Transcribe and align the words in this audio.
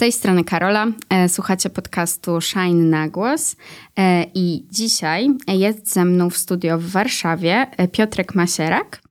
tej 0.00 0.12
strony 0.12 0.44
Karola. 0.44 0.86
E, 1.10 1.28
słuchacie 1.28 1.70
podcastu 1.70 2.40
Shine 2.40 2.84
na 2.90 3.08
głos. 3.08 3.56
E, 3.98 4.24
I 4.34 4.66
dzisiaj 4.70 5.28
jest 5.48 5.92
ze 5.92 6.04
mną 6.04 6.30
w 6.30 6.36
studio 6.36 6.78
w 6.78 6.84
Warszawie 6.84 7.66
e, 7.76 7.88
Piotrek 7.88 8.34
Masierak. 8.34 9.02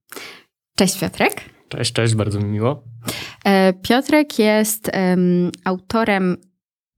Cześć 0.77 0.99
Piotrek. 0.99 1.41
Cześć, 1.67 1.93
cześć, 1.93 2.15
bardzo 2.15 2.39
mi 2.39 2.45
miło. 2.45 2.83
Piotrek 3.81 4.39
jest 4.39 4.91
um, 4.93 5.51
autorem 5.65 6.37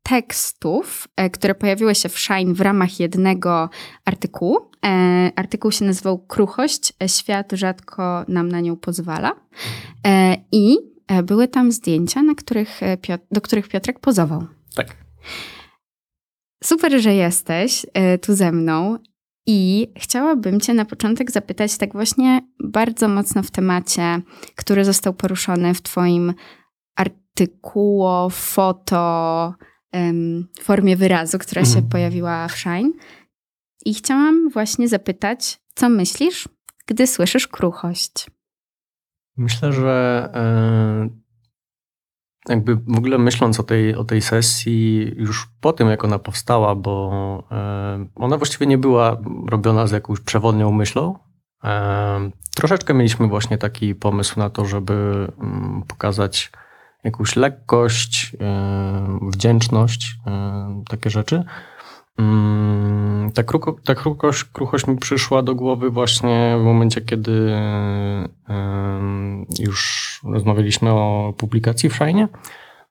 tekstów, 0.03 1.07
które 1.34 1.55
pojawiły 1.55 1.95
się 1.95 2.09
w 2.09 2.20
Shine 2.20 2.53
w 2.53 2.62
ramach 2.62 2.99
jednego 2.99 3.70
artykułu. 4.05 4.71
Artykuł 5.35 5.71
się 5.71 5.85
nazywał 5.85 6.20
Kruchość. 6.20 6.93
Świat 7.07 7.51
rzadko 7.51 8.26
nam 8.27 8.48
na 8.48 8.62
nią 8.62 8.76
pozwala. 8.76 9.31
I 10.51 10.90
były 11.23 11.47
tam 11.47 11.71
zdjęcia, 11.71 12.23
na 12.23 12.35
których 12.35 12.83
e, 12.83 12.97
do 13.31 13.41
których 13.41 13.67
Piotrek 13.67 13.99
pozował. 13.99 14.47
Tak. 14.75 14.97
Super, 16.63 17.01
że 17.01 17.13
jesteś 17.13 17.85
e, 17.93 18.17
tu 18.17 18.35
ze 18.35 18.51
mną. 18.51 18.97
I 19.45 19.87
chciałabym 19.97 20.59
Cię 20.59 20.73
na 20.73 20.85
początek 20.85 21.32
zapytać, 21.32 21.77
tak 21.77 21.93
właśnie 21.93 22.41
bardzo 22.63 23.07
mocno 23.07 23.43
w 23.43 23.51
temacie, 23.51 24.21
który 24.55 24.85
został 24.85 25.13
poruszony 25.13 25.73
w 25.73 25.82
Twoim 25.82 26.34
artykuło, 26.95 28.29
foto, 28.29 29.54
formie 30.62 30.95
wyrazu, 30.98 31.39
która 31.39 31.62
mhm. 31.62 31.76
się 31.76 31.89
pojawiła 31.89 32.48
w 32.48 32.57
Shine. 32.57 32.91
I 33.85 33.93
chciałam 33.93 34.49
właśnie 34.49 34.87
zapytać, 34.87 35.59
co 35.76 35.89
myślisz, 35.89 36.49
gdy 36.87 37.07
słyszysz 37.07 37.48
kruchość? 37.48 38.27
Myślę, 39.37 39.74
że 39.74 40.29
e, 40.34 41.10
jakby 42.49 42.76
w 42.76 42.98
ogóle 42.98 43.18
myśląc 43.18 43.60
o 43.60 43.63
tej, 43.63 43.96
o 43.96 44.04
tej 44.04 44.21
sesji 44.21 45.12
już 45.15 45.48
po 45.62 45.73
tym, 45.73 45.88
jak 45.88 46.04
ona 46.04 46.20
powstała, 46.20 46.76
bo 46.76 47.43
e, 47.51 48.05
ona 48.15 48.38
właściwie 48.38 48.65
nie 48.65 48.77
była 48.77 49.18
robiona 49.49 49.88
z 49.88 49.91
jakąś 49.91 50.20
przewodnią 50.20 50.71
myślą. 50.71 51.20
E, 51.63 52.32
troszeczkę 52.55 52.93
mieliśmy 52.93 53.27
właśnie 53.27 53.57
taki 53.57 53.96
pomysł 53.96 54.40
na 54.40 54.49
to, 54.49 54.65
żeby 54.65 55.27
mm, 55.40 55.84
pokazać 55.88 56.51
jakąś 57.04 57.35
lekkość, 57.35 58.35
wdzięczność, 59.21 60.16
takie 60.90 61.10
rzeczy. 61.10 61.43
Mm, 62.21 63.31
ta, 63.31 63.43
kruko, 63.43 63.75
ta 63.85 63.95
kruchość, 64.53 64.88
mi 64.88 64.97
przyszła 64.97 65.41
do 65.41 65.55
głowy 65.55 65.89
właśnie 65.89 66.57
w 66.59 66.63
momencie, 66.63 67.01
kiedy 67.01 67.51
już 69.59 70.22
rozmawialiśmy 70.23 70.91
o 70.91 71.33
publikacji 71.38 71.89
w 71.89 71.95
Szajnie. 71.95 72.27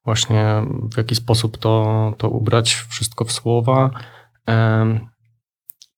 Właśnie 0.04 0.62
w 0.94 0.96
jaki 0.96 1.14
sposób 1.14 1.58
to, 1.58 2.14
to 2.18 2.28
ubrać 2.28 2.74
wszystko 2.74 3.24
w 3.24 3.32
słowa. 3.32 3.90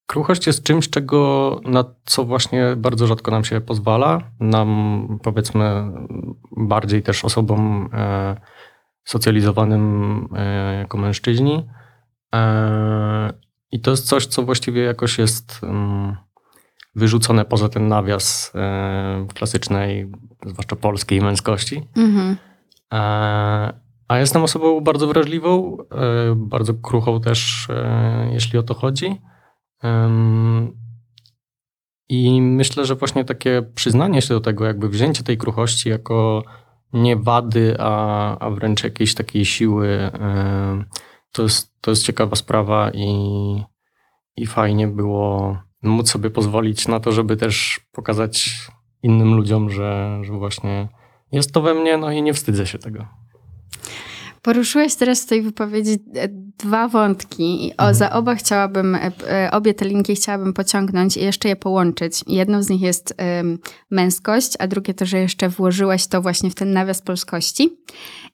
Kruchość 0.07 0.47
jest 0.47 0.63
czymś, 0.63 0.91
czego, 0.91 1.61
na 1.65 1.85
co 2.05 2.25
właśnie 2.25 2.77
bardzo 2.77 3.07
rzadko 3.07 3.31
nam 3.31 3.45
się 3.45 3.61
pozwala. 3.61 4.21
Nam, 4.41 5.19
powiedzmy, 5.23 5.93
bardziej 6.57 7.03
też 7.03 7.25
osobom 7.25 7.89
e, 7.93 8.37
socjalizowanym 9.05 10.29
e, 10.37 10.79
jako 10.79 10.99
mężczyźni. 10.99 11.69
E, 12.35 13.33
I 13.73 13.81
to 13.81 13.91
jest 13.91 14.07
coś, 14.07 14.27
co 14.27 14.43
właściwie 14.43 14.83
jakoś 14.83 15.19
jest 15.19 15.61
mm, 15.63 16.17
wyrzucone 16.95 17.45
poza 17.45 17.69
ten 17.69 17.89
nawias 17.89 18.53
e, 18.55 19.27
klasycznej, 19.35 20.13
zwłaszcza 20.47 20.77
polskiej 20.77 21.21
męskości. 21.21 21.83
Mhm. 21.97 22.37
E, 22.93 23.83
a 24.09 24.19
jestem 24.19 24.43
osobą 24.43 24.81
bardzo 24.81 25.07
wrażliwą, 25.07 25.77
bardzo 26.37 26.75
kruchą 26.75 27.21
też, 27.21 27.69
jeśli 28.33 28.59
o 28.59 28.63
to 28.63 28.75
chodzi. 28.75 29.21
I 32.09 32.43
myślę, 32.43 32.85
że 32.85 32.95
właśnie 32.95 33.25
takie 33.25 33.63
przyznanie 33.75 34.23
się 34.23 34.35
do 34.35 34.41
tego, 34.41 34.65
jakby 34.65 34.89
wzięcie 34.89 35.23
tej 35.23 35.39
kruchości 35.39 35.89
jako 35.89 36.43
nie 36.93 37.17
wady, 37.17 37.77
a, 37.79 38.39
a 38.39 38.51
wręcz 38.51 38.85
jakiejś 38.85 39.15
takiej 39.15 39.45
siły 39.45 40.11
to 41.33 41.43
jest, 41.43 41.81
to 41.81 41.91
jest 41.91 42.03
ciekawa 42.03 42.37
sprawa 42.37 42.91
i, 42.91 43.09
i 44.37 44.47
fajnie 44.47 44.89
było 44.89 45.57
móc 45.83 46.11
sobie 46.11 46.31
pozwolić 46.31 46.89
na 46.89 47.01
to, 47.01 47.13
żeby 47.13 47.37
też 47.37 47.81
pokazać 47.93 48.67
innym 49.03 49.35
ludziom, 49.35 49.71
że, 49.71 50.21
że 50.23 50.33
właśnie 50.33 50.89
jest 51.33 51.53
to 51.53 51.63
we 51.63 51.75
mnie, 51.75 51.97
no 51.97 52.13
i 52.13 52.23
nie 52.23 52.35
wstydzę 52.35 52.67
się 52.67 52.79
tego. 52.79 53.07
Poruszyłeś 54.43 54.95
teraz 54.95 55.23
w 55.23 55.27
tej 55.27 55.43
wypowiedzi 55.43 55.99
e, 56.15 56.29
dwa 56.59 56.89
wątki 56.89 57.73
o, 57.79 57.83
mhm. 57.83 57.95
za 57.95 58.13
oba 58.13 58.35
chciałabym, 58.35 58.95
e, 58.95 59.11
e, 59.29 59.51
obie 59.51 59.75
te 59.75 59.85
linki 59.85 60.15
chciałabym 60.15 60.53
pociągnąć 60.53 61.17
i 61.17 61.21
jeszcze 61.21 61.49
je 61.49 61.57
połączyć. 61.57 62.25
Jedną 62.27 62.63
z 62.63 62.69
nich 62.69 62.81
jest 62.81 63.15
um, 63.19 63.59
męskość, 63.91 64.53
a 64.59 64.67
drugie 64.67 64.95
to, 64.95 65.07
że 65.07 65.19
jeszcze 65.19 65.49
włożyłeś 65.49 66.07
to 66.07 66.23
właśnie 66.23 66.51
w 66.51 66.55
ten 66.55 66.73
nawias 66.73 67.03
polskości. 67.03 67.77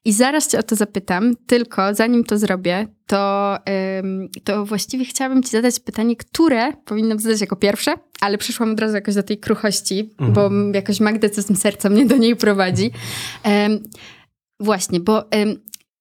I 0.04 0.12
zaraz 0.12 0.48
cię 0.48 0.58
o 0.58 0.62
to 0.62 0.76
zapytam, 0.76 1.34
tylko 1.46 1.94
zanim 1.94 2.24
to 2.24 2.38
zrobię, 2.38 2.86
to, 3.06 3.56
um, 4.02 4.28
to 4.44 4.64
właściwie 4.64 5.04
chciałabym 5.04 5.42
ci 5.42 5.50
zadać 5.50 5.80
pytanie, 5.80 6.16
które 6.16 6.72
powinnam 6.84 7.18
zadać 7.18 7.40
jako 7.40 7.56
pierwsze, 7.56 7.94
ale 8.20 8.38
przyszłam 8.38 8.72
od 8.72 8.80
razu 8.80 8.94
jakoś 8.94 9.14
do 9.14 9.22
tej 9.22 9.38
kruchości, 9.38 10.14
mhm. 10.18 10.32
bo 10.32 10.50
jakoś 10.74 11.00
magnetyzm 11.00 11.54
serca 11.54 11.88
mnie 11.88 12.06
do 12.06 12.16
niej 12.16 12.36
prowadzi. 12.36 12.90
Um, 13.44 13.78
Właśnie, 14.60 15.00
bo 15.00 15.24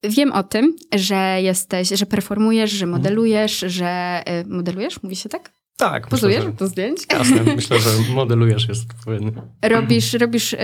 Wiem 0.03 0.31
o 0.31 0.43
tym, 0.43 0.75
że 0.95 1.41
jesteś, 1.41 1.89
że 1.89 2.05
performujesz, 2.05 2.71
że 2.71 2.85
mhm. 2.85 3.01
modelujesz, 3.01 3.59
że 3.59 4.23
y, 4.45 4.47
modelujesz, 4.47 5.03
mówi 5.03 5.15
się 5.15 5.29
tak? 5.29 5.57
Tak. 5.77 6.07
Pozujesz 6.07 6.45
myślę, 6.45 6.53
do 6.53 6.67
zdjęć? 6.67 6.99
Jasne, 7.11 7.43
myślę, 7.55 7.79
że 7.79 7.89
modelujesz 8.13 8.67
jest 8.67 8.91
odpowiedni. 8.91 9.31
Robisz, 9.61 10.13
robisz, 10.13 10.53
y, 10.53 10.57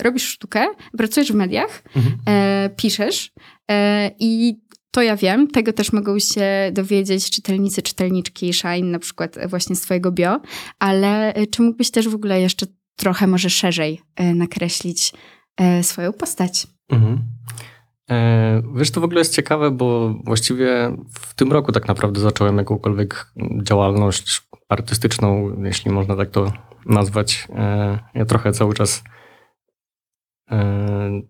robisz 0.00 0.28
sztukę, 0.28 0.66
pracujesz 0.98 1.32
w 1.32 1.34
mediach, 1.34 1.82
mhm. 1.96 2.16
E, 2.28 2.70
piszesz 2.76 3.32
e, 3.70 4.10
i 4.18 4.56
to 4.90 5.02
ja 5.02 5.16
wiem, 5.16 5.48
tego 5.48 5.72
też 5.72 5.92
mogą 5.92 6.18
się 6.18 6.46
dowiedzieć 6.72 7.30
czytelnicy, 7.30 7.82
czytelniczki 7.82 8.52
Shine, 8.52 8.90
na 8.90 8.98
przykład 8.98 9.36
właśnie 9.48 9.76
z 9.76 9.80
twojego 9.80 10.12
bio, 10.12 10.40
ale 10.78 11.34
czy 11.50 11.62
mógłbyś 11.62 11.90
też 11.90 12.08
w 12.08 12.14
ogóle 12.14 12.40
jeszcze 12.40 12.66
trochę 12.96 13.26
może 13.26 13.50
szerzej 13.50 14.00
e, 14.16 14.34
nakreślić 14.34 15.12
swoją 15.82 16.12
postać? 16.12 16.66
Mhm. 16.88 17.18
E, 18.10 18.62
wiesz, 18.74 18.90
to 18.90 19.00
w 19.00 19.04
ogóle 19.04 19.20
jest 19.20 19.34
ciekawe, 19.34 19.70
bo 19.70 20.14
właściwie 20.24 20.96
w 21.10 21.34
tym 21.34 21.52
roku 21.52 21.72
tak 21.72 21.88
naprawdę 21.88 22.20
zacząłem 22.20 22.58
jakąkolwiek 22.58 23.32
działalność 23.62 24.42
artystyczną, 24.68 25.56
jeśli 25.62 25.90
można 25.90 26.16
tak 26.16 26.30
to 26.30 26.52
nazwać. 26.86 27.48
E, 27.50 27.98
ja 28.14 28.24
trochę 28.24 28.52
cały 28.52 28.74
czas 28.74 29.04
e, 30.50 31.20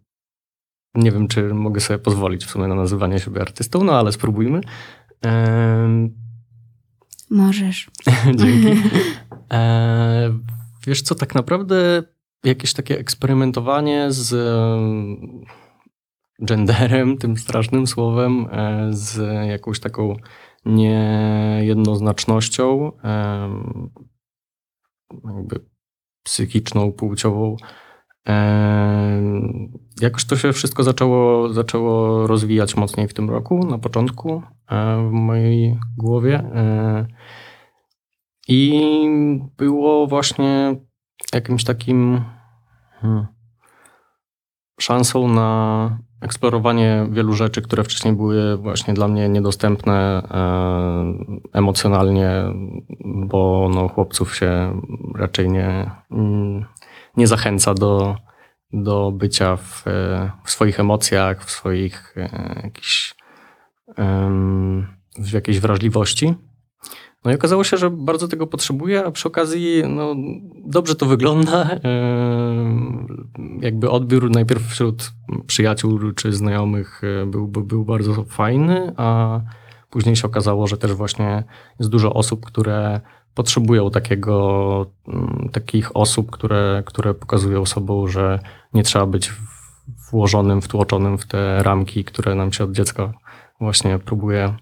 nie 0.95 1.13
wiem, 1.13 1.29
czy 1.29 1.55
mogę 1.55 1.81
sobie 1.81 1.99
pozwolić 1.99 2.45
w 2.45 2.51
sumie 2.51 2.69
na 2.69 2.75
nazywanie 2.75 3.19
siebie 3.19 3.41
artystą, 3.41 3.85
no 3.85 3.99
ale 3.99 4.13
spróbujmy. 4.13 4.61
Możesz. 7.31 7.91
Dzięki. 8.39 8.83
Wiesz 10.87 11.03
co, 11.03 11.15
tak 11.15 11.35
naprawdę 11.35 12.03
jakieś 12.45 12.73
takie 12.73 12.99
eksperymentowanie 12.99 14.13
z 14.13 14.35
genderem, 16.43 17.19
tym 17.19 17.37
strasznym 17.37 17.87
słowem, 17.87 18.47
e, 18.51 18.87
z 18.91 19.21
jakąś 19.49 19.81
taką 19.81 20.17
niejednoznacznością, 20.65 22.93
jakby 25.25 25.61
psychiczną, 26.23 26.93
płciową. 26.93 27.57
Jakoś 30.01 30.25
to 30.25 30.37
się 30.37 30.53
wszystko 30.53 30.83
zaczęło, 30.83 31.53
zaczęło 31.53 32.27
rozwijać 32.27 32.77
mocniej 32.77 33.09
w 33.09 33.15
tym 33.15 33.31
roku, 33.31 33.67
na 33.67 33.79
początku 33.79 34.43
e, 34.71 35.09
w 35.09 35.13
mojej 35.13 35.79
głowie. 35.97 36.39
E, 36.39 37.07
I 38.49 38.83
było 39.57 40.07
właśnie 40.07 40.77
jakimś 41.35 41.65
takim 41.65 42.25
hmm, 43.01 43.27
szansą 44.81 45.29
na 45.29 45.99
eksplorowanie 46.25 47.07
wielu 47.11 47.33
rzeczy, 47.33 47.63
które 47.63 47.85
wcześniej 47.85 48.15
były 48.15 48.57
właśnie 48.57 48.95
dla 48.95 49.09
mnie 49.09 49.29
niedostępne 49.29 50.23
e, 50.31 51.59
emocjonalnie, 51.59 52.31
bo 53.05 53.71
no, 53.75 53.89
chłopców 53.89 54.37
się 54.37 54.81
raczej 55.15 55.49
nie, 55.51 55.91
mm, 56.11 56.65
nie 57.17 57.27
zachęca 57.27 57.75
do, 57.75 58.17
do 58.73 59.13
bycia 59.13 59.57
w, 59.57 59.85
w 60.45 60.51
swoich 60.51 60.81
emocjach, 60.81 61.45
w 61.45 61.51
swoich 61.51 62.15
e, 62.17 62.61
jakichś, 62.65 63.15
w 65.19 65.33
jakiejś 65.33 65.61
wrażliwości. 65.61 66.35
No 67.25 67.33
i 67.33 67.35
okazało 67.35 67.65
się, 67.65 67.77
że 67.77 67.91
bardzo 67.91 68.29
tego 68.29 68.47
potrzebuję, 68.47 69.05
a 69.05 69.11
przy 69.11 69.29
okazji 69.29 69.83
no, 69.89 70.15
dobrze 70.67 70.95
to 70.95 71.07
wygląda. 71.07 71.71
Jakby 73.61 73.91
odbiór 73.91 74.31
najpierw 74.31 74.63
wśród 74.63 75.13
przyjaciół 75.47 76.13
czy 76.13 76.33
znajomych 76.33 77.03
był, 77.27 77.49
był 77.49 77.85
bardzo 77.85 78.25
fajny, 78.25 78.93
a 78.97 79.41
później 79.91 80.17
się 80.17 80.27
okazało, 80.27 80.67
że 80.67 80.77
też 80.77 80.93
właśnie 80.93 81.45
jest 81.79 81.91
dużo 81.91 82.13
osób, 82.15 82.47
które 82.47 83.01
potrzebują 83.35 83.91
takiego, 83.91 84.87
takich 85.53 85.97
osób, 85.97 86.31
które, 86.31 86.83
które 86.87 87.15
pokazują 87.15 87.67
sobą, 87.67 88.07
że 88.07 88.41
nie 88.75 88.83
trzeba 88.83 89.07
być 89.07 89.33
włożonym, 90.11 90.63
wtłoczonym 90.63 91.19
w 91.19 91.27
te 91.27 91.63
ramki, 91.63 92.05
które 92.05 92.35
nam 92.35 92.53
się 92.53 92.65
od 92.65 92.73
dziecka 92.73 93.13
właśnie 93.61 93.99
próbuje 93.99 94.55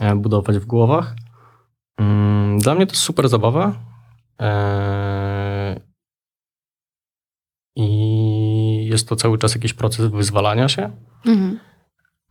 e, 0.00 0.16
budować 0.16 0.58
w 0.58 0.66
głowach. 0.66 1.14
Mm, 1.98 2.58
dla 2.58 2.74
mnie 2.74 2.86
to 2.86 2.94
super 2.94 3.28
zabawa. 3.28 3.72
E, 4.40 5.80
I 7.76 8.86
jest 8.90 9.08
to 9.08 9.16
cały 9.16 9.38
czas 9.38 9.54
jakiś 9.54 9.74
proces 9.74 10.06
wyzwalania 10.06 10.68
się. 10.68 10.90
Mhm. 11.26 11.58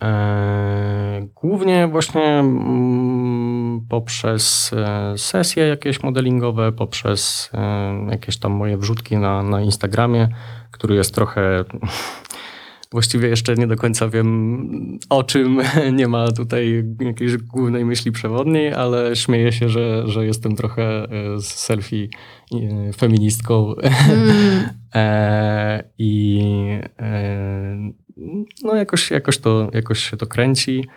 E, 0.01 1.27
głównie 1.35 1.87
właśnie 1.87 2.23
mm, 2.23 3.85
poprzez 3.89 4.71
sesje 5.17 5.67
jakieś 5.67 6.03
modelingowe, 6.03 6.71
poprzez 6.71 7.51
jakieś 8.09 8.37
tam 8.37 8.51
moje 8.51 8.77
wrzutki 8.77 9.17
na, 9.17 9.43
na 9.43 9.61
Instagramie, 9.61 10.27
który 10.71 10.95
jest 10.95 11.15
trochę 11.15 11.65
Właściwie 12.93 13.27
jeszcze 13.27 13.55
nie 13.55 13.67
do 13.67 13.75
końca 13.75 14.09
wiem 14.09 14.99
o 15.09 15.23
czym, 15.23 15.61
nie 15.99 16.07
ma 16.07 16.31
tutaj 16.31 16.83
jakiejś 16.99 17.37
głównej 17.37 17.85
myśli 17.85 18.11
przewodniej, 18.11 18.73
ale 18.73 19.15
śmieję 19.15 19.51
się, 19.51 19.69
że, 19.69 20.07
że 20.07 20.25
jestem 20.25 20.55
trochę 20.55 20.83
e, 20.83 21.41
selfie 21.41 22.07
e, 22.53 22.93
feministką 22.93 23.75
mm. 23.75 24.69
e, 24.95 25.83
i 25.97 26.41
e, 26.99 27.91
no 28.63 28.75
jakoś, 28.75 29.11
jakoś, 29.11 29.37
to, 29.37 29.69
jakoś 29.73 30.09
się 30.09 30.17
to 30.17 30.27
kręci. 30.27 30.87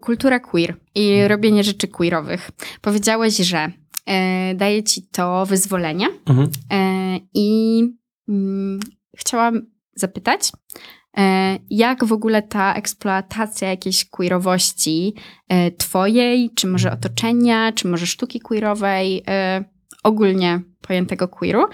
Kultura 0.00 0.40
queer 0.40 0.74
i 0.94 1.28
robienie 1.28 1.64
rzeczy 1.64 1.88
queerowych. 1.88 2.50
Powiedziałeś, 2.80 3.36
że 3.36 3.72
e, 4.06 4.54
daje 4.54 4.82
ci 4.82 5.02
to 5.12 5.46
wyzwolenie 5.46 6.08
mhm. 6.26 6.48
I 7.34 7.82
mm, 8.28 8.80
chciałam 9.16 9.66
zapytać, 9.94 10.50
jak 11.70 12.04
w 12.04 12.12
ogóle 12.12 12.42
ta 12.42 12.74
eksploatacja 12.74 13.68
jakiejś 13.68 14.04
queerowości 14.04 15.14
e, 15.48 15.70
twojej, 15.70 16.50
czy 16.54 16.66
może 16.66 16.92
otoczenia, 16.92 17.72
czy 17.72 17.88
może 17.88 18.06
sztuki 18.06 18.40
queerowej, 18.40 19.22
e, 19.28 19.64
ogólnie 20.04 20.60
pojętego 20.80 21.28
queeru, 21.28 21.64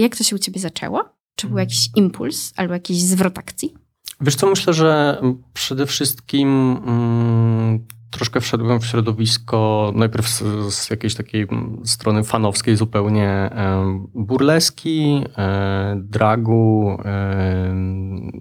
jak 0.00 0.16
to 0.16 0.24
się 0.24 0.36
u 0.36 0.38
ciebie 0.38 0.60
zaczęło? 0.60 1.04
Czy 1.36 1.46
był 1.46 1.58
jakiś 1.58 1.88
impuls 1.96 2.52
albo 2.56 2.74
jakiś 2.74 3.02
zwrot 3.02 3.38
akcji? 3.38 3.74
Wiesz 4.20 4.34
co, 4.34 4.46
myślę, 4.46 4.72
że 4.72 5.20
przede 5.52 5.86
wszystkim 5.86 6.48
mm, 6.86 7.86
troszkę 8.10 8.40
wszedłem 8.40 8.80
w 8.80 8.86
środowisko 8.86 9.92
najpierw 9.94 10.28
z, 10.28 10.42
z, 10.74 10.90
jakiejś 10.90 11.14
takiej 11.14 11.46
strony 11.84 12.24
fanowskiej 12.24 12.76
zupełnie 12.76 13.28
e, 13.28 14.06
burleski, 14.14 15.24
e, 15.38 16.00
dragu, 16.04 16.98
e, 17.04 17.74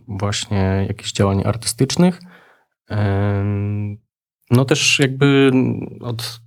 właśnie 0.08 0.86
jakichś 0.88 1.12
działań 1.12 1.42
artystycznych. 1.46 2.20
No 4.52 4.66
też 4.66 5.00
jakby 5.00 5.52
od 6.02 6.42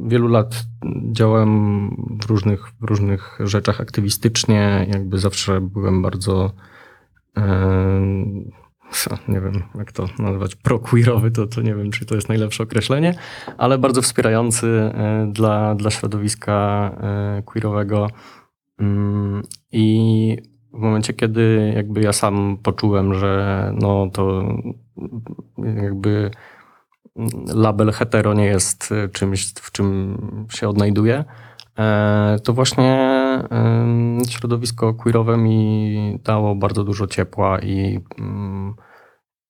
wielu 0.00 0.28
lat 0.28 0.64
działam 1.12 1.90
w 2.22 2.26
różnych, 2.26 2.72
w 2.80 2.84
różnych 2.84 3.38
rzeczach 3.40 3.80
aktywistycznie, 3.80 4.86
jakby 4.92 5.18
zawsze 5.18 5.60
byłem 5.60 6.02
bardzo 6.02 6.52
nie 9.28 9.40
wiem 9.40 9.62
jak 9.74 9.92
to 9.92 10.06
nazwać, 10.18 10.54
pro-queerowy, 10.54 11.30
to, 11.30 11.46
to 11.46 11.62
nie 11.62 11.74
wiem, 11.74 11.90
czy 11.90 12.06
to 12.06 12.14
jest 12.14 12.28
najlepsze 12.28 12.62
określenie, 12.62 13.14
ale 13.58 13.78
bardzo 13.78 14.02
wspierający 14.02 14.66
e, 14.66 15.26
dla, 15.32 15.74
dla 15.74 15.90
środowiska 15.90 16.90
e, 17.00 17.42
queerowego. 17.42 18.10
Mm, 18.78 19.42
I 19.72 20.36
w 20.72 20.78
momencie, 20.78 21.12
kiedy 21.12 21.72
jakby 21.76 22.00
ja 22.00 22.12
sam 22.12 22.58
poczułem, 22.62 23.14
że 23.14 23.72
no 23.80 24.10
to 24.12 24.42
jakby 25.82 26.30
label 27.54 27.92
hetero 27.92 28.34
nie 28.34 28.46
jest 28.46 28.94
czymś, 29.12 29.52
w 29.54 29.72
czym 29.72 30.18
się 30.50 30.68
odnajduję, 30.68 31.24
e, 31.78 32.36
to 32.44 32.52
właśnie 32.52 33.21
środowisko 34.28 34.94
queerowe 34.94 35.36
mi 35.36 36.18
dało 36.24 36.54
bardzo 36.54 36.84
dużo 36.84 37.06
ciepła 37.06 37.58
i 37.58 38.00
mm, 38.18 38.74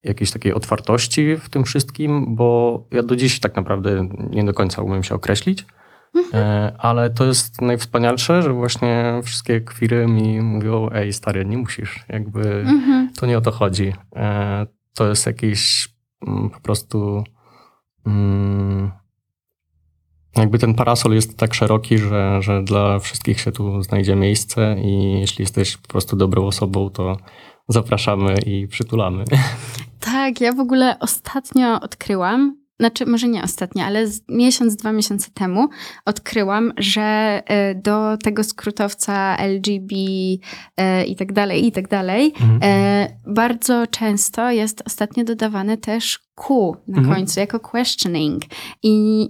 jakiejś 0.05 0.31
takiej 0.31 0.55
otwartości 0.55 1.37
w 1.37 1.49
tym 1.49 1.65
wszystkim, 1.65 2.37
bo 2.37 2.79
ja 2.91 3.03
do 3.03 3.17
dziś 3.17 3.41
tak 3.41 3.57
naprawdę 3.57 4.09
nie 4.31 4.45
do 4.45 4.55
końca 4.55 4.83
umiem 4.83 5.03
się 5.03 5.15
określić. 5.15 5.67
Mhm. 6.15 6.45
E, 6.45 6.73
ale 6.79 7.11
to 7.11 7.25
jest 7.25 7.61
najwspanialsze, 7.61 8.43
że 8.43 8.53
właśnie 8.53 9.21
wszystkie 9.25 9.61
kwiry 9.61 10.07
mi 10.07 10.41
mówią, 10.41 10.89
ej 10.93 11.13
stary, 11.13 11.45
nie 11.45 11.59
musisz, 11.59 12.05
jakby 12.09 12.61
mhm. 12.61 13.11
to 13.17 13.27
nie 13.27 13.39
o 13.39 13.41
to 13.41 13.51
chodzi. 13.51 13.93
E, 14.17 14.67
to 14.95 15.09
jest 15.09 15.27
jakiś 15.27 15.89
mm, 16.27 16.51
po 16.51 16.61
prostu 16.61 17.25
mm, 18.07 18.91
jakby 20.37 20.59
ten 20.59 20.75
parasol 20.75 21.15
jest 21.15 21.37
tak 21.37 21.55
szeroki, 21.55 21.99
że, 21.99 22.43
że 22.43 22.63
dla 22.63 22.99
wszystkich 22.99 23.41
się 23.41 23.53
tu 23.53 23.83
znajdzie 23.83 24.17
miejsce 24.17 24.77
i 24.85 25.21
jeśli 25.21 25.43
jesteś 25.43 25.77
po 25.77 25.89
prostu 25.89 26.17
dobrą 26.17 26.47
osobą, 26.47 26.91
to 26.91 27.17
zapraszamy 27.69 28.35
i 28.47 28.69
przytulamy. 28.69 29.25
Tak, 30.01 30.41
ja 30.41 30.53
w 30.53 30.61
ogóle 30.61 30.99
ostatnio 30.99 31.81
odkryłam, 31.81 32.57
znaczy 32.81 33.07
może 33.07 33.29
nie 33.29 33.43
ostatnio, 33.43 33.85
ale 33.85 34.07
miesiąc, 34.29 34.77
dwa 34.77 34.93
miesiące 34.93 35.31
temu 35.35 35.69
odkryłam, 36.05 36.73
że 36.77 37.03
e, 37.47 37.75
do 37.75 38.17
tego 38.17 38.45
skrótowca 38.45 39.37
LGB 39.37 39.95
e, 40.77 41.05
i 41.05 41.17
tak 41.17 41.33
dalej, 41.33 41.67
i 41.67 41.73
tak 41.73 41.89
dalej, 41.89 42.33
mhm. 42.41 42.59
E, 42.63 43.09
bardzo 43.27 43.87
często 43.87 44.51
jest 44.51 44.83
ostatnio 44.87 45.25
dodawane 45.25 45.77
też 45.77 46.19
Q 46.35 46.77
na 46.89 46.99
mhm. 46.99 47.17
końcu, 47.17 47.41
jako 47.41 47.61
questioning. 47.61 48.43
I 48.83 49.29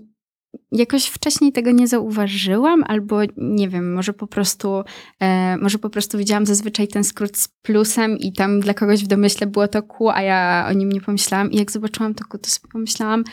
jakoś 0.73 1.07
wcześniej 1.07 1.52
tego 1.52 1.71
nie 1.71 1.88
zauważyłam, 1.88 2.85
albo 2.87 3.21
nie 3.37 3.69
wiem, 3.69 3.95
może 3.95 4.12
po 4.12 4.26
prostu, 4.26 4.83
e, 5.21 5.57
może 5.57 5.79
po 5.79 5.91
prostu 5.91 6.19
widziałam 6.19 6.47
zazwyczaj 6.47 6.88
ten 6.88 7.05
skrót 7.05 7.37
z 7.37 7.49
plusem 7.49 8.19
i 8.19 8.33
tam 8.33 8.61
dla 8.61 8.75
kogoś 8.75 9.05
w 9.05 9.07
domyśle 9.07 9.47
było 9.47 9.69
to 9.69 9.83
Q, 9.83 10.09
a 10.11 10.23
ja 10.23 10.67
o 10.71 10.73
nim 10.73 10.93
nie 10.93 11.00
pomyślałam. 11.00 11.50
I 11.50 11.57
jak 11.57 11.71
zobaczyłam 11.71 12.14
to 12.14 12.25
Q, 12.25 12.38
to 12.38 12.50
sobie 12.50 12.73
pomyślałam, 12.73 13.25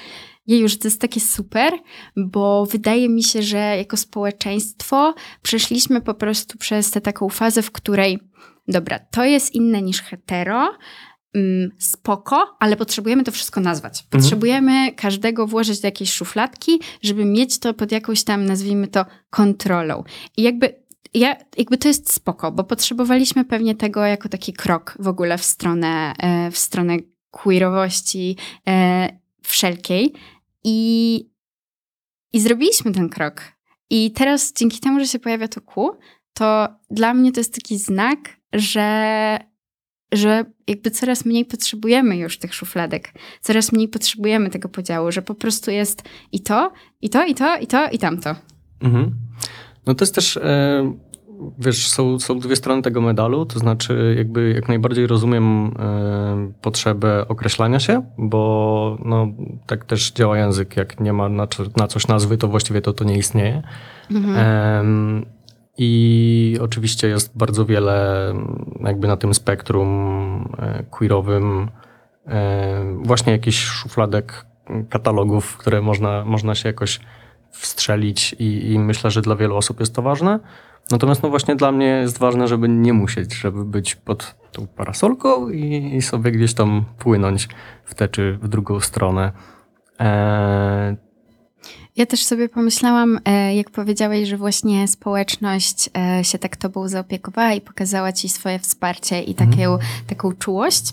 jej 0.48 0.60
już 0.60 0.80
to 0.80 0.88
jest 0.88 1.02
takie 1.02 1.20
super, 1.20 1.74
bo 2.18 2.66
wydaje 2.66 3.10
mi 3.10 3.24
się, 3.24 3.42
że 3.42 3.58
jako 3.58 3.98
społeczeństwo 3.98 5.16
przeszliśmy 5.42 6.02
po 6.02 6.14
prostu 6.14 6.58
przez 6.58 6.92
tę 6.92 7.02
taką 7.02 7.30
fazę, 7.30 7.62
w 7.62 7.72
której 7.72 8.20
dobra, 8.68 9.00
to 9.00 9.24
jest 9.26 9.56
inne 9.56 9.82
niż 9.82 10.02
hetero, 10.02 10.78
spoko, 11.80 12.58
ale 12.60 12.76
potrzebujemy 12.76 13.24
to 13.24 13.32
wszystko 13.32 13.62
nazwać. 13.62 14.04
Mhm. 14.04 14.22
Potrzebujemy 14.22 14.72
mhm. 14.72 14.96
każdego 14.96 15.48
włożyć 15.48 15.80
do 15.80 15.88
jakiejś 15.88 16.14
szufladki, 16.14 16.80
żeby 17.02 17.26
mieć 17.26 17.60
to 17.60 17.74
pod 17.74 17.92
jakąś 17.92 18.24
tam, 18.24 18.46
nazwijmy 18.46 18.88
to, 18.88 19.06
kontrolą. 19.30 20.04
I 20.38 20.42
jakby 20.42 20.84
ja, 21.14 21.36
jakby 21.58 21.78
to 21.78 21.88
jest 21.88 22.14
spoko, 22.14 22.52
bo 22.52 22.64
potrzebowaliśmy 22.64 23.46
pewnie 23.46 23.76
tego 23.76 24.06
jako 24.06 24.30
taki 24.30 24.54
krok 24.54 24.98
w 25.00 25.08
ogóle 25.08 25.38
w 25.38 25.44
stronę, 25.44 26.14
e, 26.18 26.52
w 26.52 26.58
stronę 26.58 26.98
queerowości 27.32 28.38
e, 28.68 29.10
wszelkiej. 29.44 30.14
I, 30.64 31.30
I 32.34 32.40
zrobiliśmy 32.40 32.92
ten 32.92 33.10
krok. 33.10 33.42
I 33.90 34.12
teraz 34.12 34.54
dzięki 34.54 34.80
temu, 34.80 35.00
że 35.00 35.08
się 35.08 35.20
pojawia 35.20 35.48
to 35.48 35.62
Q, 35.62 35.98
to 36.34 36.68
dla 36.92 37.14
mnie 37.14 37.32
to 37.32 37.40
jest 37.40 37.56
taki 37.56 37.78
znak, 37.78 38.20
że 38.54 39.49
że 40.12 40.46
jakby 40.68 40.92
coraz 40.92 41.26
mniej 41.26 41.46
potrzebujemy 41.46 42.18
już 42.18 42.40
tych 42.40 42.54
szufladek, 42.54 43.14
coraz 43.42 43.72
mniej 43.72 43.88
potrzebujemy 43.88 44.50
tego 44.50 44.70
podziału, 44.70 45.12
że 45.12 45.22
po 45.22 45.36
prostu 45.36 45.72
jest 45.72 46.04
i 46.32 46.40
to, 46.40 46.72
i 47.02 47.10
to, 47.10 47.26
i 47.26 47.36
to, 47.36 47.58
i 47.58 47.68
to, 47.68 47.90
i 47.90 48.00
tamto. 48.00 48.36
Mhm. 48.82 49.16
No 49.86 49.96
to 49.96 50.04
jest 50.04 50.16
też, 50.16 50.38
e, 50.38 50.94
wiesz, 51.60 51.90
są, 51.90 52.20
są 52.20 52.40
dwie 52.40 52.56
strony 52.56 52.82
tego 52.82 53.02
medalu, 53.02 53.46
to 53.46 53.60
znaczy 53.60 54.16
jakby 54.18 54.54
jak 54.54 54.68
najbardziej 54.68 55.08
rozumiem 55.08 55.68
e, 55.68 56.52
potrzebę 56.62 57.28
określania 57.28 57.80
się, 57.80 58.06
bo 58.18 58.98
no, 59.06 59.28
tak 59.68 59.86
też 59.86 60.12
działa 60.12 60.38
język, 60.38 60.78
jak 60.78 61.00
nie 61.00 61.14
ma 61.14 61.30
na, 61.30 61.48
na 61.78 61.88
coś 61.88 62.08
nazwy, 62.08 62.38
to 62.38 62.48
właściwie 62.48 62.82
to, 62.82 62.94
to 62.94 63.04
nie 63.04 63.18
istnieje. 63.18 63.62
Mhm. 64.12 65.26
I 65.82 66.58
oczywiście 66.62 67.08
jest 67.08 67.38
bardzo 67.38 67.66
wiele 67.66 68.34
jakby 68.84 69.08
na 69.08 69.18
tym 69.18 69.34
spektrum 69.34 69.90
e, 70.58 70.84
queerowym 70.84 71.70
e, 72.28 72.98
właśnie 73.02 73.34
jakichś 73.34 73.58
szufladek, 73.64 74.46
katalogów, 74.90 75.58
które 75.58 75.82
można, 75.82 76.26
można 76.26 76.56
się 76.56 76.70
jakoś 76.70 77.00
wstrzelić 77.52 78.36
i, 78.40 78.72
i 78.72 78.80
myślę, 78.80 79.12
że 79.12 79.22
dla 79.22 79.36
wielu 79.36 79.56
osób 79.56 79.80
jest 79.80 79.96
to 79.96 80.02
ważne. 80.02 80.40
Natomiast 80.92 81.24
no 81.24 81.30
właśnie 81.30 81.56
dla 81.56 81.72
mnie 81.72 81.86
jest 81.86 82.20
ważne, 82.20 82.48
żeby 82.48 82.70
nie 82.70 82.94
musieć, 82.94 83.34
żeby 83.34 83.66
być 83.66 83.96
pod 83.96 84.36
tą 84.52 84.68
parasolką 84.68 85.50
i, 85.50 85.92
i 85.96 86.02
sobie 86.02 86.32
gdzieś 86.32 86.54
tam 86.54 86.86
płynąć 86.98 87.48
w 87.86 87.96
tę 87.96 88.08
czy 88.08 88.38
w 88.42 88.48
drugą 88.48 88.80
stronę. 88.80 89.32
Eee, 90.00 90.96
ja 92.00 92.06
też 92.06 92.24
sobie 92.24 92.50
pomyślałam, 92.50 93.20
e, 93.26 93.56
jak 93.56 93.70
powiedziałeś, 93.70 94.30
że 94.30 94.38
właśnie 94.38 94.88
społeczność 94.88 95.90
e, 95.98 96.24
się 96.24 96.40
tak 96.40 96.58
tobą 96.58 96.88
zaopiekowała 96.88 97.54
i 97.54 97.62
pokazała 97.62 98.12
ci 98.14 98.30
swoje 98.30 98.60
wsparcie 98.60 99.24
i 99.24 99.36
taką, 99.36 99.52
mhm. 99.52 99.80
taką 100.08 100.32
czułość. 100.32 100.84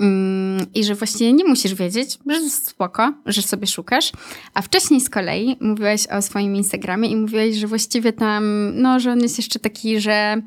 Mm, 0.00 0.66
I 0.74 0.84
że 0.84 0.94
właśnie 0.94 1.32
nie 1.32 1.44
musisz 1.44 1.74
wiedzieć, 1.74 2.18
że 2.26 2.36
jest 2.36 2.68
spoko, 2.68 3.12
że 3.26 3.42
sobie 3.42 3.66
szukasz. 3.66 4.12
A 4.54 4.62
wcześniej 4.62 5.00
z 5.00 5.10
kolei 5.10 5.56
mówiłeś 5.60 6.06
o 6.06 6.22
swoim 6.22 6.56
Instagramie 6.56 7.08
i 7.08 7.16
mówiłeś, 7.16 7.56
że 7.56 7.66
właściwie 7.66 8.12
tam, 8.12 8.72
no, 8.74 9.00
że 9.00 9.12
on 9.12 9.20
jest 9.20 9.36
jeszcze 9.36 9.58
taki, 9.58 10.00
że 10.00 10.42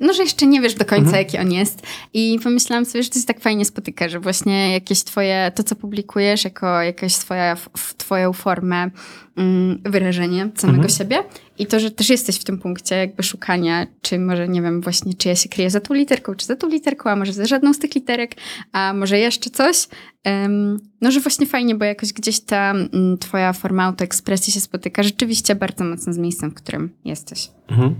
no, 0.00 0.12
że 0.12 0.22
jeszcze 0.22 0.46
nie 0.46 0.60
wiesz 0.60 0.74
do 0.74 0.84
końca, 0.84 1.06
mhm. 1.06 1.24
jaki 1.24 1.38
on 1.38 1.52
jest. 1.52 1.82
I 2.12 2.38
pomyślałam 2.42 2.84
sobie, 2.84 3.02
że 3.02 3.10
to 3.10 3.18
się 3.18 3.26
tak 3.26 3.40
fajnie 3.40 3.64
spotyka, 3.64 4.08
że 4.08 4.20
właśnie 4.20 4.72
jakieś 4.72 5.04
twoje, 5.04 5.52
to 5.54 5.62
co 5.62 5.76
publikujesz, 5.76 6.44
jako 6.44 6.82
jakaś 6.82 7.14
twoja, 7.14 7.56
twoją 7.96 8.32
formę 8.32 8.90
mm, 9.36 9.80
wyrażenie 9.84 10.50
samego 10.54 10.82
mhm. 10.82 10.98
siebie. 10.98 11.16
I 11.58 11.66
to, 11.66 11.80
że 11.80 11.90
też 11.90 12.10
jesteś 12.10 12.36
w 12.36 12.44
tym 12.44 12.58
punkcie 12.58 12.96
jakby 12.96 13.22
szukania, 13.22 13.86
czy 14.02 14.18
może, 14.18 14.48
nie 14.48 14.62
wiem, 14.62 14.80
właśnie, 14.80 15.14
czy 15.14 15.28
ja 15.28 15.36
się 15.36 15.48
kryję 15.48 15.70
za 15.70 15.80
tą 15.80 15.94
literką, 15.94 16.34
czy 16.34 16.46
za 16.46 16.56
tą 16.56 16.68
literką, 16.68 17.10
a 17.10 17.16
może 17.16 17.32
za 17.32 17.46
żadną 17.46 17.74
z 17.74 17.78
tych 17.78 17.94
literek, 17.94 18.34
a 18.72 18.92
może 18.94 19.18
jeszcze 19.18 19.50
coś. 19.50 19.88
Um, 20.26 20.80
no, 21.00 21.10
że 21.10 21.20
właśnie 21.20 21.46
fajnie, 21.46 21.74
bo 21.74 21.84
jakoś 21.84 22.12
gdzieś 22.12 22.40
ta 22.40 22.70
mm, 22.70 23.18
twoja 23.18 23.52
forma 23.52 23.84
autoekspresji 23.84 24.52
się 24.52 24.60
spotyka 24.60 25.02
rzeczywiście 25.02 25.54
bardzo 25.54 25.84
mocno 25.84 26.12
z 26.12 26.18
miejscem, 26.18 26.50
w 26.50 26.54
którym 26.54 26.90
jesteś. 27.04 27.50
Mhm. 27.68 27.94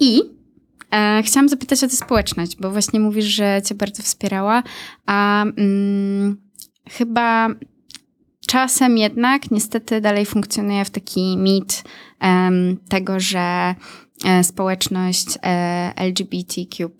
I 0.00 0.22
E, 0.94 1.22
chciałam 1.22 1.48
zapytać 1.48 1.84
o 1.84 1.88
tę 1.88 1.96
społeczność, 1.96 2.56
bo 2.56 2.70
właśnie 2.70 3.00
mówisz, 3.00 3.24
że 3.24 3.62
cię 3.64 3.74
bardzo 3.74 4.02
wspierała, 4.02 4.62
a 5.06 5.42
mm, 5.42 6.36
chyba 6.90 7.48
czasem 8.46 8.98
jednak 8.98 9.50
niestety 9.50 10.00
dalej 10.00 10.26
funkcjonuje 10.26 10.84
w 10.84 10.90
taki 10.90 11.36
mit 11.36 11.84
um, 12.22 12.76
tego, 12.88 13.20
że 13.20 13.74
e, 14.24 14.44
społeczność 14.44 15.26
e, 15.42 15.92
LGBTQ 15.96 16.90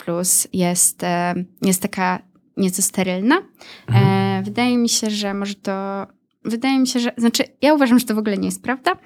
jest, 0.52 1.04
e, 1.04 1.34
jest 1.62 1.82
taka 1.82 2.22
nieco 2.56 2.82
sterylna. 2.82 3.42
Mhm. 3.88 4.06
E, 4.06 4.42
wydaje 4.42 4.78
mi 4.78 4.88
się, 4.88 5.10
że 5.10 5.34
może 5.34 5.54
to. 5.54 6.06
Wydaje 6.44 6.78
mi 6.78 6.86
się, 6.86 7.00
że. 7.00 7.12
Znaczy, 7.16 7.44
ja 7.62 7.74
uważam, 7.74 7.98
że 7.98 8.06
to 8.06 8.14
w 8.14 8.18
ogóle 8.18 8.38
nie 8.38 8.48
jest 8.48 8.62
prawda, 8.62 8.96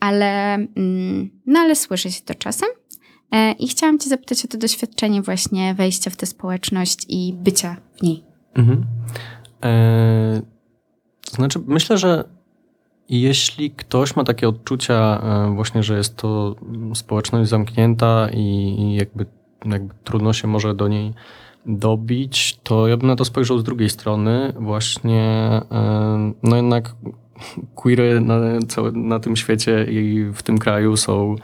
ale, 0.00 0.54
mm, 0.54 1.30
no, 1.46 1.60
ale 1.60 1.74
słyszy 1.74 2.12
się 2.12 2.20
to 2.22 2.34
czasem. 2.34 2.68
E, 3.32 3.52
I 3.52 3.68
chciałam 3.68 3.98
Cię 3.98 4.08
zapytać 4.08 4.44
o 4.44 4.48
to 4.48 4.58
doświadczenie 4.58 5.22
właśnie 5.22 5.74
wejścia 5.74 6.10
w 6.10 6.16
tę 6.16 6.26
społeczność 6.26 7.06
i 7.08 7.34
bycia 7.36 7.76
w 7.96 8.02
niej. 8.02 8.24
Mhm. 8.54 8.84
E, 9.64 10.42
to 11.30 11.36
znaczy, 11.36 11.60
myślę, 11.66 11.98
że 11.98 12.24
jeśli 13.08 13.70
ktoś 13.70 14.16
ma 14.16 14.24
takie 14.24 14.48
odczucia 14.48 15.20
e, 15.22 15.54
właśnie, 15.54 15.82
że 15.82 15.96
jest 15.96 16.16
to 16.16 16.56
społeczność 16.94 17.50
zamknięta 17.50 18.28
i 18.32 18.94
jakby, 18.94 19.26
jakby 19.64 19.94
trudno 20.04 20.32
się 20.32 20.48
może 20.48 20.74
do 20.74 20.88
niej 20.88 21.14
dobić, 21.66 22.58
to 22.62 22.88
ja 22.88 22.96
bym 22.96 23.06
na 23.06 23.16
to 23.16 23.24
spojrzał 23.24 23.58
z 23.58 23.64
drugiej 23.64 23.90
strony. 23.90 24.52
Właśnie, 24.56 25.50
no 26.42 26.56
jednak 26.56 26.94
queery 27.74 28.20
na, 28.20 28.38
na 28.92 29.20
tym 29.20 29.36
świecie 29.36 29.84
i 29.84 30.24
w 30.24 30.42
tym 30.42 30.58
kraju 30.58 30.96
są 30.96 31.36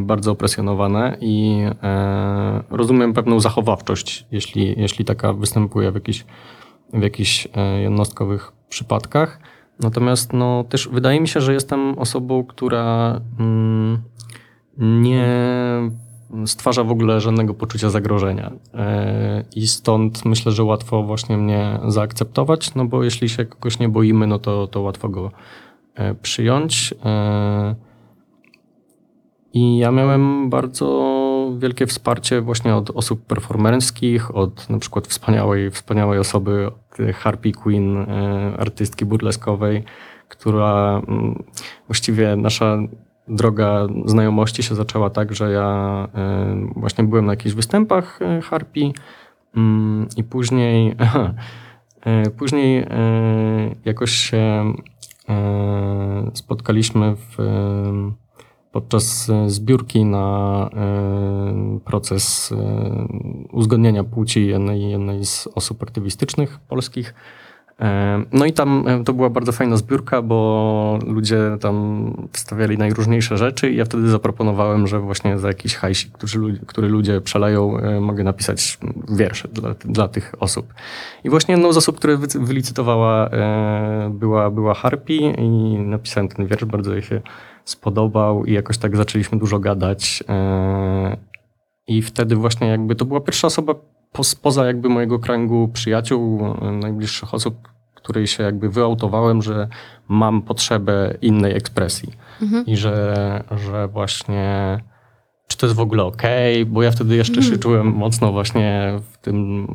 bardzo 0.00 0.32
opresjonowane 0.32 1.16
i 1.20 1.62
e, 1.82 2.62
rozumiem 2.70 3.12
pewną 3.12 3.40
zachowawczość, 3.40 4.26
jeśli, 4.32 4.80
jeśli 4.80 5.04
taka 5.04 5.32
występuje 5.32 5.90
w 5.90 5.94
jakichś, 5.94 6.24
w 6.92 7.02
jakichś 7.02 7.48
e, 7.54 7.80
jednostkowych 7.80 8.52
przypadkach. 8.68 9.40
Natomiast 9.80 10.32
no, 10.32 10.64
też 10.64 10.88
wydaje 10.88 11.20
mi 11.20 11.28
się, 11.28 11.40
że 11.40 11.52
jestem 11.52 11.98
osobą, 11.98 12.44
która 12.44 13.20
mm, 13.38 14.02
nie 14.78 15.26
stwarza 16.46 16.84
w 16.84 16.90
ogóle 16.90 17.20
żadnego 17.20 17.54
poczucia 17.54 17.90
zagrożenia. 17.90 18.52
I 19.56 19.66
stąd 19.66 20.24
myślę, 20.24 20.52
że 20.52 20.64
łatwo 20.64 21.02
właśnie 21.02 21.36
mnie 21.36 21.78
zaakceptować, 21.88 22.74
no 22.74 22.84
bo 22.84 23.04
jeśli 23.04 23.28
się 23.28 23.44
kogoś 23.44 23.78
nie 23.78 23.88
boimy, 23.88 24.26
no 24.26 24.38
to, 24.38 24.66
to 24.66 24.80
łatwo 24.80 25.08
go 25.08 25.30
przyjąć. 26.22 26.94
I 29.54 29.78
ja 29.78 29.90
miałem 29.90 30.50
bardzo 30.50 31.12
wielkie 31.58 31.86
wsparcie 31.86 32.40
właśnie 32.40 32.74
od 32.74 32.90
osób 32.90 33.26
performerskich, 33.26 34.36
od 34.36 34.70
na 34.70 34.78
przykład 34.78 35.06
wspaniałej, 35.06 35.70
wspaniałej 35.70 36.18
osoby, 36.18 36.70
Harpy 37.14 37.52
Queen, 37.52 37.96
e, 37.96 38.06
artystki 38.58 39.04
burleskowej, 39.04 39.84
która 40.28 41.02
mm, 41.08 41.42
właściwie 41.86 42.36
nasza 42.36 42.78
droga 43.28 43.86
znajomości 44.04 44.62
się 44.62 44.74
zaczęła 44.74 45.10
tak, 45.10 45.34
że 45.34 45.52
ja 45.52 46.08
e, 46.14 46.56
właśnie 46.76 47.04
byłem 47.04 47.26
na 47.26 47.32
jakichś 47.32 47.54
występach 47.54 48.22
e, 48.22 48.40
Harpy 48.40 48.92
mm, 49.56 50.06
i 50.16 50.24
później, 50.24 50.96
później 52.38 52.86
jakoś 53.84 54.10
się 54.10 54.72
spotkaliśmy 56.34 57.16
w 57.16 57.36
podczas 58.72 59.30
e, 59.30 59.50
zbiórki 59.50 60.04
na 60.04 60.68
e, 60.72 61.78
proces 61.84 62.52
e, 62.52 62.56
uzgodnienia 63.52 64.04
płci 64.04 64.46
jednej, 64.46 64.90
jednej 64.90 65.26
z 65.26 65.48
osób 65.54 65.82
aktywistycznych 65.82 66.58
polskich. 66.68 67.14
No 68.32 68.44
i 68.46 68.52
tam 68.52 68.86
to 69.04 69.12
była 69.12 69.30
bardzo 69.30 69.52
fajna 69.52 69.76
zbiórka, 69.76 70.22
bo 70.22 70.98
ludzie 71.06 71.38
tam 71.60 72.10
wstawiali 72.32 72.78
najróżniejsze 72.78 73.36
rzeczy 73.36 73.70
i 73.70 73.76
ja 73.76 73.84
wtedy 73.84 74.08
zaproponowałem, 74.08 74.86
że 74.86 75.00
właśnie 75.00 75.38
za 75.38 75.48
jakiś 75.48 75.76
hajsik, 75.76 76.12
który, 76.66 76.88
ludzie 76.88 77.20
przeleją, 77.20 77.78
mogę 78.00 78.24
napisać 78.24 78.78
wiersze 79.08 79.48
dla, 79.48 79.74
dla 79.84 80.08
tych 80.08 80.34
osób. 80.40 80.74
I 81.24 81.30
właśnie 81.30 81.54
jedną 81.54 81.72
z 81.72 81.76
osób, 81.76 81.96
która 81.96 82.16
wylicytowała 82.34 83.30
była, 84.10 84.50
była 84.50 84.74
Harpy 84.74 85.14
i 85.14 85.78
napisałem 85.78 86.28
ten 86.28 86.46
wiersz, 86.46 86.64
bardzo 86.64 86.92
jej 86.92 87.02
się 87.02 87.20
spodobał 87.64 88.44
i 88.44 88.52
jakoś 88.52 88.78
tak 88.78 88.96
zaczęliśmy 88.96 89.38
dużo 89.38 89.58
gadać. 89.58 90.24
E, 90.28 91.16
I 91.86 92.02
wtedy 92.02 92.36
właśnie 92.36 92.66
jakby 92.66 92.94
to 92.94 93.04
była 93.04 93.20
pierwsza 93.20 93.46
osoba 93.46 93.74
poza 94.42 94.66
jakby 94.66 94.88
mojego 94.88 95.18
kręgu 95.18 95.68
przyjaciół, 95.68 96.54
e, 96.62 96.72
najbliższych 96.72 97.34
osób, 97.34 97.68
której 97.94 98.26
się 98.26 98.42
jakby 98.42 98.70
wyautowałem, 98.70 99.42
że 99.42 99.68
mam 100.08 100.42
potrzebę 100.42 101.14
innej 101.22 101.56
ekspresji. 101.56 102.12
Mhm. 102.42 102.66
I 102.66 102.76
że, 102.76 103.44
że 103.50 103.88
właśnie 103.88 104.78
czy 105.46 105.58
to 105.58 105.66
jest 105.66 105.76
w 105.76 105.80
ogóle 105.80 106.04
ok, 106.04 106.22
bo 106.66 106.82
ja 106.82 106.90
wtedy 106.90 107.16
jeszcze 107.16 107.36
mhm. 107.36 107.52
się 107.52 107.58
czułem 107.58 107.86
mocno 107.86 108.32
właśnie 108.32 108.92
w 109.12 109.18
tym 109.18 109.66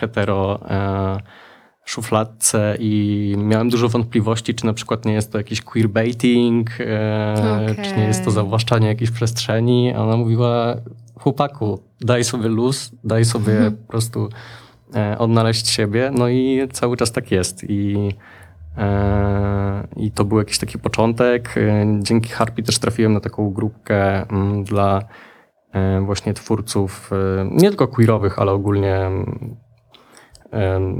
hetero 0.00 0.60
e, 0.70 1.16
szufladce 1.84 2.76
i 2.78 3.34
miałem 3.38 3.68
dużo 3.68 3.88
wątpliwości, 3.88 4.54
czy 4.54 4.66
na 4.66 4.72
przykład 4.72 5.04
nie 5.04 5.12
jest 5.12 5.32
to 5.32 5.38
jakiś 5.38 5.62
queerbaiting, 5.62 6.70
e, 6.80 7.66
okay. 7.72 7.84
czy 7.84 7.96
nie 7.96 8.04
jest 8.04 8.24
to 8.24 8.30
zawłaszczanie 8.30 8.88
jakiejś 8.88 9.10
przestrzeni. 9.10 9.92
A 9.94 9.98
ona 9.98 10.16
mówiła, 10.16 10.76
chłopaku, 11.20 11.82
daj 12.00 12.24
sobie 12.24 12.48
luz, 12.48 12.92
daj 13.04 13.24
sobie 13.24 13.52
mhm. 13.52 13.76
po 13.76 13.88
prostu 13.88 14.28
e, 14.94 15.18
odnaleźć 15.18 15.68
siebie. 15.68 16.10
No 16.14 16.28
i 16.28 16.68
cały 16.72 16.96
czas 16.96 17.12
tak 17.12 17.30
jest. 17.30 17.64
I, 17.68 18.14
e, 18.78 19.88
i 19.96 20.10
to 20.10 20.24
był 20.24 20.38
jakiś 20.38 20.58
taki 20.58 20.78
początek. 20.78 21.54
E, 21.56 21.86
dzięki 22.00 22.30
Harpy 22.30 22.62
też 22.62 22.78
trafiłem 22.78 23.12
na 23.12 23.20
taką 23.20 23.50
grupkę 23.50 24.22
m, 24.22 24.26
mm, 24.30 24.64
dla 24.64 25.02
e, 25.72 26.00
właśnie 26.00 26.34
twórców, 26.34 27.10
e, 27.12 27.48
nie 27.50 27.68
tylko 27.68 27.88
queerowych, 27.88 28.38
ale 28.38 28.52
ogólnie 28.52 29.10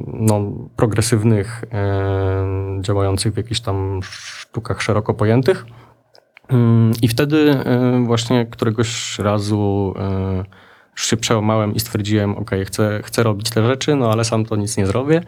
no, 0.06 0.52
progresywnych, 0.76 1.64
działających 2.80 3.34
w 3.34 3.36
jakichś 3.36 3.60
tam 3.60 4.00
sztukach 4.02 4.82
szeroko 4.82 5.14
pojętych. 5.14 5.66
Mm, 6.48 6.92
I 7.02 7.08
wtedy 7.08 7.64
właśnie 8.04 8.46
któregoś 8.46 9.18
razu 9.18 9.94
już 10.92 11.06
się 11.06 11.16
przełamałem 11.16 11.74
i 11.74 11.80
stwierdziłem, 11.80 12.36
ok, 12.36 12.50
chcę, 12.64 13.00
chcę 13.04 13.22
robić 13.22 13.50
te 13.50 13.66
rzeczy, 13.66 13.96
no 13.96 14.12
ale 14.12 14.24
sam 14.24 14.44
to 14.44 14.56
nic 14.56 14.76
nie 14.76 14.86
zrobię. 14.86 15.22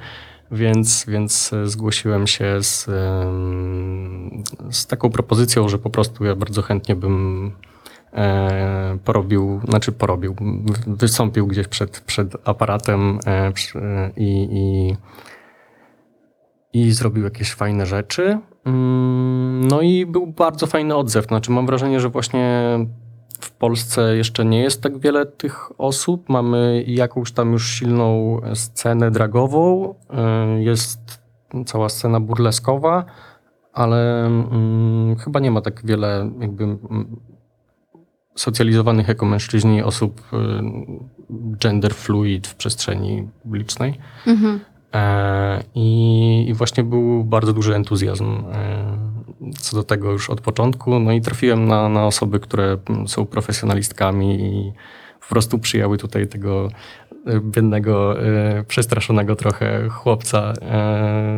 Więc, 0.51 1.05
więc 1.09 1.51
zgłosiłem 1.65 2.27
się 2.27 2.63
z, 2.63 2.85
z 4.71 4.87
taką 4.87 5.11
propozycją, 5.11 5.69
że 5.69 5.79
po 5.79 5.91
prostu 5.91 6.25
ja 6.25 6.35
bardzo 6.35 6.63
chętnie 6.63 6.97
bym 6.97 7.53
E, 8.17 8.99
porobił, 9.05 9.61
znaczy 9.69 9.93
porobił, 9.93 10.37
wystąpił 10.87 11.47
gdzieś 11.47 11.69
przed, 11.69 12.01
przed 12.01 12.49
aparatem 12.49 13.19
e, 13.27 13.53
i, 14.17 14.49
i, 14.51 14.97
i 16.73 16.93
zrobił 16.93 17.25
jakieś 17.25 17.55
fajne 17.55 17.87
rzeczy. 17.87 18.39
Mm, 18.67 19.69
no 19.69 19.81
i 19.81 20.07
był 20.07 20.27
bardzo 20.27 20.67
fajny 20.67 20.97
odzew. 20.97 21.27
Znaczy 21.27 21.51
mam 21.51 21.67
wrażenie, 21.67 22.01
że 22.01 22.09
właśnie 22.09 22.79
w 23.41 23.51
Polsce 23.51 24.17
jeszcze 24.17 24.45
nie 24.45 24.61
jest 24.61 24.83
tak 24.83 24.99
wiele 24.99 25.27
tych 25.27 25.81
osób. 25.81 26.29
Mamy 26.29 26.85
jakąś 26.87 27.33
tam 27.33 27.53
już 27.53 27.69
silną 27.69 28.41
scenę 28.55 29.11
dragową. 29.11 29.95
Y, 30.59 30.63
jest 30.63 31.23
cała 31.67 31.89
scena 31.89 32.21
burleskowa, 32.21 33.05
ale 33.73 34.27
mm, 34.27 35.17
chyba 35.17 35.41
nie 35.41 35.51
ma 35.51 35.61
tak 35.61 35.87
wiele 35.87 36.31
jakby 36.41 36.65
mm, 36.65 37.17
socjalizowanych 38.35 39.09
jako 39.09 39.27
mężczyźni 39.27 39.83
osób 39.83 40.21
y, 40.21 40.37
gender 41.59 41.95
fluid 41.95 42.47
w 42.47 42.55
przestrzeni 42.55 43.29
publicznej. 43.43 43.99
Mhm. 44.27 44.61
E, 44.97 45.63
I, 45.75 46.53
właśnie 46.55 46.85
był 46.85 47.25
bardzo 47.25 47.53
duży 47.53 47.75
entuzjazm 47.75 48.25
e, 48.25 48.99
co 49.59 49.77
do 49.77 49.83
tego 49.83 50.13
już 50.13 50.31
od 50.31 50.41
początku. 50.41 50.99
No 50.99 51.13
i 51.13 51.21
trafiłem 51.21 51.69
na, 51.69 51.89
na 51.89 52.07
osoby, 52.07 52.41
które 52.41 52.79
są 53.07 53.27
profesjonalistkami 53.27 54.41
i 54.41 54.73
po 55.21 55.27
prostu 55.27 55.59
przyjęły 55.59 55.99
tutaj 55.99 56.29
tego 56.29 56.69
e, 57.27 57.41
biednego, 57.41 58.17
przestraszonego 58.69 59.37
trochę 59.37 59.89
chłopca 59.89 60.53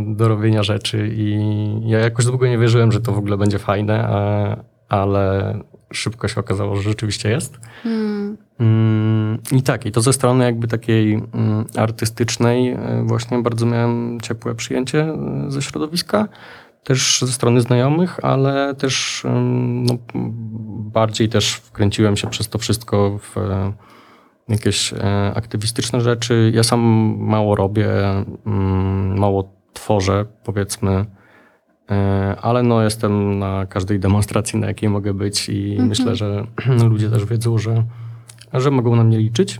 do 0.06 0.28
robienia 0.28 0.62
rzeczy 0.62 1.10
i 1.12 1.40
ja 1.86 1.98
jakoś 1.98 2.24
długo 2.24 2.46
nie 2.46 2.58
wierzyłem, 2.58 2.92
że 2.92 3.00
to 3.00 3.12
w 3.12 3.18
ogóle 3.18 3.36
będzie 3.36 3.58
fajne, 3.58 4.08
ale 4.88 5.54
szybko 5.92 6.28
się 6.28 6.40
okazało, 6.40 6.76
że 6.76 6.82
rzeczywiście 6.82 7.30
jest. 7.30 7.60
Hmm. 7.82 8.36
Mm, 8.60 9.38
I 9.52 9.62
tak, 9.62 9.86
i 9.86 9.92
to 9.92 10.00
ze 10.00 10.12
strony 10.12 10.44
jakby 10.44 10.68
takiej 10.68 11.14
mm, 11.14 11.64
artystycznej 11.76 12.68
e, 12.68 13.02
właśnie 13.06 13.38
bardzo 13.38 13.66
miałem 13.66 14.20
ciepłe 14.20 14.54
przyjęcie 14.54 15.00
e, 15.00 15.44
ze 15.48 15.62
środowiska, 15.62 16.28
też 16.84 17.20
ze 17.20 17.32
strony 17.32 17.60
znajomych, 17.60 18.24
ale 18.24 18.74
też 18.74 19.22
mm, 19.24 19.84
no, 19.84 19.98
bardziej 20.92 21.28
też 21.28 21.52
wkręciłem 21.54 22.16
się 22.16 22.30
przez 22.30 22.48
to 22.48 22.58
wszystko 22.58 23.18
w 23.18 23.38
e, 23.38 23.72
jakieś 24.48 24.94
aktywistyczne 25.34 26.00
rzeczy. 26.00 26.52
Ja 26.54 26.62
sam 26.62 26.80
mało 27.18 27.56
robię, 27.56 27.88
mało 29.14 29.52
tworzę, 29.72 30.26
powiedzmy, 30.44 31.06
ale 32.42 32.62
no 32.62 32.82
jestem 32.82 33.38
na 33.38 33.66
każdej 33.66 34.00
demonstracji, 34.00 34.58
na 34.58 34.66
jakiej 34.66 34.88
mogę 34.88 35.14
być 35.14 35.48
i 35.48 35.70
mhm. 35.70 35.88
myślę, 35.88 36.16
że 36.16 36.46
ludzie 36.90 37.10
też 37.10 37.24
wiedzą, 37.24 37.58
że 37.58 37.84
że 38.54 38.70
mogą 38.70 38.96
na 38.96 39.04
mnie 39.04 39.18
liczyć. 39.18 39.58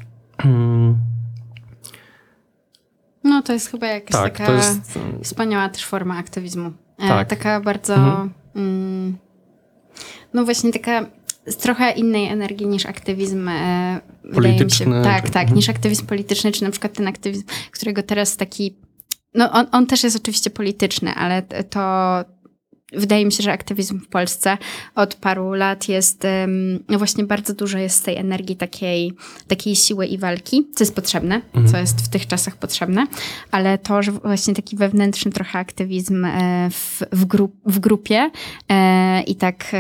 No 3.25 3.43
to 3.43 3.53
jest 3.53 3.71
chyba 3.71 3.87
jakaś 3.87 4.13
tak, 4.13 4.39
taka 4.39 4.53
jest... 4.53 4.99
wspaniała 5.23 5.69
też 5.69 5.85
forma 5.85 6.17
aktywizmu. 6.17 6.73
E, 6.99 7.09
tak. 7.09 7.29
taka 7.29 7.61
bardzo, 7.61 7.95
mhm. 7.95 8.31
mm, 8.57 9.17
no 10.35 10.45
właśnie 10.45 10.73
taka 10.73 11.07
z 11.47 11.57
trochę 11.57 11.91
innej 11.91 12.29
energii 12.29 12.67
niż 12.67 12.87
aktywizm 12.87 13.49
e, 13.49 14.01
polityczny. 14.35 14.97
Się, 14.97 15.03
tak, 15.03 15.31
tak, 15.31 15.43
mhm. 15.43 15.57
niż 15.57 15.69
aktywizm 15.69 16.07
polityczny, 16.07 16.53
czy 16.53 16.65
na 16.65 16.71
przykład 16.71 16.93
ten 16.93 17.09
aktywizm, 17.09 17.45
którego 17.71 18.03
teraz 18.03 18.37
taki, 18.37 18.77
no 19.39 19.53
on, 19.53 19.67
on 19.73 19.87
też 19.87 20.05
jest 20.05 20.17
oczywiście 20.17 20.51
polityczny, 20.51 21.15
ale 21.15 21.43
to 21.43 21.81
Wydaje 22.93 23.25
mi 23.25 23.33
się, 23.33 23.43
że 23.43 23.53
aktywizm 23.53 24.01
w 24.01 24.09
Polsce 24.09 24.59
od 24.95 25.15
paru 25.15 25.53
lat 25.53 25.89
jest, 25.89 26.27
no 26.89 26.99
właśnie 26.99 27.25
bardzo 27.25 27.55
dużo 27.55 27.79
jest 27.79 28.05
tej 28.05 28.17
energii 28.17 28.57
takiej, 28.57 29.13
takiej 29.49 29.77
siły 29.77 30.07
i 30.07 30.19
walki, 30.19 30.67
co 30.75 30.85
jest 30.85 30.95
potrzebne, 30.95 31.35
mhm. 31.35 31.69
co 31.69 31.79
jest 31.79 32.01
w 32.01 32.09
tych 32.09 32.27
czasach 32.27 32.57
potrzebne, 32.57 33.07
ale 33.51 33.79
to, 33.79 34.03
że 34.03 34.13
właśnie 34.13 34.55
taki 34.55 34.77
wewnętrzny 34.77 35.33
trochę 35.33 35.59
aktywizm 35.59 36.25
e, 36.25 36.71
w, 36.71 37.03
w, 37.13 37.25
grup, 37.25 37.57
w 37.67 37.79
grupie 37.79 38.31
e, 38.69 39.23
i 39.23 39.37
tak 39.37 39.73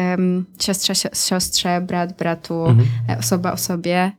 siostra 0.61 0.95
siostrze, 1.15 1.81
brat 1.81 2.17
bratu, 2.19 2.67
mhm. 2.67 2.89
E, 3.09 3.19
osoba 3.19 3.53
osobie, 3.53 4.13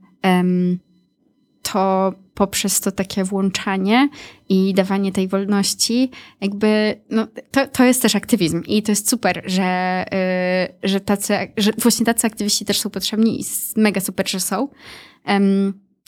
to 1.62 2.14
poprzez 2.40 2.82
to 2.82 2.92
takie 2.92 3.24
włączanie 3.24 4.10
i 4.50 4.74
dawanie 4.74 5.12
tej 5.12 5.28
wolności, 5.28 6.12
jakby, 6.42 7.02
no, 7.10 7.28
to, 7.52 7.68
to 7.68 7.84
jest 7.84 8.02
też 8.02 8.16
aktywizm 8.16 8.64
i 8.68 8.84
to 8.84 8.92
jest 8.92 9.10
super, 9.10 9.44
że, 9.46 10.06
yy, 10.82 10.90
że, 10.90 11.00
tacy, 11.00 11.34
że 11.58 11.72
właśnie 11.78 12.06
tacy 12.06 12.28
aktywiści 12.28 12.66
też 12.66 12.80
są 12.80 12.90
potrzebni 12.90 13.42
i 13.42 13.46
mega 13.76 14.02
super, 14.02 14.30
że 14.30 14.40
są. 14.40 14.68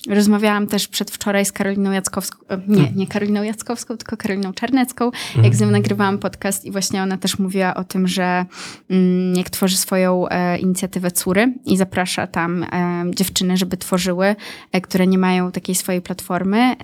Rozmawiałam 0.09 0.67
też 0.67 0.87
przedwczoraj 0.87 1.45
z 1.45 1.51
Karoliną 1.51 1.91
Jackowską, 1.91 2.45
e, 2.49 2.57
nie, 2.67 2.75
hmm. 2.75 2.95
nie 2.95 3.07
Karoliną 3.07 3.43
Jackowską, 3.43 3.97
tylko 3.97 4.17
Karoliną 4.17 4.53
Czarnecką, 4.53 5.11
jak 5.43 5.55
z 5.55 5.61
nią 5.61 5.71
nagrywałam 5.71 6.17
podcast 6.17 6.65
i 6.65 6.71
właśnie 6.71 7.03
ona 7.03 7.17
też 7.17 7.39
mówiła 7.39 7.73
o 7.73 7.83
tym, 7.83 8.07
że 8.07 8.45
mm, 8.89 9.35
jak 9.35 9.49
tworzy 9.49 9.77
swoją 9.77 10.27
e, 10.27 10.57
inicjatywę 10.57 11.11
Córy 11.11 11.53
i 11.65 11.77
zaprasza 11.77 12.27
tam 12.27 12.63
e, 12.63 12.67
dziewczyny, 13.15 13.57
żeby 13.57 13.77
tworzyły, 13.77 14.35
które 14.83 15.07
nie 15.07 15.17
mają 15.17 15.51
takiej 15.51 15.75
swojej 15.75 16.01
platformy 16.01 16.75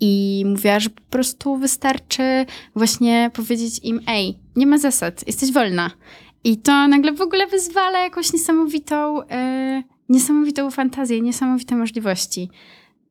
i 0.00 0.44
mówiła, 0.46 0.80
że 0.80 0.90
po 0.90 1.02
prostu 1.10 1.56
wystarczy 1.56 2.46
właśnie 2.76 3.30
powiedzieć 3.34 3.80
im, 3.82 4.00
ej, 4.06 4.38
nie 4.56 4.66
ma 4.66 4.78
zasad, 4.78 5.26
jesteś 5.26 5.52
wolna. 5.52 5.90
I 6.44 6.56
to 6.56 6.88
nagle 6.88 7.12
w 7.12 7.20
ogóle 7.20 7.46
wyzwala 7.46 7.98
jakąś 7.98 8.32
niesamowitą 8.32 9.20
niesamowitą 10.08 10.70
fantazję, 10.70 11.20
niesamowite 11.20 11.76
możliwości. 11.76 12.50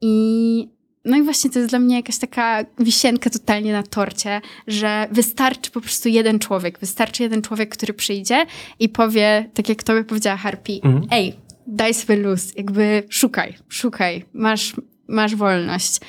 I 0.02 0.76
no 1.06 1.18
i 1.18 1.22
właśnie 1.22 1.50
to 1.50 1.60
jest 1.60 1.72
dla 1.72 1.80
mnie 1.80 1.96
jakaś 1.96 2.18
taka 2.18 2.66
wisienka 2.80 3.30
totalnie 3.30 3.74
na 3.74 3.84
torcie, 3.84 4.42
że 4.68 5.08
wystarczy 5.12 5.72
po 5.72 5.82
prostu 5.82 6.10
jeden 6.10 6.40
człowiek, 6.40 6.80
wystarczy 6.80 7.24
jeden 7.24 7.42
człowiek, 7.42 7.70
który 7.70 7.94
przyjdzie 7.94 8.46
i 8.80 8.90
powie, 8.90 9.50
tak 9.54 9.70
jak 9.70 9.84
tobie 9.84 10.04
powiedziała 10.04 10.38
Harpi, 10.38 10.82
mhm. 10.84 11.08
ej, 11.12 11.36
daj 11.68 11.94
sobie 11.94 12.16
luz, 12.16 12.56
jakby 12.56 13.04
szukaj, 13.10 13.54
szukaj, 13.70 14.26
masz, 14.34 14.76
masz 15.08 15.36
wolność. 15.36 16.00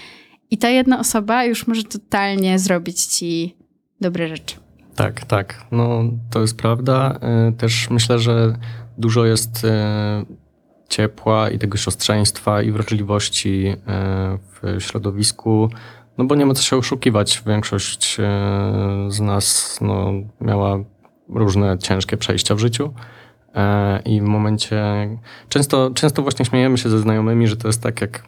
I 0.51 0.59
ta 0.59 0.69
jedna 0.69 0.99
osoba 0.99 1.45
już 1.45 1.67
może 1.67 1.83
totalnie 1.83 2.59
zrobić 2.59 3.03
ci 3.05 3.57
dobre 4.01 4.29
rzeczy. 4.29 4.57
Tak, 4.97 5.25
tak. 5.25 5.67
No 5.73 6.05
to 6.31 6.41
jest 6.41 6.57
prawda. 6.57 7.19
E, 7.21 7.53
też 7.53 7.91
myślę, 7.91 8.19
że 8.19 8.55
dużo 8.99 9.27
jest 9.27 9.65
e, 9.65 10.25
ciepła 10.89 11.51
i 11.51 11.59
tego 11.59 11.77
siostrzeństwa 11.79 12.63
i 12.63 12.71
wrażliwości 12.71 13.67
e, 13.67 14.39
w 14.63 14.77
środowisku, 14.83 15.71
no 16.19 16.25
bo 16.25 16.35
nie 16.35 16.47
ma 16.47 16.55
co 16.55 16.63
się 16.63 16.77
oszukiwać. 16.77 17.43
Większość 17.47 18.17
e, 18.21 18.23
z 19.09 19.21
nas 19.21 19.79
no, 19.81 20.13
miała 20.41 20.79
różne 21.29 21.79
ciężkie 21.79 22.17
przejścia 22.17 22.55
w 22.55 22.59
życiu. 22.59 22.95
E, 23.57 24.03
I 24.05 24.21
w 24.21 24.25
momencie. 24.25 24.85
Często, 25.49 25.91
często 25.95 26.23
właśnie 26.23 26.45
śmiejemy 26.45 26.79
się 26.79 26.89
ze 26.89 26.99
znajomymi, 26.99 27.49
że 27.49 27.57
to 27.57 27.69
jest 27.69 27.83
tak, 27.83 28.01
jak 28.01 28.23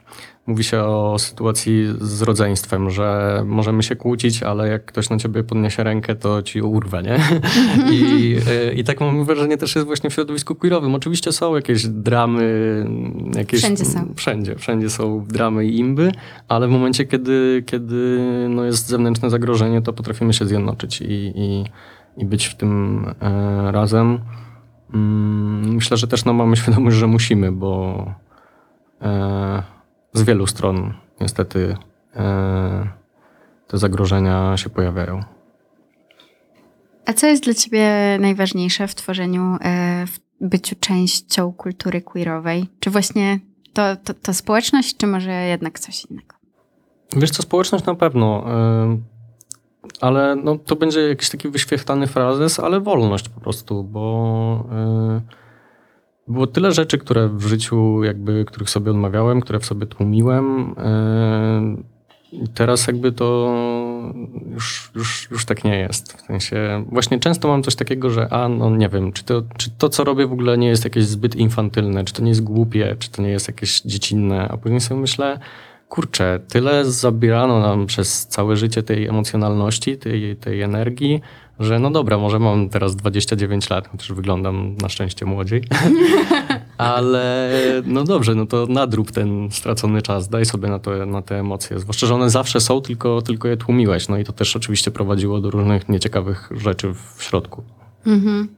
mówi 0.47 0.65
się 0.65 0.81
o 0.81 1.19
sytuacji 1.19 1.87
z 2.01 2.23
rodzeństwem, 2.23 2.91
że 2.91 3.43
możemy 3.47 3.83
się 3.83 3.97
kłócić, 3.97 4.43
ale 4.43 4.69
jak 4.69 4.85
ktoś 4.85 5.11
na 5.11 5.19
ciebie 5.19 5.45
podniesie 5.45 5.85
rękę, 5.85 6.15
to 6.15 6.43
ci 6.43 6.63
urwę, 6.63 7.03
nie? 7.03 7.19
I, 7.95 8.37
e, 8.51 8.73
I 8.73 8.85
tak 8.85 9.01
mam 9.01 9.25
wrażenie 9.25 9.57
też 9.57 9.75
jest 9.75 9.87
właśnie 9.87 10.11
w 10.11 10.15
środowisku 10.15 10.55
queerowym. 10.55 10.95
Oczywiście 10.95 11.33
są 11.33 11.57
jakieś 11.57 11.87
dramy. 11.87 12.85
Jakieś, 13.37 13.61
wszędzie 13.61 13.85
są. 13.85 14.15
Wszędzie, 14.17 14.57
wszędzie 14.57 14.91
są 14.91 15.25
dramy 15.25 15.67
i 15.67 15.79
imby, 15.79 16.13
ale 16.49 16.69
w 16.69 16.71
momencie, 16.71 17.05
kiedy, 17.05 17.63
kiedy 17.67 18.19
no 18.49 18.65
jest 18.65 18.87
zewnętrzne 18.87 19.31
zagrożenie, 19.31 19.83
to 19.83 19.93
potrafimy 19.93 20.33
się 20.33 20.47
zjednoczyć 20.47 21.01
i, 21.01 21.33
i, 21.35 21.65
i 22.17 22.25
być 22.25 22.47
w 22.47 22.57
tym 22.57 23.05
e, 23.21 23.73
razem. 23.73 24.21
Mm, 24.95 25.75
myślę, 25.75 25.97
że 25.97 26.09
też 26.09 26.25
no, 26.25 26.33
mamy 26.33 26.57
świadomość, 26.57 26.97
że 26.97 27.07
musimy, 27.07 27.53
bo 27.53 28.05
e, 29.03 29.63
z 30.13 30.23
wielu 30.23 30.47
stron 30.47 30.95
niestety 31.21 31.77
e, 32.17 32.89
te 33.69 33.79
zagrożenia 33.79 34.57
się 34.57 34.71
pojawiają. 34.71 35.23
A 37.07 37.13
co 37.13 37.27
jest 37.27 37.45
dla 37.45 37.55
Ciebie 37.55 38.17
najważniejsze 38.21 38.89
w 38.89 38.95
tworzeniu, 38.95 39.57
e, 39.61 40.07
w 40.07 40.21
byciu 40.41 40.77
częścią 40.81 41.53
kultury 41.53 42.03
queerowej? 42.03 42.67
Czy 42.81 42.91
właśnie 42.91 43.41
to, 43.73 43.97
to, 43.97 44.15
to 44.15 44.35
społeczność, 44.35 44.97
czy 44.97 45.07
może 45.07 45.33
jednak 45.33 45.79
coś 45.79 46.05
innego? 46.05 46.35
Wiesz 47.17 47.31
co, 47.31 47.43
społeczność 47.43 47.85
na 47.85 47.95
pewno. 47.95 48.45
E, 48.47 48.99
ale 50.01 50.37
no, 50.37 50.59
to 50.59 50.77
będzie 50.77 51.01
jakiś 51.01 51.31
taki 51.31 51.49
wyświechtany 51.49 52.07
frazes, 52.07 52.61
ale 52.61 52.81
wolność 52.81 53.29
po 53.29 53.41
prostu, 53.41 53.85
bo 53.85 54.65
yy, 55.15 55.21
było 56.29 56.47
tyle 56.47 56.73
rzeczy, 56.73 56.99
które 56.99 57.29
w 57.29 57.47
życiu 57.47 58.05
jakby, 58.05 58.45
których 58.45 58.71
sobie 58.71 58.91
odmawiałem, 58.91 59.41
które 59.41 59.59
w 59.61 59.67
sobie 59.67 59.87
tłumiłem. 59.87 60.75
Yy, 61.77 61.99
teraz 62.55 62.87
jakby 62.87 63.13
to 63.13 63.59
już, 64.51 64.91
już, 64.95 65.29
już 65.31 65.45
tak 65.45 65.65
nie 65.65 65.79
jest. 65.79 66.13
W 66.13 66.21
sensie, 66.21 66.85
właśnie 66.93 67.19
często 67.19 67.49
mam 67.49 67.63
coś 67.63 67.75
takiego, 67.75 68.11
że 68.11 68.33
a, 68.33 68.49
no 68.49 68.71
nie 68.71 68.89
wiem, 68.89 69.13
czy 69.13 69.25
to, 69.25 69.43
czy 69.57 69.71
to, 69.71 69.89
co 69.89 70.05
robię 70.05 70.27
w 70.27 70.33
ogóle 70.33 70.59
nie 70.59 70.69
jest 70.69 70.85
jakieś 70.85 71.05
zbyt 71.05 71.37
infantylne, 71.37 72.05
czy 72.05 72.15
to 72.15 72.23
nie 72.23 72.29
jest 72.29 72.45
głupie, 72.45 72.97
czy 72.99 73.11
to 73.11 73.23
nie 73.23 73.31
jest 73.31 73.49
jakieś 73.49 73.81
dziecinne, 73.81 74.49
a 74.49 74.57
później 74.57 74.81
sobie 74.81 75.01
myślę, 75.01 75.41
kurczę, 75.89 76.41
tyle 76.49 76.85
zabierano 76.85 77.61
nam 77.61 77.87
przez 77.87 78.27
całe 78.27 78.57
życie 78.57 78.83
tej 78.83 79.07
emocjonalności, 79.07 79.97
tej, 79.97 80.37
tej 80.37 80.63
energii, 80.63 81.21
że 81.61 81.79
no 81.79 81.91
dobra, 81.91 82.19
może 82.19 82.39
mam 82.39 82.69
teraz 82.69 82.97
29 82.97 83.71
lat, 83.71 83.89
chociaż 83.89 84.13
wyglądam 84.13 84.77
na 84.77 84.89
szczęście 84.89 85.27
młodziej. 85.27 85.63
Ale 86.79 87.59
no 87.87 88.05
dobrze, 88.05 88.35
no 88.35 88.47
to 88.47 88.67
nadrób 88.67 89.11
ten 89.11 89.49
stracony 89.51 90.03
czas, 90.03 90.29
daj 90.29 90.45
sobie 90.45 90.69
na, 90.69 90.79
to, 90.79 91.07
na 91.07 91.23
te 91.23 91.41
emocje. 91.41 91.79
Zwłaszcza, 91.79 92.07
że 92.07 92.15
one 92.15 92.31
zawsze 92.31 92.61
są, 92.61 92.81
tylko, 92.81 93.23
tylko 93.23 93.49
je 93.49 93.57
tłumiłeś. 93.57 94.09
No 94.09 94.19
i 94.19 94.25
to 94.25 94.33
też 94.33 94.57
oczywiście 94.57 94.91
prowadziło 94.91 95.41
do 95.41 95.51
różnych 95.51 95.89
nieciekawych 95.89 96.51
rzeczy 96.57 96.95
w 97.17 97.23
środku. 97.23 97.63
Mhm. 98.07 98.58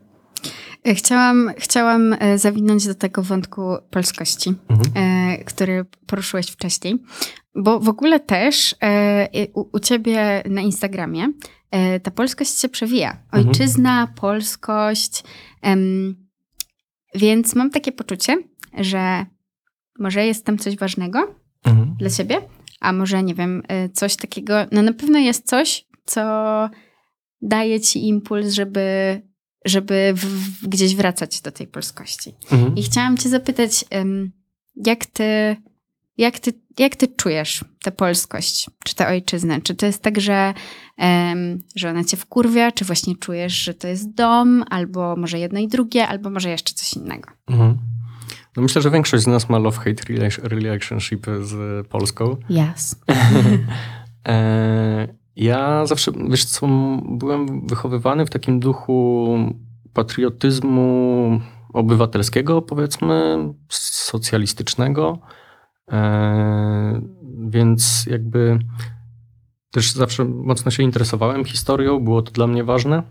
Chciałam, 0.86 1.50
chciałam 1.58 2.16
e, 2.18 2.38
zawinąć 2.38 2.86
do 2.86 2.94
tego 2.94 3.22
wątku 3.22 3.62
polskości, 3.90 4.54
mhm. 4.68 4.90
E, 4.94 5.44
który 5.44 5.84
poruszyłeś 6.06 6.46
wcześniej, 6.46 6.98
bo 7.54 7.80
w 7.80 7.88
ogóle 7.88 8.20
też 8.20 8.74
e, 8.82 9.28
u, 9.54 9.68
u 9.72 9.80
ciebie 9.80 10.42
na 10.48 10.60
Instagramie 10.60 11.32
ta 12.02 12.10
polskość 12.10 12.60
się 12.60 12.68
przewija. 12.68 13.10
Mhm. 13.10 13.48
Ojczyzna, 13.48 14.00
mhm. 14.00 14.14
polskość. 14.16 15.24
Więc 17.14 17.54
mam 17.54 17.70
takie 17.70 17.92
poczucie, 17.92 18.36
że 18.78 19.26
może 19.98 20.26
jest 20.26 20.44
tam 20.44 20.58
coś 20.58 20.76
ważnego 20.76 21.34
mhm. 21.64 21.94
dla 21.98 22.10
ciebie, 22.10 22.36
a 22.80 22.92
może 22.92 23.22
nie 23.22 23.34
wiem, 23.34 23.62
coś 23.92 24.16
takiego. 24.16 24.54
No 24.72 24.82
na 24.82 24.92
pewno 24.92 25.18
jest 25.18 25.46
coś, 25.46 25.86
co 26.04 26.20
daje 27.42 27.80
ci 27.80 28.08
impuls, 28.08 28.52
żeby 28.52 28.80
żeby 29.64 30.12
w, 30.16 30.68
gdzieś 30.68 30.96
wracać 30.96 31.40
do 31.40 31.52
tej 31.52 31.66
polskości. 31.66 32.34
Mhm. 32.52 32.76
I 32.76 32.82
chciałam 32.82 33.16
cię 33.16 33.28
zapytać, 33.28 33.84
jak 34.76 35.06
ty, 35.06 35.56
jak, 36.18 36.38
ty, 36.38 36.52
jak 36.78 36.96
ty 36.96 37.08
czujesz 37.08 37.64
tę 37.82 37.92
polskość, 37.92 38.70
czy 38.84 38.94
tę 38.94 39.08
ojczyznę? 39.08 39.60
Czy 39.60 39.74
to 39.74 39.86
jest 39.86 40.02
tak, 40.02 40.20
że, 40.20 40.54
że 41.76 41.90
ona 41.90 42.04
cię 42.04 42.16
wkurwia, 42.16 42.72
czy 42.72 42.84
właśnie 42.84 43.16
czujesz, 43.16 43.52
że 43.52 43.74
to 43.74 43.88
jest 43.88 44.14
dom, 44.14 44.64
albo 44.70 45.16
może 45.16 45.38
jedno 45.38 45.60
i 45.60 45.68
drugie, 45.68 46.08
albo 46.08 46.30
może 46.30 46.50
jeszcze 46.50 46.74
coś 46.74 46.94
innego? 46.94 47.30
Mhm. 47.46 47.78
No 48.56 48.62
myślę, 48.62 48.82
że 48.82 48.90
większość 48.90 49.24
z 49.24 49.26
nas 49.26 49.48
ma 49.48 49.58
love-hate 49.58 50.28
relationship 50.42 51.26
z 51.42 51.86
Polską. 51.88 52.36
Yes. 52.50 52.96
e, 54.28 55.19
ja 55.40 55.86
zawsze, 55.86 56.12
wiesz 56.28 56.44
co, 56.44 56.68
byłem 57.08 57.66
wychowywany 57.66 58.26
w 58.26 58.30
takim 58.30 58.60
duchu 58.60 59.38
patriotyzmu 59.92 61.40
obywatelskiego, 61.72 62.62
powiedzmy, 62.62 63.36
socjalistycznego. 63.68 65.18
E, 65.92 67.00
więc 67.38 68.06
jakby 68.06 68.58
też 69.70 69.92
zawsze 69.92 70.24
mocno 70.24 70.70
się 70.70 70.82
interesowałem 70.82 71.44
historią, 71.44 72.00
było 72.00 72.22
to 72.22 72.32
dla 72.32 72.46
mnie 72.46 72.64
ważne. 72.64 73.02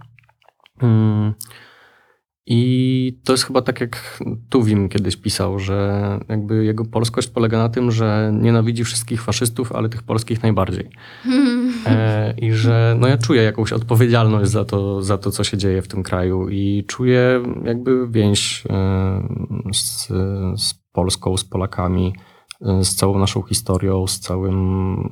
I 2.46 3.20
to 3.24 3.34
jest 3.34 3.44
chyba 3.44 3.62
tak, 3.62 3.82
jak 3.82 4.20
Tuwim 4.50 4.90
kiedyś 4.90 5.18
pisał, 5.18 5.60
że 5.60 6.20
jakby 6.30 6.66
jego 6.66 6.86
polskość 6.86 7.28
polega 7.28 7.58
na 7.58 7.70
tym, 7.70 7.92
że 7.92 8.32
nienawidzi 8.34 8.84
wszystkich 8.84 9.22
faszystów, 9.22 9.72
ale 9.72 9.90
tych 9.90 10.04
polskich 10.04 10.44
najbardziej. 10.44 10.90
E, 11.86 12.34
I 12.38 12.52
że 12.52 12.96
no 13.00 13.08
ja 13.08 13.18
czuję 13.18 13.44
jakąś 13.44 13.74
odpowiedzialność 13.74 14.52
za 14.52 14.66
to, 14.66 15.02
za 15.02 15.18
to, 15.18 15.32
co 15.32 15.44
się 15.44 15.58
dzieje 15.58 15.82
w 15.82 15.88
tym 15.88 16.04
kraju 16.04 16.50
i 16.50 16.84
czuję 16.88 17.44
jakby 17.64 18.08
więź 18.08 18.64
e, 18.70 19.74
z, 19.74 20.08
z 20.62 20.74
Polską, 20.92 21.38
z 21.38 21.44
Polakami 21.44 22.14
z 22.62 22.96
całą 22.96 23.20
naszą 23.20 23.42
historią, 23.42 24.08
z 24.08 24.20
całym 24.20 25.10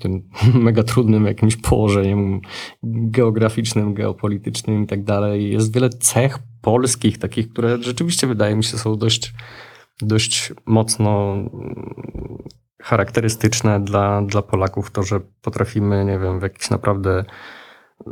tym 0.00 0.28
mega 0.66 0.82
trudnym 0.82 1.26
jakimś 1.26 1.56
położeniem 1.56 2.40
geograficznym, 2.82 3.94
geopolitycznym 3.94 4.84
i 4.84 4.86
tak 4.86 5.04
dalej. 5.04 5.52
Jest 5.52 5.74
wiele 5.74 5.90
cech 5.90 6.38
polskich, 6.60 7.18
takich, 7.18 7.48
które 7.48 7.82
rzeczywiście 7.82 8.26
wydaje 8.26 8.56
mi 8.56 8.64
się 8.64 8.78
są 8.78 8.96
dość, 8.96 9.34
dość 10.02 10.52
mocno 10.66 11.36
charakterystyczne 12.82 13.80
dla, 13.80 14.22
dla 14.22 14.42
Polaków. 14.42 14.90
To, 14.90 15.02
że 15.02 15.20
potrafimy, 15.42 16.04
nie 16.04 16.18
wiem, 16.18 16.40
w 16.40 16.42
jakiś 16.42 16.70
naprawdę 16.70 17.24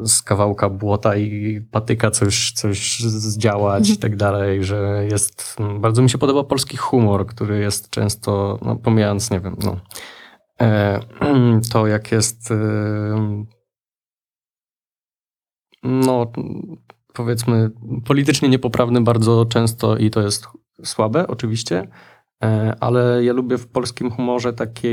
z 0.04 0.22
kawałka 0.22 0.70
błota 0.70 1.16
i 1.16 1.60
patyka 1.70 2.10
coś, 2.10 2.52
coś 2.52 3.00
zdziałać 3.00 3.90
i 3.90 3.96
tak 3.96 4.16
dalej, 4.16 4.64
że 4.64 5.06
jest, 5.10 5.56
bardzo 5.80 6.02
mi 6.02 6.10
się 6.10 6.18
podoba 6.18 6.44
polski 6.44 6.76
humor, 6.76 7.26
który 7.26 7.58
jest 7.58 7.90
często, 7.90 8.58
no 8.62 8.76
pomijając, 8.76 9.30
nie 9.30 9.40
wiem, 9.40 9.56
no, 9.64 9.76
e, 10.60 11.00
to 11.72 11.86
jak 11.86 12.12
jest 12.12 12.50
e, 12.50 13.44
no 15.82 16.32
powiedzmy 17.14 17.70
politycznie 18.04 18.48
niepoprawny 18.48 19.00
bardzo 19.00 19.46
często 19.46 19.96
i 19.96 20.10
to 20.10 20.20
jest 20.20 20.46
słabe 20.84 21.26
oczywiście, 21.26 21.88
e, 22.42 22.76
ale 22.80 23.24
ja 23.24 23.32
lubię 23.32 23.58
w 23.58 23.66
polskim 23.66 24.10
humorze 24.10 24.52
taki, 24.52 24.88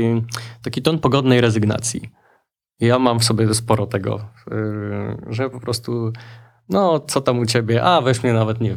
taki 0.62 0.82
ton 0.82 0.98
pogodnej 0.98 1.40
rezygnacji 1.40 2.21
ja 2.86 2.98
mam 2.98 3.20
w 3.20 3.24
sobie 3.24 3.54
sporo 3.54 3.86
tego, 3.86 4.20
y, 4.52 5.32
że 5.32 5.50
po 5.50 5.60
prostu 5.60 6.12
no, 6.68 7.00
co 7.00 7.20
tam 7.20 7.38
u 7.38 7.46
ciebie? 7.46 7.84
A, 7.84 8.00
weź 8.00 8.22
mnie 8.22 8.32
nawet 8.32 8.60
nie, 8.60 8.76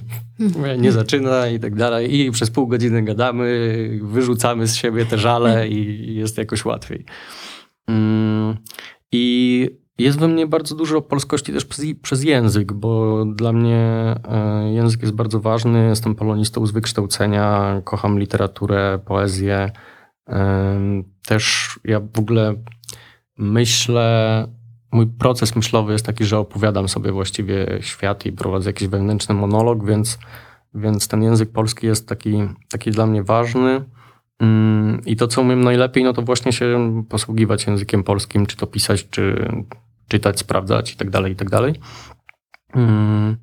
nie 0.78 0.92
zaczyna 0.92 1.48
i 1.48 1.60
tak 1.60 1.76
dalej. 1.76 2.20
I 2.20 2.32
przez 2.32 2.52
pół 2.52 2.68
godziny 2.68 3.04
gadamy, 3.04 4.00
wyrzucamy 4.04 4.68
z 4.68 4.76
siebie 4.76 5.06
te 5.06 5.18
żale 5.18 5.68
i 5.68 6.16
jest 6.16 6.38
jakoś 6.38 6.66
łatwiej. 6.66 7.06
Mm, 7.88 8.58
I 9.12 9.70
jest 9.98 10.20
we 10.20 10.28
mnie 10.28 10.48
bardzo 10.48 10.76
dużo 10.76 11.02
polskości 11.02 11.54
też 11.54 11.66
przez, 11.66 11.86
przez, 12.02 12.24
język, 12.24 12.74
bo 12.74 13.26
dla 13.26 13.54
mnie 13.54 14.16
e, 14.30 14.72
język 14.74 15.02
jest 15.02 15.14
bardzo 15.14 15.40
ważny. 15.40 15.88
Jestem 15.88 16.16
polonistą 16.16 16.66
z 16.66 16.72
wykształcenia, 16.72 17.82
kocham 17.84 18.20
literaturę, 18.20 19.00
poezję. 19.06 19.72
Też 21.28 21.70
ja 21.84 22.00
w 22.00 22.20
ogóle 22.20 22.56
myślę, 23.38 24.48
mój 24.92 25.08
proces 25.08 25.56
myślowy 25.56 25.94
jest 25.94 26.06
taki, 26.06 26.26
że 26.26 26.38
opowiadam 26.40 26.90
sobie 26.90 27.12
właściwie 27.12 27.78
świat 27.82 28.26
i 28.26 28.32
prowadzę 28.32 28.70
jakiś 28.70 28.88
wewnętrzny 28.88 29.36
monolog, 29.36 29.86
więc, 29.86 30.20
więc 30.74 31.08
ten 31.08 31.24
język 31.24 31.52
polski 31.52 31.88
jest 31.88 32.08
taki, 32.08 32.38
taki 32.70 32.92
dla 32.92 33.06
mnie 33.06 33.24
ważny. 33.24 33.86
Mm, 34.40 35.02
I 35.06 35.16
to, 35.16 35.28
co 35.28 35.42
umiem 35.42 35.64
najlepiej, 35.64 36.04
no 36.04 36.14
to 36.14 36.22
właśnie 36.22 36.54
się 36.54 37.04
posługiwać 37.10 37.68
językiem 37.68 38.04
polskim, 38.04 38.46
czy 38.46 38.58
to 38.58 38.68
pisać, 38.68 39.10
czy 39.10 39.52
czytać, 40.08 40.40
sprawdzać 40.40 40.94
i 40.94 40.98
tak 40.98 41.10
dalej, 41.10 41.34
i 41.34 41.36
tak 41.36 41.50
dalej. 41.50 41.74
Mm, 42.74 43.38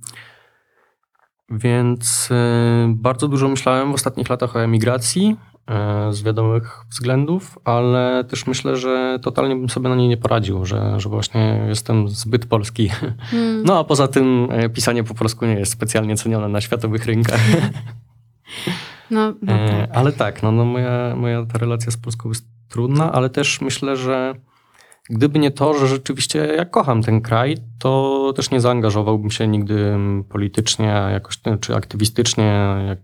więc 1.51 2.31
y, 2.31 2.35
bardzo 2.89 3.29
dużo 3.29 3.49
myślałem 3.49 3.93
w 3.93 3.95
ostatnich 3.95 4.31
latach 4.31 4.57
o 4.57 4.63
emigracji. 4.63 5.37
E, 5.70 6.12
z 6.12 6.22
wiadomych 6.22 6.85
względów, 6.90 7.59
ale 7.64 8.25
też 8.25 8.46
myślę, 8.46 8.77
że 8.77 9.18
totalnie 9.22 9.57
bym 9.57 9.68
sobie 9.68 9.88
na 9.88 9.96
niej 9.96 10.09
nie 10.09 10.16
poradził, 10.16 10.64
że, 10.64 11.01
że 11.01 11.09
właśnie 11.09 11.64
jestem 11.68 12.09
zbyt 12.09 12.46
polski. 12.46 12.88
Hmm. 13.20 13.62
No 13.64 13.79
a 13.79 13.85
poza 13.85 14.09
tym 14.09 14.48
e, 14.51 14.68
pisanie 14.68 15.05
po 15.05 15.14
polsku 15.14 15.46
nie 15.46 15.55
jest 15.55 15.72
specjalnie 15.72 16.16
cenione 16.16 16.48
na 16.48 16.61
światowych 16.61 17.07
rynkach. 17.07 17.40
No, 19.11 19.35
no 19.42 19.53
e, 19.53 19.68
tak. 19.68 19.96
Ale 19.96 20.12
tak, 20.12 20.42
no, 20.42 20.53
no 20.53 20.64
moja, 20.64 21.16
moja 21.16 21.46
ta 21.46 21.59
relacja 21.59 21.92
z 21.92 21.96
Polską 21.96 22.29
jest 22.29 22.46
trudna, 22.68 23.12
ale 23.12 23.31
też 23.31 23.61
myślę, 23.61 23.96
że 23.96 24.35
gdyby 25.11 25.38
nie 25.38 25.51
to, 25.51 25.75
że 25.75 25.87
rzeczywiście 25.87 26.38
ja 26.38 26.64
kocham 26.64 27.03
ten 27.03 27.20
kraj, 27.20 27.57
to 27.79 28.33
też 28.37 28.51
nie 28.51 28.61
zaangażowałbym 28.61 29.31
się 29.31 29.48
nigdy 29.48 29.96
politycznie 30.29 31.09
jakoś, 31.12 31.38
czy 31.61 31.77
aktywistycznie, 31.77 32.77
jak, 32.87 32.98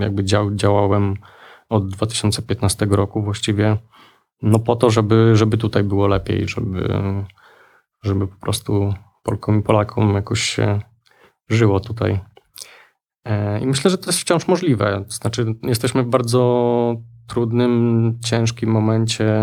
jakby 0.00 0.24
dział, 0.24 0.54
działałem 0.54 1.16
od 1.72 1.88
2015 1.88 2.86
roku 2.90 3.22
właściwie, 3.22 3.76
no 4.42 4.58
po 4.58 4.76
to, 4.76 4.90
żeby, 4.90 5.36
żeby 5.36 5.58
tutaj 5.58 5.84
było 5.84 6.06
lepiej, 6.06 6.48
żeby, 6.48 6.88
żeby 8.02 8.28
po 8.28 8.36
prostu 8.36 8.94
Polkom 9.22 9.60
i 9.60 9.62
Polakom 9.62 10.14
jakoś 10.14 10.40
się 10.40 10.80
żyło 11.48 11.80
tutaj. 11.80 12.20
E, 13.24 13.60
I 13.60 13.66
myślę, 13.66 13.90
że 13.90 13.98
to 13.98 14.06
jest 14.06 14.20
wciąż 14.20 14.48
możliwe. 14.48 15.04
Znaczy, 15.08 15.54
jesteśmy 15.62 16.02
w 16.02 16.06
bardzo 16.06 16.96
trudnym, 17.26 18.18
ciężkim 18.24 18.70
momencie. 18.70 19.34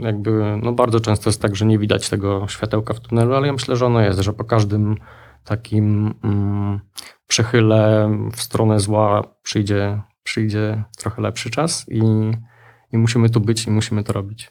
Jakby, 0.00 0.60
no 0.62 0.72
bardzo 0.72 1.00
często 1.00 1.28
jest 1.28 1.42
tak, 1.42 1.56
że 1.56 1.66
nie 1.66 1.78
widać 1.78 2.08
tego 2.08 2.48
światełka 2.48 2.94
w 2.94 3.00
tunelu, 3.00 3.34
ale 3.34 3.46
ja 3.46 3.52
myślę, 3.52 3.76
że 3.76 3.86
ono 3.86 4.00
jest, 4.00 4.20
że 4.20 4.32
po 4.32 4.44
każdym 4.44 4.96
takim 5.44 6.14
mm, 6.24 6.80
przechyle 7.26 8.10
w 8.32 8.40
stronę 8.40 8.80
zła 8.80 9.22
przyjdzie 9.42 10.02
przyjdzie 10.26 10.84
trochę 10.98 11.22
lepszy 11.22 11.50
czas 11.50 11.86
i, 11.88 12.00
i 12.92 12.98
musimy 12.98 13.30
tu 13.30 13.40
być 13.40 13.66
i 13.66 13.70
musimy 13.70 14.04
to 14.04 14.12
robić. 14.12 14.50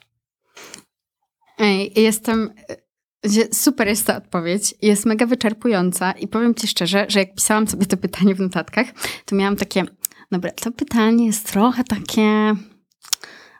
Jestem. 1.95 2.49
Super 3.51 3.87
jest 3.87 4.07
ta 4.07 4.17
odpowiedź. 4.17 4.75
Jest 4.81 5.05
mega 5.05 5.25
wyczerpująca 5.25 6.11
i 6.11 6.27
powiem 6.27 6.55
ci 6.55 6.67
szczerze, 6.67 7.05
że 7.09 7.19
jak 7.19 7.35
pisałam 7.35 7.67
sobie 7.67 7.85
to 7.85 7.97
pytanie 7.97 8.35
w 8.35 8.39
notatkach, 8.39 8.87
to 9.25 9.35
miałam 9.35 9.55
takie, 9.55 9.83
dobra, 10.31 10.51
to 10.51 10.71
pytanie 10.71 11.25
jest 11.25 11.51
trochę 11.51 11.83
takie, 11.83 12.53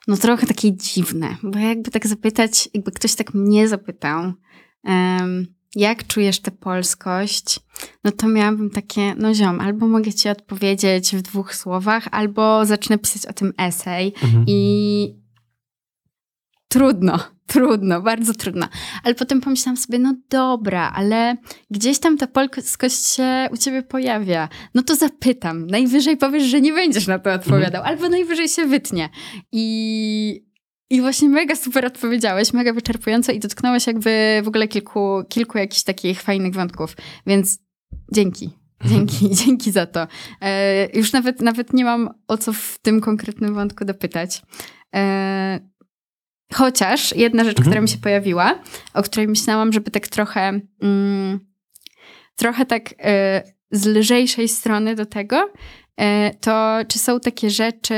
no 0.08 0.18
trochę 0.18 0.48
takie 0.48 0.74
dziwne, 0.74 1.36
bo 1.44 1.60
jakby 1.60 1.92
tak 1.92 2.08
zapytać, 2.08 2.70
jakby 2.74 2.92
ktoś 2.92 3.16
tak 3.16 3.34
mnie 3.34 3.68
zapytał, 3.68 4.34
um, 4.84 5.55
jak 5.76 6.08
czujesz 6.08 6.40
tę 6.40 6.52
polskość, 6.52 7.60
no 8.04 8.12
to 8.12 8.28
miałabym 8.28 8.70
takie, 8.70 9.16
no 9.18 9.34
ziom, 9.34 9.62
albo 9.62 9.88
mogę 9.88 10.14
ci 10.14 10.30
odpowiedzieć 10.30 11.16
w 11.16 11.22
dwóch 11.22 11.56
słowach, 11.56 12.08
albo 12.12 12.66
zacznę 12.66 12.98
pisać 12.98 13.26
o 13.26 13.34
tym 13.34 13.54
esej 13.58 14.14
Mhm. 14.24 14.46
i 14.48 15.26
trudno, 16.68 17.20
trudno, 17.54 18.02
bardzo 18.02 18.34
trudno. 18.34 18.68
Ale 19.04 19.16
potem 19.16 19.42
pomyślałam 19.42 19.78
sobie, 19.78 20.00
no 20.00 20.16
dobra, 20.30 20.92
ale 20.96 21.38
gdzieś 21.72 22.00
tam 22.00 22.18
ta 22.18 22.28
polskość 22.28 23.08
się 23.08 23.48
u 23.52 23.58
ciebie 23.58 23.84
pojawia. 23.84 24.50
No 24.74 24.82
to 24.84 24.96
zapytam. 24.96 25.68
Najwyżej 25.68 26.18
powiesz, 26.18 26.44
że 26.44 26.62
nie 26.62 26.74
będziesz 26.74 27.08
na 27.08 27.20
to 27.20 27.34
odpowiadał, 27.34 27.84
albo 27.84 28.10
najwyżej 28.10 28.48
się 28.48 28.66
wytnie. 28.66 29.10
I, 29.52 30.45
I 30.90 31.02
właśnie 31.02 31.30
mega 31.30 31.56
super 31.56 31.86
odpowiedziałeś, 31.86 32.54
mega 32.54 32.74
wyczerpująco 32.74 33.32
i 33.32 33.40
dotknąłeś 33.40 33.88
jakby 33.88 34.42
w 34.44 34.48
ogóle 34.48 34.68
kilku, 34.68 35.24
kilku 35.30 35.58
jakichś 35.58 35.84
takich 35.84 36.22
fajnych 36.22 36.54
wątków. 36.54 36.96
Więc 37.28 37.60
dzięki. 38.12 38.50
Dzięki, 38.86 39.30
dzięki 39.46 39.72
za 39.72 39.86
to. 39.86 40.08
E, 40.42 40.98
już 40.98 41.14
nawet, 41.14 41.42
nawet 41.42 41.74
nie 41.74 41.86
mam 41.86 42.10
o 42.28 42.38
co 42.38 42.54
w 42.54 42.78
tym 42.82 43.02
konkretnym 43.02 43.54
wątku 43.54 43.86
dopytać. 43.86 44.42
E, 44.96 45.60
chociaż 46.54 47.16
jedna 47.16 47.44
rzecz, 47.44 47.58
Mhm. 47.58 47.72
która 47.72 47.82
mi 47.82 47.90
się 47.90 47.98
pojawiła, 47.98 48.60
o 48.94 49.04
której 49.04 49.28
myślałam, 49.28 49.74
żeby 49.74 49.92
tak 49.92 50.08
trochę, 50.08 50.60
mm, 50.82 51.40
trochę 52.36 52.66
tak 52.66 52.94
e, 53.00 53.44
z 53.72 53.86
lżejszej 53.86 54.48
strony 54.48 54.96
do 54.96 55.06
tego, 55.06 55.50
e, 55.98 56.34
to 56.34 56.78
czy 56.88 57.00
są 57.00 57.20
takie 57.20 57.50
rzeczy 57.50 57.96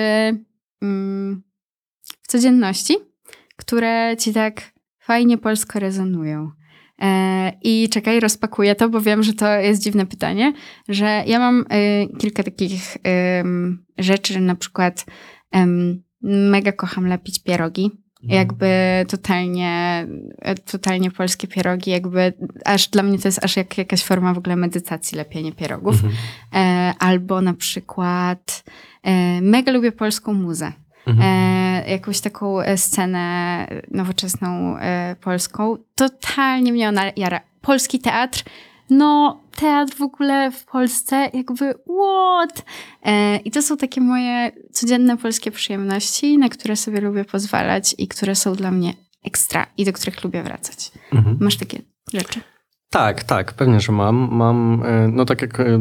mm, 0.81 1.43
codzienności, 2.27 2.95
które 3.55 4.15
ci 4.19 4.33
tak 4.33 4.61
fajnie 4.99 5.37
polsko 5.37 5.79
rezonują. 5.79 6.51
E, 7.01 7.51
I 7.63 7.89
czekaj, 7.89 8.19
rozpakuję 8.19 8.75
to, 8.75 8.89
bo 8.89 9.01
wiem, 9.01 9.23
że 9.23 9.33
to 9.33 9.51
jest 9.51 9.83
dziwne 9.83 10.05
pytanie, 10.05 10.53
że 10.89 11.23
ja 11.27 11.39
mam 11.39 11.65
e, 11.69 12.07
kilka 12.07 12.43
takich 12.43 12.97
rzeczy, 13.97 14.39
na 14.39 14.55
przykład 14.55 15.05
mega 16.21 16.71
kocham 16.71 17.07
lepić 17.07 17.43
pierogi. 17.43 17.91
Jakby 18.23 18.67
totalnie, 19.07 20.07
e, 20.39 20.55
totalnie 20.55 21.11
polskie 21.11 21.47
pierogi, 21.47 21.91
jakby 21.91 22.33
aż 22.65 22.87
dla 22.87 23.03
mnie 23.03 23.19
to 23.19 23.27
jest 23.27 23.43
aż 23.43 23.57
jak 23.57 23.77
jakaś 23.77 24.03
forma 24.03 24.33
w 24.33 24.37
ogóle 24.37 24.55
medytacji 24.55 25.17
lepienie 25.17 25.51
pierogów. 25.51 25.95
Mhm. 25.95 26.93
Albo 26.99 27.41
na 27.41 27.53
przykład 27.53 28.63
mega 29.41 29.71
lubię 29.71 29.91
polską 29.91 30.33
muzę. 30.33 30.71
Mhm. 31.07 31.56
Jakąś 31.87 32.19
taką 32.21 32.61
e, 32.61 32.77
scenę 32.77 33.67
nowoczesną 33.91 34.77
e, 34.77 35.15
polską. 35.21 35.77
Totalnie 35.95 36.73
mnie 36.73 36.89
ona 36.89 37.03
jara. 37.15 37.41
Polski 37.61 37.99
teatr, 37.99 38.43
no 38.89 39.41
teatr 39.55 39.95
w 39.95 40.01
ogóle 40.01 40.51
w 40.51 40.65
Polsce, 40.65 41.29
jakby 41.33 41.73
what? 41.73 42.65
E, 43.03 43.37
I 43.37 43.51
to 43.51 43.61
są 43.61 43.77
takie 43.77 44.01
moje 44.01 44.51
codzienne 44.71 45.17
polskie 45.17 45.51
przyjemności, 45.51 46.37
na 46.37 46.49
które 46.49 46.75
sobie 46.75 47.01
lubię 47.01 47.25
pozwalać 47.25 47.95
i 47.97 48.07
które 48.07 48.35
są 48.35 48.55
dla 48.55 48.71
mnie 48.71 48.93
ekstra 49.23 49.67
i 49.77 49.85
do 49.85 49.93
których 49.93 50.23
lubię 50.23 50.43
wracać. 50.43 50.91
Mhm. 51.13 51.37
Masz 51.39 51.57
takie 51.57 51.81
rzeczy? 52.13 52.41
Tak, 52.89 53.23
tak, 53.23 53.53
pewnie, 53.53 53.79
że 53.79 53.91
mam. 53.91 54.29
Mam, 54.31 54.83
e, 54.85 55.07
no 55.07 55.25
tak 55.25 55.41
jak 55.41 55.59
e, 55.59 55.79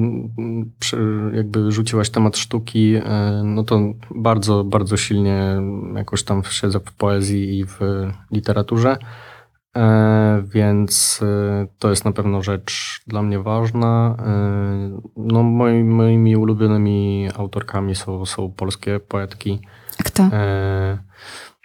jakby 1.33 1.73
rzuciłaś 1.73 2.11
temat 2.11 2.37
sztuki, 2.37 2.95
e, 2.95 3.03
no 3.45 3.65
to 3.65 3.81
bardzo, 4.15 4.65
bardzo 4.65 4.97
silnie 4.97 5.57
jakoś 5.95 6.23
tam 6.23 6.43
siedzę 6.51 6.81
w 6.81 6.93
poezji 6.93 7.59
i 7.59 7.65
w 7.65 7.79
literaturze, 8.33 8.97
więc 10.43 11.21
to 11.79 11.91
jest 11.91 12.05
na 12.05 12.13
pewno 12.13 12.43
rzecz 12.43 13.01
dla 13.07 13.23
mnie 13.23 13.39
ważna. 13.39 14.17
No 15.17 15.43
moi, 15.43 15.85
moimi 15.85 16.37
ulubionymi 16.37 17.29
autorkami 17.37 17.95
są, 17.95 18.27
są 18.27 18.53
polskie 18.53 19.01
poetki. 19.01 19.61
Kto? 20.05 20.31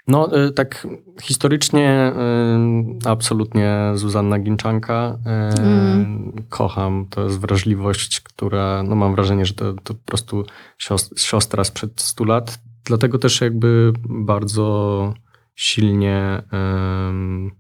No, 0.08 0.38
e, 0.46 0.52
tak 0.52 0.88
historycznie 1.22 1.90
e, 1.90 2.14
absolutnie 3.06 3.92
Zuzanna 3.94 4.40
Ginczanka. 4.40 5.18
E, 5.26 5.52
Mm. 5.62 6.32
Kocham, 6.50 7.06
to 7.10 7.24
jest 7.24 7.40
wrażliwość, 7.40 8.20
która, 8.22 8.84
no 8.84 8.96
mam 8.96 9.16
wrażenie, 9.16 9.46
że 9.46 9.54
to, 9.54 9.74
to 9.74 9.94
po 9.94 10.00
prostu 10.06 10.44
sios- 10.84 11.20
siostra 11.20 11.64
sprzed 11.64 12.02
100 12.02 12.24
lat. 12.24 12.60
Dlatego 12.86 13.18
też 13.20 13.42
jakby 13.42 13.94
bardzo 14.10 15.14
silnie 15.56 16.44
em, 16.52 17.52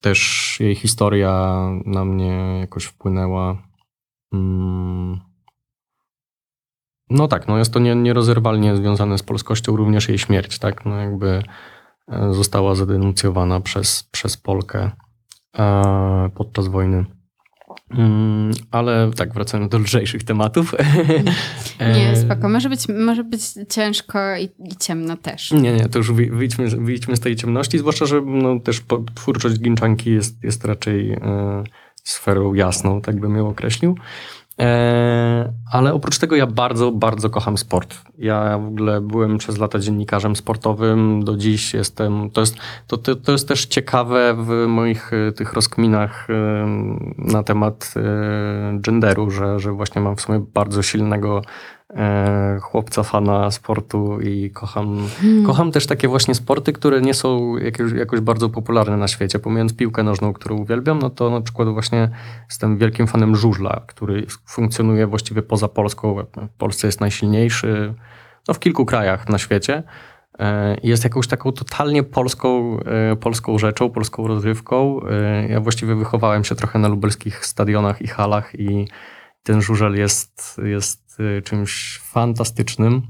też 0.00 0.56
jej 0.60 0.74
historia 0.74 1.56
na 1.86 2.04
mnie 2.04 2.58
jakoś 2.60 2.84
wpłynęła. 2.84 3.62
Mm. 4.32 5.20
No 7.12 7.28
tak, 7.28 7.48
no 7.48 7.58
jest 7.58 7.72
to 7.72 7.78
nie, 7.80 7.94
nierozerwalnie 7.94 8.76
związane 8.76 9.18
z 9.18 9.22
polskością, 9.22 9.76
również 9.76 10.08
jej 10.08 10.18
śmierć, 10.18 10.58
tak? 10.58 10.84
No 10.84 10.96
jakby 10.96 11.42
e, 12.08 12.34
została 12.34 12.74
zadenuncjowana 12.74 13.60
przez, 13.60 14.02
przez 14.12 14.36
Polkę 14.36 14.90
e, 15.58 16.30
podczas 16.34 16.68
wojny. 16.68 17.04
Mm, 17.90 18.50
ale 18.70 19.10
tak, 19.16 19.34
wracając 19.34 19.70
do 19.72 19.78
lżejszych 19.78 20.24
tematów. 20.24 20.74
Nie, 21.80 22.10
E, 22.10 22.16
spoko. 22.16 22.48
Może 22.48 22.68
być, 22.68 22.88
może 22.88 23.24
być 23.24 23.42
ciężko 23.68 24.18
i, 24.36 24.44
i 24.44 24.76
ciemno 24.80 25.16
też. 25.16 25.50
Nie, 25.52 25.72
nie, 25.72 25.88
to 25.88 25.98
już 25.98 26.12
wyj- 26.12 26.36
wyjdźmy, 26.36 26.70
z- 26.70 26.74
wyjdźmy 26.74 27.16
z 27.16 27.20
tej 27.20 27.36
ciemności, 27.36 27.78
zwłaszcza, 27.78 28.06
że 28.06 28.20
no, 28.20 28.60
też 28.60 28.80
po- 28.80 29.04
twórczość 29.14 29.58
Ginczanki 29.58 30.10
jest, 30.10 30.44
jest 30.44 30.64
raczej 30.64 31.12
e, 31.12 31.64
sferą 32.04 32.54
jasną, 32.54 33.00
tak 33.02 33.20
bym 33.20 33.36
ją 33.36 33.48
określił. 33.48 33.96
E, 34.62 35.52
ale 35.70 35.94
oprócz 35.94 36.18
tego 36.18 36.36
ja 36.36 36.46
bardzo, 36.46 36.92
bardzo 36.92 37.30
kocham 37.30 37.58
sport. 37.58 37.94
Ja 38.18 38.58
w 38.58 38.66
ogóle 38.66 39.00
byłem 39.00 39.38
przez 39.38 39.58
lata 39.58 39.78
dziennikarzem 39.78 40.36
sportowym, 40.36 41.24
do 41.24 41.36
dziś 41.36 41.74
jestem, 41.74 42.30
to 42.30 42.40
jest, 42.40 42.56
to, 42.86 42.96
to, 42.96 43.16
to 43.16 43.32
jest 43.32 43.48
też 43.48 43.66
ciekawe 43.66 44.34
w 44.38 44.66
moich 44.68 45.10
e, 45.12 45.32
tych 45.32 45.52
rozkminach 45.52 46.28
e, 46.30 46.66
na 47.18 47.42
temat 47.42 47.94
genderu, 48.74 49.30
że, 49.30 49.60
że 49.60 49.72
właśnie 49.72 50.02
mam 50.02 50.16
w 50.16 50.20
sumie 50.20 50.40
bardzo 50.54 50.82
silnego 50.82 51.42
chłopca 52.62 53.02
fana 53.02 53.50
sportu 53.50 54.20
i 54.20 54.50
kocham, 54.50 54.98
Hmm. 55.20 55.46
kocham 55.46 55.72
też 55.72 55.86
takie 55.86 56.08
właśnie 56.08 56.34
sporty, 56.34 56.72
które 56.72 57.00
nie 57.00 57.14
są 57.14 57.56
jakoś, 57.56 57.92
jakoś 57.92 58.20
bardzo 58.20 58.48
popularne 58.48 58.96
na 58.96 59.08
świecie. 59.08 59.38
Pomijając 59.38 59.76
piłkę 59.76 60.02
nożną, 60.02 60.32
którą 60.32 60.56
uwielbiam, 60.56 60.98
no 60.98 61.10
to 61.10 61.30
na 61.30 61.40
przykład 61.40 61.68
właśnie 61.68 62.10
jestem 62.48 62.78
wielkim 62.78 63.06
fanem 63.06 63.36
żużla, 63.36 63.80
który 63.86 64.26
funkcjonuje 64.46 65.06
właściwie 65.06 65.42
poza 65.42 65.68
Polską. 65.68 66.16
W 66.36 66.58
Polsce 66.58 66.88
jest 66.88 67.00
najsilniejszy, 67.00 67.94
no 68.48 68.54
w 68.54 68.58
kilku 68.58 68.84
krajach 68.84 69.28
na 69.28 69.38
świecie. 69.38 69.82
E, 70.38 70.76
Jest 70.82 71.04
jakąś 71.04 71.26
taką 71.26 71.52
totalnie 71.52 72.02
polską, 72.02 72.80
e, 72.80 73.16
polską 73.16 73.58
rzeczą, 73.58 73.90
polską 73.90 74.26
rozrywką. 74.26 75.00
E, 75.10 75.48
Ja 75.48 75.60
właściwie 75.60 75.94
wychowałem 75.94 76.44
się 76.44 76.54
trochę 76.54 76.78
na 76.78 76.88
lubelskich 76.88 77.46
stadionach 77.46 78.02
i 78.02 78.06
halach 78.06 78.60
i 78.60 78.88
ten 79.42 79.62
żużel 79.62 79.94
jest, 79.94 80.60
jest 80.64 81.20
y, 81.20 81.42
czymś 81.42 81.98
fantastycznym. 81.98 83.02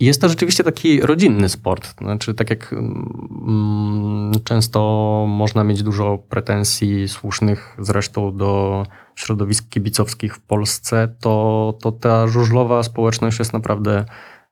Jest 0.00 0.20
to 0.20 0.28
rzeczywiście 0.28 0.64
taki 0.64 1.00
rodzinny 1.00 1.48
sport. 1.48 1.94
Znaczy, 1.98 2.34
tak 2.34 2.50
jak 2.50 2.72
mm, 2.72 4.32
często 4.44 4.80
można 5.28 5.64
mieć 5.64 5.82
dużo 5.82 6.18
pretensji 6.18 7.08
słusznych 7.08 7.76
zresztą 7.78 8.36
do 8.36 8.82
środowisk 9.14 9.68
kibicowskich 9.68 10.36
w 10.36 10.40
Polsce, 10.40 11.14
to, 11.20 11.74
to 11.82 11.92
ta 11.92 12.26
żużlowa 12.26 12.82
społeczność 12.82 13.38
jest 13.38 13.52
naprawdę 13.52 14.04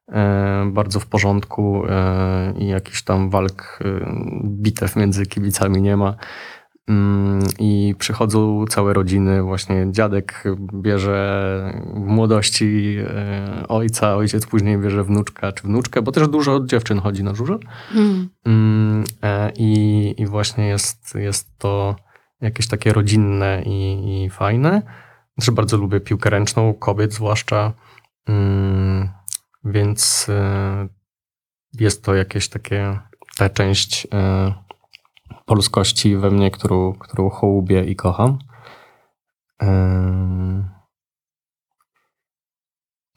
e, 0.09 0.71
bardzo 0.73 1.01
w 1.01 1.07
porządku 1.07 1.83
e, 1.89 2.55
i 2.59 2.67
jakichś 2.67 3.03
tam 3.03 3.31
walk, 3.31 3.79
e, 3.85 3.87
bitew 4.45 4.97
między 4.97 5.27
kibicami 5.27 5.83
nie 5.83 5.97
ma. 5.97 6.17
Mm, 6.89 7.45
I 7.59 7.95
przychodzą 7.99 8.65
całe 8.67 8.93
rodziny, 8.93 9.43
właśnie 9.43 9.87
dziadek 9.91 10.45
bierze 10.75 11.83
w 11.95 12.07
młodości 12.07 12.97
e, 13.01 13.65
ojca, 13.69 14.17
ojciec 14.17 14.47
później 14.47 14.79
bierze 14.79 15.05
wnuczka 15.05 15.53
czy 15.53 15.63
wnuczkę, 15.63 16.03
bo 16.03 16.13
też 16.13 16.29
dużo 16.29 16.61
dziewczyn 16.61 17.01
chodzi 17.01 17.25
na 17.25 17.35
żużel. 17.35 17.59
Hmm. 17.89 18.29
Mm, 18.47 19.05
e, 19.23 19.53
I, 19.57 20.15
i 20.19 20.27
właśnie 20.27 20.67
jest, 20.67 21.15
jest 21.15 21.59
to 21.59 21.97
jakieś 22.41 22.69
takie 22.69 22.93
rodzinne 22.93 23.63
i, 23.67 24.25
i 24.25 24.31
fajne. 24.31 24.83
Znaczy 25.37 25.53
bardzo 25.53 25.77
lubię 25.77 26.01
piłkę 26.01 26.31
ręczną, 26.31 26.75
kobiet 26.75 27.13
zwłaszcza, 27.13 27.73
Mm, 28.29 29.09
więc 29.65 30.27
e, 30.29 30.89
jest 31.73 32.05
to 32.05 32.15
jakieś 32.15 32.49
takie, 32.49 32.99
ta 33.37 33.51
część 33.51 34.07
polskości 35.47 36.17
we 36.17 36.31
mnie, 36.31 36.51
którą, 36.51 36.93
którą 36.93 37.31
hołubię 37.31 37.85
i 37.85 37.97
kocham. 37.97 38.39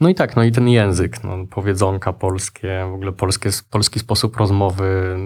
No 0.02 0.10
i 0.10 0.16
tak, 0.16 0.36
no 0.36 0.44
i 0.44 0.52
ten 0.52 0.70
język, 0.70 1.24
no, 1.24 1.38
powiedzonka 1.50 2.14
polskie, 2.14 2.86
w 2.92 2.94
ogóle 2.94 3.12
polskie, 3.12 3.50
polski 3.70 4.00
sposób 4.00 4.38
rozmowy. 4.38 5.18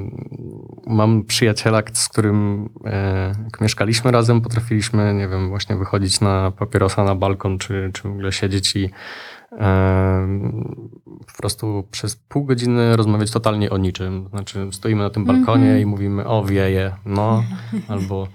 Mam 0.87 1.23
przyjaciela, 1.23 1.81
z 1.93 2.09
którym 2.09 2.69
e, 2.85 3.27
jak 3.43 3.61
mieszkaliśmy 3.61 4.11
razem, 4.11 4.41
potrafiliśmy, 4.41 5.13
nie 5.13 5.27
wiem, 5.27 5.49
właśnie 5.49 5.75
wychodzić 5.75 6.21
na 6.21 6.51
papierosa 6.51 7.03
na 7.03 7.15
balkon, 7.15 7.57
czy, 7.57 7.91
czy 7.93 8.03
w 8.03 8.11
ogóle 8.11 8.31
siedzieć 8.31 8.75
i 8.75 8.89
po 11.27 11.37
prostu 11.37 11.87
przez 11.91 12.15
pół 12.15 12.43
godziny 12.43 12.95
rozmawiać 12.95 13.31
totalnie 13.31 13.69
o 13.69 13.77
niczym. 13.77 14.27
Znaczy 14.29 14.67
stoimy 14.71 15.03
na 15.03 15.09
tym 15.09 15.25
balkonie 15.25 15.65
mm 15.65 15.77
-hmm. 15.77 15.81
i 15.81 15.85
mówimy, 15.85 16.27
o 16.27 16.43
wieje, 16.43 16.91
no, 17.05 17.43
albo 17.87 18.27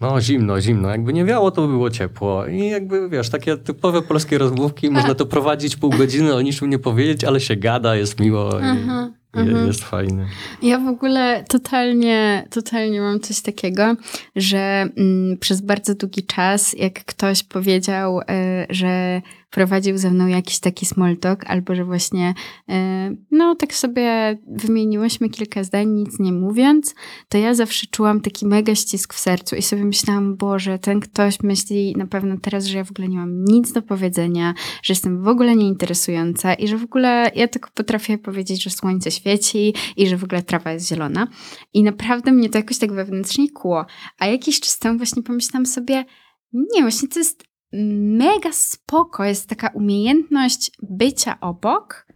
no, 0.00 0.20
zimno, 0.20 0.60
zimno. 0.60 0.90
Jakby 0.90 1.12
nie 1.12 1.24
wiało, 1.24 1.50
to 1.50 1.62
by 1.62 1.68
było 1.68 1.90
ciepło. 1.90 2.46
I 2.46 2.68
jakby, 2.68 3.08
wiesz, 3.08 3.30
takie 3.30 3.56
typowe 3.56 4.02
polskie 4.02 4.38
rozmówki, 4.38 4.90
można 4.90 5.14
to 5.14 5.26
prowadzić 5.26 5.76
pół 5.76 5.90
godziny, 5.90 6.34
o 6.34 6.40
niczym 6.40 6.70
nie 6.70 6.78
powiedzieć, 6.78 7.24
ale 7.24 7.40
się 7.40 7.56
gada, 7.56 7.96
jest 7.96 8.20
miło 8.20 8.50
i, 8.50 8.62
mhm, 8.62 9.12
mhm. 9.32 9.66
jest 9.66 9.84
fajne. 9.84 10.26
Ja 10.62 10.78
w 10.78 10.88
ogóle 10.88 11.44
totalnie, 11.48 12.46
totalnie 12.50 13.00
mam 13.00 13.20
coś 13.20 13.40
takiego, 13.40 13.96
że 14.36 14.86
mm, 14.96 15.38
przez 15.38 15.60
bardzo 15.60 15.94
długi 15.94 16.22
czas, 16.22 16.74
jak 16.78 17.04
ktoś 17.04 17.42
powiedział, 17.42 18.20
y, 18.20 18.24
że 18.70 19.22
prowadził 19.50 19.98
ze 19.98 20.10
mną 20.10 20.26
jakiś 20.26 20.58
taki 20.58 20.86
small 20.86 21.16
talk, 21.16 21.44
albo 21.46 21.74
że 21.74 21.84
właśnie, 21.84 22.34
e, 22.68 23.10
no 23.30 23.54
tak 23.54 23.74
sobie 23.74 24.38
wymieniłyśmy 24.46 25.28
kilka 25.28 25.64
zdań, 25.64 25.88
nic 25.88 26.18
nie 26.18 26.32
mówiąc, 26.32 26.94
to 27.28 27.38
ja 27.38 27.54
zawsze 27.54 27.86
czułam 27.86 28.20
taki 28.20 28.46
mega 28.46 28.74
ścisk 28.74 29.14
w 29.14 29.18
sercu 29.18 29.56
i 29.56 29.62
sobie 29.62 29.84
myślałam, 29.84 30.36
Boże, 30.36 30.78
ten 30.78 31.00
ktoś 31.00 31.40
myśli 31.42 31.94
na 31.96 32.06
pewno 32.06 32.36
teraz, 32.42 32.64
że 32.64 32.78
ja 32.78 32.84
w 32.84 32.90
ogóle 32.90 33.08
nie 33.08 33.18
mam 33.18 33.44
nic 33.44 33.72
do 33.72 33.82
powiedzenia, 33.82 34.54
że 34.82 34.92
jestem 34.92 35.22
w 35.22 35.28
ogóle 35.28 35.56
nieinteresująca 35.56 36.54
i 36.54 36.68
że 36.68 36.78
w 36.78 36.84
ogóle 36.84 37.30
ja 37.34 37.48
tylko 37.48 37.70
potrafię 37.74 38.18
powiedzieć, 38.18 38.62
że 38.62 38.70
słońce 38.70 39.10
świeci 39.10 39.74
i 39.96 40.06
że 40.06 40.16
w 40.16 40.24
ogóle 40.24 40.42
trawa 40.42 40.72
jest 40.72 40.88
zielona. 40.88 41.26
I 41.74 41.82
naprawdę 41.82 42.32
mnie 42.32 42.48
to 42.48 42.58
jakoś 42.58 42.78
tak 42.78 42.92
wewnętrznie 42.92 43.50
kło. 43.50 43.86
A 44.18 44.26
jakiś 44.26 44.60
czas 44.60 44.78
temu 44.78 44.98
właśnie 44.98 45.22
pomyślałam 45.22 45.66
sobie, 45.66 46.04
nie, 46.52 46.82
właśnie 46.82 47.08
to 47.08 47.18
jest 47.18 47.47
mega 47.72 48.52
spoko 48.52 49.24
jest 49.24 49.48
taka 49.48 49.68
umiejętność 49.68 50.70
bycia 50.82 51.40
obok 51.40 52.06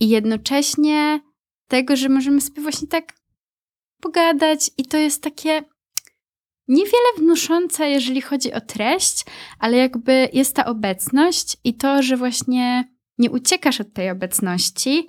i 0.00 0.08
jednocześnie 0.08 1.20
tego, 1.68 1.96
że 1.96 2.08
możemy 2.08 2.40
sobie 2.40 2.62
właśnie 2.62 2.88
tak 2.88 3.12
pogadać 4.00 4.70
i 4.78 4.84
to 4.84 4.96
jest 4.96 5.22
takie 5.22 5.62
niewiele 6.68 7.12
wnoszące, 7.18 7.90
jeżeli 7.90 8.20
chodzi 8.20 8.52
o 8.52 8.60
treść, 8.60 9.24
ale 9.58 9.76
jakby 9.76 10.28
jest 10.32 10.56
ta 10.56 10.64
obecność 10.64 11.56
i 11.64 11.74
to, 11.74 12.02
że 12.02 12.16
właśnie 12.16 12.88
nie 13.18 13.30
uciekasz 13.30 13.80
od 13.80 13.92
tej 13.92 14.10
obecności, 14.10 15.06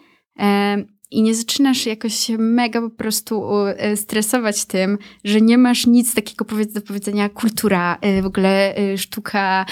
i 1.14 1.22
nie 1.22 1.36
zaczynasz 1.36 1.86
jakoś 1.86 2.14
się 2.14 2.38
mega 2.38 2.82
po 2.82 2.90
prostu 2.90 3.44
e, 3.68 3.98
stresować 3.98 4.66
tym, 4.66 4.98
że 5.24 5.42
nie 5.42 5.58
masz 5.58 5.88
nic 5.88 6.16
takiego 6.16 6.46
do 6.74 6.82
powiedzenia 6.82 7.30
kultura, 7.30 7.98
e, 8.02 8.22
w 8.22 8.26
ogóle 8.26 8.76
e, 8.76 8.98
sztuka, 8.98 9.66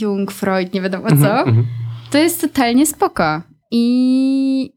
Jung, 0.00 0.32
Freud, 0.32 0.74
nie 0.74 0.80
wiadomo 0.80 1.08
mhm, 1.08 1.22
co, 1.22 1.48
mhm. 1.48 1.66
to 2.10 2.18
jest 2.18 2.40
totalnie 2.40 2.86
spoko. 2.86 3.42
I 3.70 4.72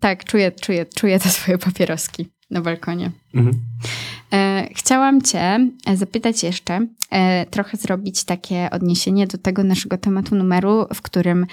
tak, 0.00 0.24
czuję, 0.24 0.52
czuję, 0.52 0.86
czuję 0.96 1.18
te 1.18 1.28
swoje 1.28 1.58
papieroski 1.58 2.26
na 2.50 2.60
balkonie. 2.60 3.10
Mhm. 3.34 3.54
Chciałam 4.74 5.22
Cię 5.22 5.70
zapytać 5.94 6.42
jeszcze, 6.42 6.86
trochę 7.50 7.76
zrobić 7.76 8.24
takie 8.24 8.70
odniesienie 8.70 9.26
do 9.26 9.38
tego 9.38 9.64
naszego 9.64 9.98
tematu 9.98 10.34
numeru, 10.34 10.86
w 10.94 11.02
którym, 11.02 11.46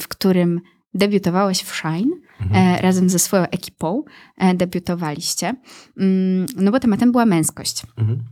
w 0.00 0.08
którym 0.08 0.60
debiutowałeś 0.98 1.62
w 1.62 1.74
Shine 1.74 2.16
mhm. 2.40 2.76
e, 2.78 2.82
razem 2.82 3.10
ze 3.10 3.18
swoją 3.18 3.42
ekipą, 3.42 4.04
e, 4.36 4.54
debiutowaliście. 4.54 5.54
Mm, 5.96 6.46
no 6.56 6.72
bo 6.72 6.80
tematem 6.80 7.12
była 7.12 7.26
męskość. 7.26 7.82
Mhm. 7.98 8.24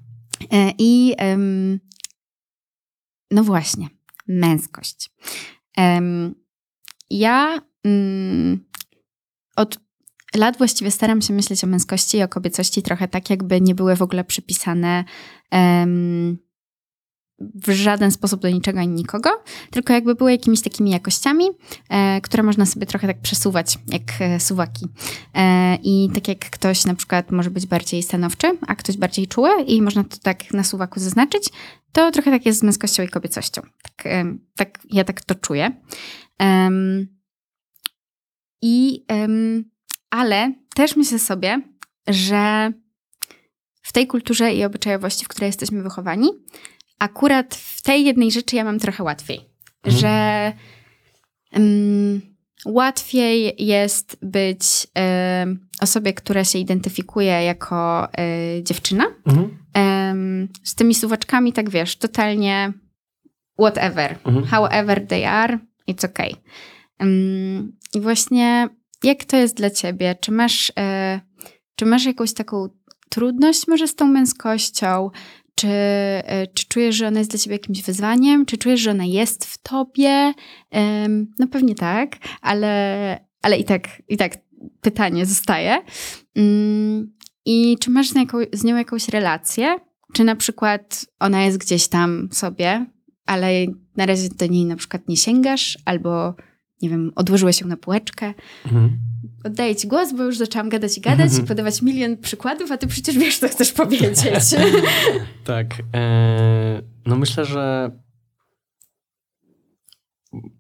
E, 0.52 0.72
I 0.79 1.14
no 3.31 3.44
właśnie, 3.44 3.88
męskość. 4.29 5.11
Ja 7.11 7.61
mm, 7.85 8.64
od 9.57 9.79
lat 10.37 10.59
właściwie 10.59 10.90
staram 10.90 11.22
się 11.22 11.35
myśleć 11.35 11.64
o 11.64 11.66
męskości 11.66 12.16
i 12.16 12.22
o 12.22 12.29
kobiecości 12.29 12.83
trochę 12.83 13.09
tak, 13.09 13.31
jakby 13.31 13.61
nie 13.61 13.74
były 13.74 13.96
w 13.96 14.02
ogóle 14.02 14.24
przypisane 14.24 15.05
w 17.38 17.70
żaden 17.70 18.11
sposób 18.11 18.40
do 18.40 18.51
niczego 18.51 18.81
ani 18.81 18.94
nikogo, 18.94 19.31
tylko 19.70 19.92
jakby 19.92 20.14
były 20.14 20.33
jakimiś 20.33 20.62
takimi 20.62 20.90
jakościami, 20.90 21.44
e, 21.88 22.20
które 22.20 22.42
można 22.42 22.66
sobie 22.66 22.87
trochę 22.87 23.07
tak 23.07 23.20
przesuwać, 23.20 23.79
jak 23.87 24.03
e, 24.20 24.40
suwaki. 24.40 24.87
E, 25.35 25.77
I 25.83 26.11
tak 26.14 26.29
jak 26.29 26.38
ktoś 26.38 26.85
na 26.85 26.94
przykład 26.94 27.31
może 27.31 27.51
być 27.51 27.66
bardziej 27.66 28.03
stanowczy, 28.03 28.59
a 28.66 28.75
ktoś 28.75 28.96
bardziej 28.96 29.27
czuły 29.27 29.51
i 29.66 29.83
można 29.83 30.05
to 30.05 30.16
tak 30.22 30.53
na 30.53 30.64
suwaku 30.64 31.01
zaznaczyć, 31.01 31.51
to 31.92 32.11
trochę 32.11 32.31
tak 32.31 32.46
jest 32.46 32.59
z 32.59 32.62
męskością 32.62 33.03
i 33.03 33.09
kobiecością. 33.09 33.62
Tak, 33.83 34.07
e, 34.07 34.37
tak 34.57 34.79
ja 34.90 35.05
tak 35.05 35.20
to 35.20 35.35
czuję. 35.35 35.70
I, 38.62 39.05
ale 40.11 40.53
też 40.75 40.96
myślę 40.96 41.18
sobie, 41.18 41.62
że 42.09 42.72
w 43.83 43.92
tej 43.92 44.07
kulturze 44.07 44.55
i 44.55 44.64
obyczajowości, 44.64 45.25
w 45.25 45.29
której 45.29 45.49
jesteśmy 45.49 45.83
wychowani, 45.83 46.31
akurat 46.98 47.54
w 47.54 47.82
tej 47.82 48.04
jednej 48.04 48.30
rzeczy 48.30 48.56
ja 48.56 48.64
mam 48.64 48.78
trochę 48.78 49.02
łatwiej, 49.02 49.40
mhm. 49.85 50.00
że 50.00 50.52
um, 51.52 52.20
łatwiej 52.66 53.54
jest 53.59 54.18
być 54.22 54.62
um, 55.40 55.68
osobie, 55.80 56.12
która 56.12 56.44
się 56.44 56.59
identyfikuje 56.59 57.44
jako 57.44 58.09
um, 58.18 58.64
dziewczyna. 58.64 59.04
Mhm. 59.26 60.48
z 60.64 60.74
tymi 60.74 60.94
suwaczkami, 60.94 61.52
tak 61.52 61.70
wiesz, 61.70 61.96
totalnie 61.96 62.72
whatever, 63.59 64.18
mhm. 64.24 64.46
however 64.46 65.06
they 65.06 65.28
are, 65.28 65.59
it's 65.88 66.06
okay. 66.06 66.30
I 67.94 68.00
właśnie 68.00 68.68
jak 69.02 69.24
to 69.24 69.37
jest 69.37 69.56
dla 69.56 69.70
ciebie? 69.70 70.16
Czy 70.20 70.32
masz, 70.32 70.72
e, 70.78 71.20
czy 71.76 71.87
masz 71.87 72.04
jakąś 72.04 72.32
taką 72.32 72.68
trudność 73.09 73.68
może 73.68 73.88
z 73.88 73.94
tą 73.94 74.06
męskością? 74.06 75.11
Czy, 75.60 75.68
e, 75.68 76.46
czy 76.46 76.66
czujesz, 76.68 76.96
że 76.96 77.08
ona 77.08 77.18
jest 77.18 77.30
dla 77.30 77.38
ciebie 77.38 77.54
jakimś 77.54 77.82
wyzwaniem? 77.82 78.46
Czy 78.46 78.58
czujesz, 78.58 78.80
że 78.80 78.90
ona 78.90 79.04
jest 79.04 79.44
w 79.44 79.58
tobie? 79.62 80.34
No 81.38 81.46
pewnie 81.50 81.74
tak, 81.74 82.16
ale, 82.40 83.26
ale 83.42 83.58
i, 83.58 83.64
tak, 83.64 84.02
i 84.08 84.16
tak 84.16 84.38
pytanie 84.80 85.26
zostaje. 85.26 85.82
Mm, 86.34 87.12
I 87.44 87.76
czy 87.80 87.90
masz 87.90 88.08
z 88.08 88.14
nią, 88.14 88.24
z 88.52 88.64
nią 88.64 88.76
jakąś 88.76 89.08
relację? 89.08 89.76
Czy 90.12 90.24
na 90.24 90.36
przykład 90.36 91.06
ona 91.20 91.42
jest 91.42 91.58
gdzieś 91.58 91.88
tam 91.88 92.28
sobie, 92.32 92.86
ale 93.26 93.66
na 93.96 94.06
razie 94.06 94.28
do 94.28 94.46
niej 94.46 94.64
na 94.64 94.76
przykład 94.76 95.08
nie 95.08 95.16
sięgasz, 95.16 95.78
albo 95.84 96.34
nie 96.82 96.88
wiem, 96.88 97.12
odłożyłeś 97.16 97.60
ją 97.60 97.66
na 97.66 97.76
półeczkę? 97.76 98.34
Mhm 98.66 98.98
oddaję 99.46 99.76
ci 99.76 99.88
głos, 99.88 100.12
bo 100.12 100.22
już 100.22 100.38
zaczęłam 100.38 100.68
gadać 100.68 100.98
i 100.98 101.00
gadać 101.00 101.38
i 101.38 101.42
podawać 101.42 101.82
milion 101.82 102.16
przykładów, 102.16 102.72
a 102.72 102.76
ty 102.76 102.87
przecież 102.87 103.18
wiesz, 103.18 103.38
co 103.38 103.48
chcesz 103.48 103.72
powiedzieć. 103.72 104.18
tak. 105.44 105.66
E, 105.94 106.82
no 107.06 107.16
myślę, 107.16 107.44
że 107.44 107.90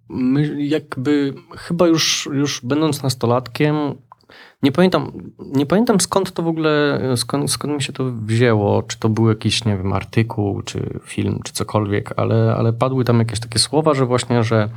my 0.08 0.64
jakby 0.64 1.34
chyba 1.56 1.86
już, 1.86 2.28
już 2.32 2.60
będąc 2.64 3.02
nastolatkiem, 3.02 3.94
nie 4.62 4.72
pamiętam, 4.72 5.12
nie 5.38 5.66
pamiętam 5.66 6.00
skąd 6.00 6.32
to 6.32 6.42
w 6.42 6.48
ogóle, 6.48 7.00
skąd, 7.16 7.50
skąd 7.50 7.74
mi 7.74 7.82
się 7.82 7.92
to 7.92 8.04
wzięło, 8.12 8.82
czy 8.82 8.98
to 8.98 9.08
był 9.08 9.28
jakiś, 9.28 9.64
nie 9.64 9.76
wiem, 9.76 9.92
artykuł, 9.92 10.62
czy 10.62 11.00
film, 11.04 11.40
czy 11.44 11.52
cokolwiek, 11.52 12.12
ale, 12.16 12.54
ale 12.58 12.72
padły 12.72 13.04
tam 13.04 13.18
jakieś 13.18 13.40
takie 13.40 13.58
słowa, 13.58 13.94
że 13.94 14.06
właśnie, 14.06 14.42
że 14.42 14.68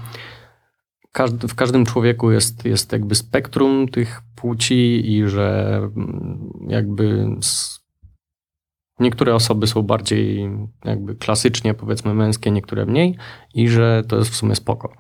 każdy, 1.12 1.48
w 1.48 1.56
każdym 1.56 1.86
człowieku 1.86 2.32
jest, 2.32 2.66
jest 2.66 2.92
jakby 2.92 3.16
spektrum 3.16 3.88
tych 3.88 4.22
płci 4.36 5.12
i 5.14 5.28
że 5.28 5.78
mm, 5.96 6.50
jakby 6.68 7.28
niektóre 9.00 9.36
osoby 9.36 9.68
są 9.68 9.82
bardziej 9.82 10.50
jakby 10.86 11.16
klasycznie 11.16 11.74
powiedzmy 11.74 12.14
męskie, 12.14 12.52
niektóre 12.52 12.86
mniej 12.86 13.18
i 13.54 13.70
że 13.70 14.04
to 14.08 14.18
jest 14.18 14.32
w 14.32 14.36
sumie 14.36 14.56
spoko. 14.56 14.94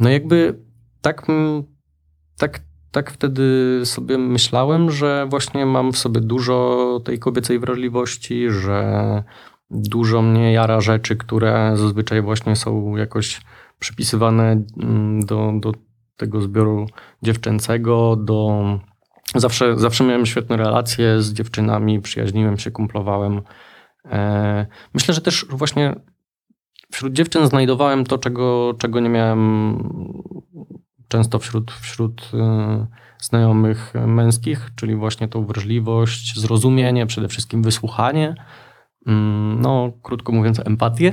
No 0.00 0.08
jakby 0.08 0.58
tak, 1.00 1.26
tak, 2.38 2.60
tak 2.90 3.10
wtedy 3.10 3.80
sobie 3.84 4.18
myślałem, 4.18 4.90
że 4.90 5.26
właśnie 5.30 5.66
mam 5.66 5.92
w 5.92 5.98
sobie 5.98 6.20
dużo 6.20 7.00
tej 7.04 7.18
kobiecej 7.18 7.58
wrażliwości, 7.58 8.50
że 8.50 9.22
dużo 9.70 10.22
mnie 10.22 10.52
jara 10.52 10.80
rzeczy, 10.80 11.16
które 11.16 11.72
zazwyczaj 11.74 12.22
właśnie 12.22 12.56
są 12.56 12.96
jakoś 12.96 13.40
przypisywane 13.78 14.64
mm, 14.82 15.20
do, 15.20 15.52
do 15.60 15.72
tego 16.16 16.40
zbioru 16.40 16.86
dziewczęcego, 17.22 18.16
do... 18.16 18.64
Zawsze, 19.34 19.78
zawsze 19.78 20.04
miałem 20.04 20.26
świetne 20.26 20.56
relacje 20.56 21.22
z 21.22 21.32
dziewczynami, 21.32 22.00
przyjaźniłem 22.00 22.58
się, 22.58 22.70
kumplowałem. 22.70 23.42
E, 24.04 24.66
myślę, 24.94 25.14
że 25.14 25.20
też 25.20 25.46
właśnie 25.50 25.94
wśród 26.92 27.12
dziewczyn 27.12 27.46
znajdowałem 27.46 28.04
to, 28.04 28.18
czego, 28.18 28.74
czego 28.78 29.00
nie 29.00 29.08
miałem 29.08 29.78
często 31.08 31.38
wśród, 31.38 31.72
wśród 31.72 32.30
y, 32.34 32.86
znajomych 33.18 33.92
męskich, 34.06 34.70
czyli 34.76 34.94
właśnie 34.94 35.28
tą 35.28 35.46
wrażliwość, 35.46 36.40
zrozumienie, 36.40 37.06
przede 37.06 37.28
wszystkim 37.28 37.62
wysłuchanie, 37.62 38.34
mm, 39.06 39.60
no 39.60 39.92
krótko 40.02 40.32
mówiąc 40.32 40.60
empatię. 40.60 41.12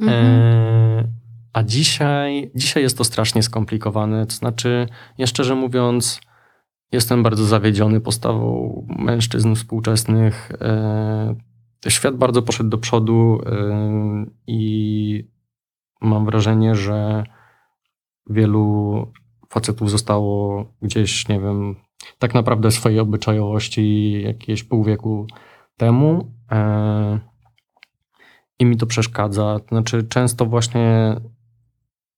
Mhm. 0.00 0.26
E, 0.26 1.17
a 1.52 1.62
dzisiaj, 1.62 2.50
dzisiaj 2.54 2.82
jest 2.82 2.98
to 2.98 3.04
strasznie 3.04 3.42
skomplikowane. 3.42 4.26
To 4.26 4.32
znaczy, 4.32 4.86
ja 5.18 5.26
szczerze 5.26 5.54
mówiąc, 5.54 6.20
jestem 6.92 7.22
bardzo 7.22 7.44
zawiedziony 7.44 8.00
postawą 8.00 8.86
mężczyzn 8.98 9.54
współczesnych. 9.54 10.52
E, 10.60 11.36
świat 11.88 12.16
bardzo 12.16 12.42
poszedł 12.42 12.70
do 12.70 12.78
przodu 12.78 13.40
e, 13.46 14.26
i 14.46 15.28
mam 16.00 16.26
wrażenie, 16.26 16.74
że 16.74 17.24
wielu 18.30 19.06
facetów 19.48 19.90
zostało 19.90 20.64
gdzieś, 20.82 21.28
nie 21.28 21.40
wiem, 21.40 21.76
tak 22.18 22.34
naprawdę 22.34 22.70
swojej 22.70 23.00
obyczajowości 23.00 24.12
jakieś 24.22 24.64
pół 24.64 24.84
wieku 24.84 25.26
temu. 25.76 26.32
E, 26.50 27.18
I 28.58 28.64
mi 28.64 28.76
to 28.76 28.86
przeszkadza. 28.86 29.60
Znaczy, 29.68 30.02
często 30.02 30.46
właśnie 30.46 31.16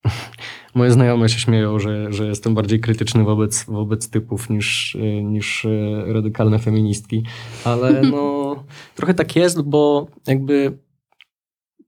moje 0.75 0.91
znajome 0.91 1.29
się 1.29 1.39
śmieją, 1.39 1.79
że, 1.79 2.13
że 2.13 2.27
jestem 2.27 2.55
bardziej 2.55 2.81
krytyczny 2.81 3.25
wobec, 3.25 3.65
wobec 3.65 4.11
typów 4.11 4.51
niż, 4.51 4.97
niż 5.23 5.67
radykalne 6.07 6.59
feministki. 6.59 7.25
Ale 7.65 8.03
no, 8.13 8.57
trochę 8.95 9.15
tak 9.15 9.37
jest, 9.37 9.63
bo 9.63 10.07
jakby 10.27 10.79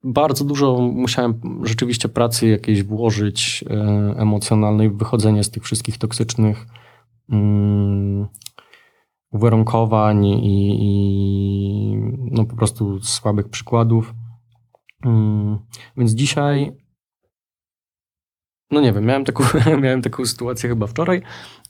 bardzo 0.04 0.44
dużo 0.44 0.78
musiałem 0.80 1.40
rzeczywiście 1.62 2.08
pracy 2.08 2.48
jakiejś 2.48 2.82
włożyć 2.82 3.64
e, 3.70 3.74
emocjonalnej 4.16 4.90
w 4.90 4.96
wychodzenie 4.96 5.44
z 5.44 5.50
tych 5.50 5.62
wszystkich 5.62 5.98
toksycznych 5.98 6.66
mm, 7.30 8.28
uwarunkowań 9.32 10.26
i, 10.26 10.76
i, 10.80 11.96
no 12.30 12.44
po 12.44 12.56
prostu 12.56 13.00
słabych 13.00 13.48
przykładów. 13.48 14.14
Mm, 15.04 15.58
więc 15.96 16.12
dzisiaj, 16.12 16.72
no 18.72 18.80
nie 18.80 18.92
wiem, 18.92 19.04
miałem 19.04 19.24
taką, 19.24 19.44
miałem 19.82 20.02
taką 20.02 20.26
sytuację 20.26 20.68
chyba 20.68 20.86
wczoraj, 20.86 21.22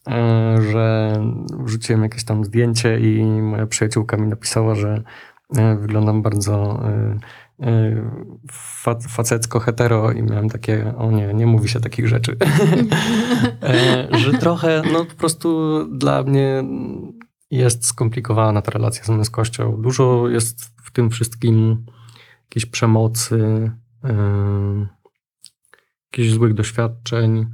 e, 0.08 0.56
że 0.72 1.12
wrzuciłem 1.58 2.02
jakieś 2.02 2.24
tam 2.24 2.44
zdjęcie 2.44 3.00
i 3.00 3.22
moja 3.22 3.66
przyjaciółka 3.66 4.16
mi 4.16 4.28
napisała, 4.28 4.74
że 4.74 5.02
e, 5.56 5.76
wyglądam 5.76 6.22
bardzo 6.22 6.82
facecko 9.08 9.60
hetero 9.60 10.12
i 10.12 10.22
miałem 10.22 10.48
takie, 10.48 10.94
o 10.96 11.10
nie, 11.10 11.34
nie 11.34 11.46
mówi 11.46 11.68
się 11.68 11.80
takich 11.80 12.08
rzeczy. 12.08 12.36
E, 13.62 14.08
że 14.18 14.32
trochę, 14.32 14.82
no 14.92 15.04
po 15.04 15.14
prostu 15.14 15.78
dla 15.98 16.22
mnie 16.22 16.64
jest 17.50 17.86
skomplikowana 17.86 18.62
ta 18.62 18.70
relacja 18.70 19.04
z 19.04 19.08
męskością. 19.08 19.82
Dużo 19.82 20.28
jest 20.28 20.64
w 20.84 20.90
tym 20.90 21.10
wszystkim 21.10 21.84
jakiejś 22.44 22.66
przemocy, 22.66 23.70
jakichś 26.12 26.30
złych 26.30 26.54
doświadczeń. 26.54 27.46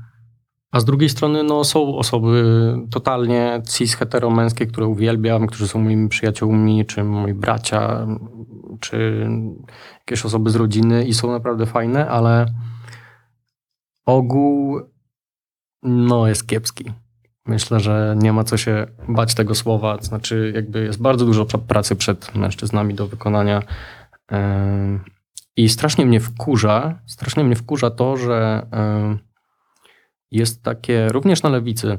A 0.71 0.81
z 0.81 0.85
drugiej 0.85 1.09
strony 1.09 1.43
no, 1.43 1.65
są 1.65 1.97
osoby 1.97 2.45
totalnie 2.91 3.63
cis 3.69 3.95
heteromęskie, 3.95 4.67
które 4.67 4.87
uwielbiam, 4.87 5.47
którzy 5.47 5.69
są 5.69 5.79
moimi 5.79 6.09
przyjaciółmi, 6.09 6.87
czy 6.87 7.05
moi 7.05 7.35
bracia, 7.35 8.07
czy 8.81 9.27
jakieś 9.99 10.25
osoby 10.25 10.51
z 10.51 10.57
rodziny 10.57 11.05
i 11.05 11.15
są 11.15 11.31
naprawdę 11.31 11.67
fajne, 11.67 12.09
ale 12.09 12.47
ogół 14.07 14.81
no, 15.83 16.29
jest 16.29 16.47
kiepski. 16.47 16.93
Myślę, 17.47 17.81
że 17.81 18.17
nie 18.19 18.33
ma 18.33 18.45
co 18.45 18.57
się 18.57 18.87
bać 19.09 19.35
tego 19.35 19.55
słowa. 19.55 19.99
Znaczy, 20.01 20.53
jakby 20.55 20.85
jest 20.85 21.03
bardzo 21.03 21.25
dużo 21.25 21.45
pracy 21.45 21.97
przed 21.97 22.35
mężczyznami 22.35 22.95
do 22.95 23.07
wykonania. 23.07 23.63
I 25.59 25.69
strasznie 25.69 26.07
mnie 26.07 26.21
wkurza, 26.21 26.99
strasznie 27.07 27.45
mnie 27.45 27.57
wkurza 27.57 27.91
to, 27.91 28.17
że 28.17 28.67
jest 30.31 30.63
takie, 30.63 31.09
również 31.09 31.43
na 31.43 31.49
lewicy, 31.49 31.99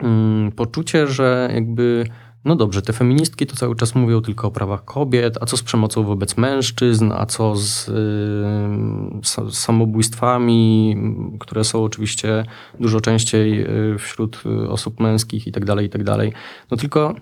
mm, 0.00 0.52
poczucie, 0.52 1.06
że 1.06 1.50
jakby 1.54 2.04
no 2.44 2.56
dobrze, 2.56 2.82
te 2.82 2.92
feministki 2.92 3.46
to 3.46 3.56
cały 3.56 3.76
czas 3.76 3.94
mówią 3.94 4.20
tylko 4.20 4.48
o 4.48 4.50
prawach 4.50 4.84
kobiet, 4.84 5.38
a 5.40 5.46
co 5.46 5.56
z 5.56 5.62
przemocą 5.62 6.04
wobec 6.04 6.36
mężczyzn, 6.36 7.12
a 7.12 7.26
co 7.26 7.56
z 7.56 7.88
y, 7.88 9.50
samobójstwami, 9.50 10.96
które 11.40 11.64
są 11.64 11.84
oczywiście 11.84 12.44
dużo 12.80 13.00
częściej 13.00 13.60
y, 13.92 13.98
wśród 13.98 14.42
y, 14.46 14.68
osób 14.68 15.00
męskich 15.00 15.46
i 15.46 15.52
tak 15.52 15.64
dalej, 15.64 15.86
i 15.86 15.90
tak 15.90 16.04
dalej. 16.04 16.32
No 16.70 16.76
tylko 16.76 17.14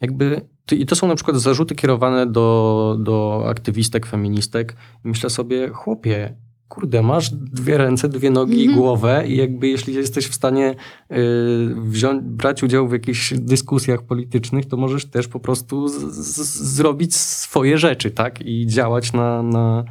jakby, 0.00 0.40
i 0.76 0.86
to 0.86 0.96
są 0.96 1.08
na 1.08 1.14
przykład 1.14 1.36
zarzuty 1.36 1.74
kierowane 1.74 2.26
do, 2.26 2.96
do 3.00 3.44
aktywistek, 3.48 4.06
feministek. 4.06 4.76
I 5.04 5.08
myślę 5.08 5.30
sobie, 5.30 5.68
chłopie, 5.68 6.34
kurde, 6.68 7.02
masz 7.02 7.30
dwie 7.30 7.78
ręce, 7.78 8.08
dwie 8.08 8.30
nogi 8.30 8.52
mm 8.52 8.58
-hmm. 8.58 8.64
i 8.64 8.68
mhm. 8.68 8.82
głowę 8.82 9.24
i 9.26 9.36
jakby 9.36 9.68
jeśli 9.68 9.94
jesteś 9.94 10.26
w 10.26 10.34
stanie 10.34 10.74
y, 11.12 11.74
wziąć, 11.76 12.22
brać 12.22 12.62
udział 12.62 12.88
w 12.88 12.92
jakichś 12.92 13.34
dyskusjach 13.34 14.02
politycznych, 14.02 14.66
to 14.66 14.76
możesz 14.76 15.04
też 15.04 15.28
po 15.28 15.40
prostu 15.40 15.88
zrobić 15.88 17.16
swoje 17.16 17.78
rzeczy, 17.78 18.10
tak? 18.10 18.40
I 18.40 18.66
działać 18.66 19.12
na, 19.12 19.42
na, 19.42 19.84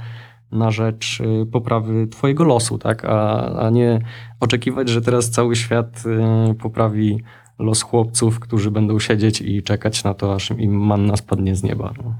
na 0.51 0.71
rzecz 0.71 1.19
y, 1.19 1.45
poprawy 1.51 2.07
twojego 2.07 2.43
losu, 2.43 2.77
tak? 2.77 3.05
A, 3.05 3.45
a 3.59 3.69
nie 3.69 4.01
oczekiwać, 4.39 4.89
że 4.89 5.01
teraz 5.01 5.29
cały 5.29 5.55
świat 5.55 6.03
y, 6.51 6.53
poprawi 6.53 7.23
los 7.59 7.81
chłopców, 7.81 8.39
którzy 8.39 8.71
będą 8.71 8.99
siedzieć 8.99 9.41
i 9.41 9.63
czekać 9.63 10.03
na 10.03 10.13
to, 10.13 10.35
aż 10.35 10.51
im 10.51 10.85
manna 10.85 11.17
spadnie 11.17 11.55
z 11.55 11.63
nieba. 11.63 11.93
No. 12.03 12.15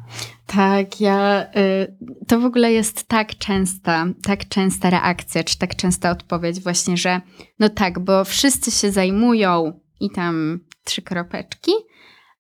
Tak, 0.46 1.02
ja. 1.02 1.46
Y, 1.58 1.98
to 2.28 2.40
w 2.40 2.46
ogóle 2.46 2.72
jest 2.72 3.08
tak 3.08 3.38
częsta, 3.38 4.06
tak 4.24 4.48
częsta 4.48 4.90
reakcja, 4.90 5.44
czy 5.44 5.58
tak 5.58 5.76
częsta 5.76 6.12
odpowiedź, 6.12 6.60
właśnie, 6.60 6.98
że 6.98 7.22
no 7.60 7.70
tak, 7.70 8.00
bo 8.00 8.26
wszyscy 8.26 8.72
się 8.72 8.92
zajmują 8.92 9.80
i 10.00 10.10
tam 10.10 10.60
trzy 10.84 11.02
kropeczki, 11.02 11.72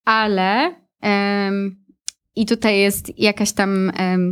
ale. 0.06 0.76
I 2.36 2.46
tutaj 2.46 2.80
jest 2.80 3.20
jakaś 3.20 3.52
tam 3.52 3.92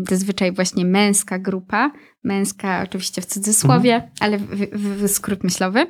zazwyczaj 0.09 0.51
właśnie 0.51 0.85
męska 0.85 1.39
grupa, 1.39 1.91
męska 2.25 2.83
oczywiście 2.83 3.21
w 3.21 3.25
cudzysłowie, 3.25 3.95
mhm. 3.95 4.11
ale 4.19 4.37
w, 4.37 4.47
w, 4.73 5.03
w 5.03 5.07
skrót 5.07 5.43
myślowy, 5.43 5.87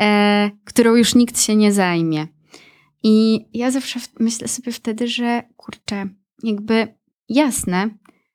e, 0.00 0.50
którą 0.64 0.94
już 0.94 1.14
nikt 1.14 1.40
się 1.40 1.56
nie 1.56 1.72
zajmie. 1.72 2.26
I 3.02 3.46
ja 3.52 3.70
zawsze 3.70 4.00
myślę 4.20 4.48
sobie 4.48 4.72
wtedy, 4.72 5.08
że 5.08 5.42
kurczę, 5.56 6.08
jakby 6.42 6.94
jasne, 7.28 7.90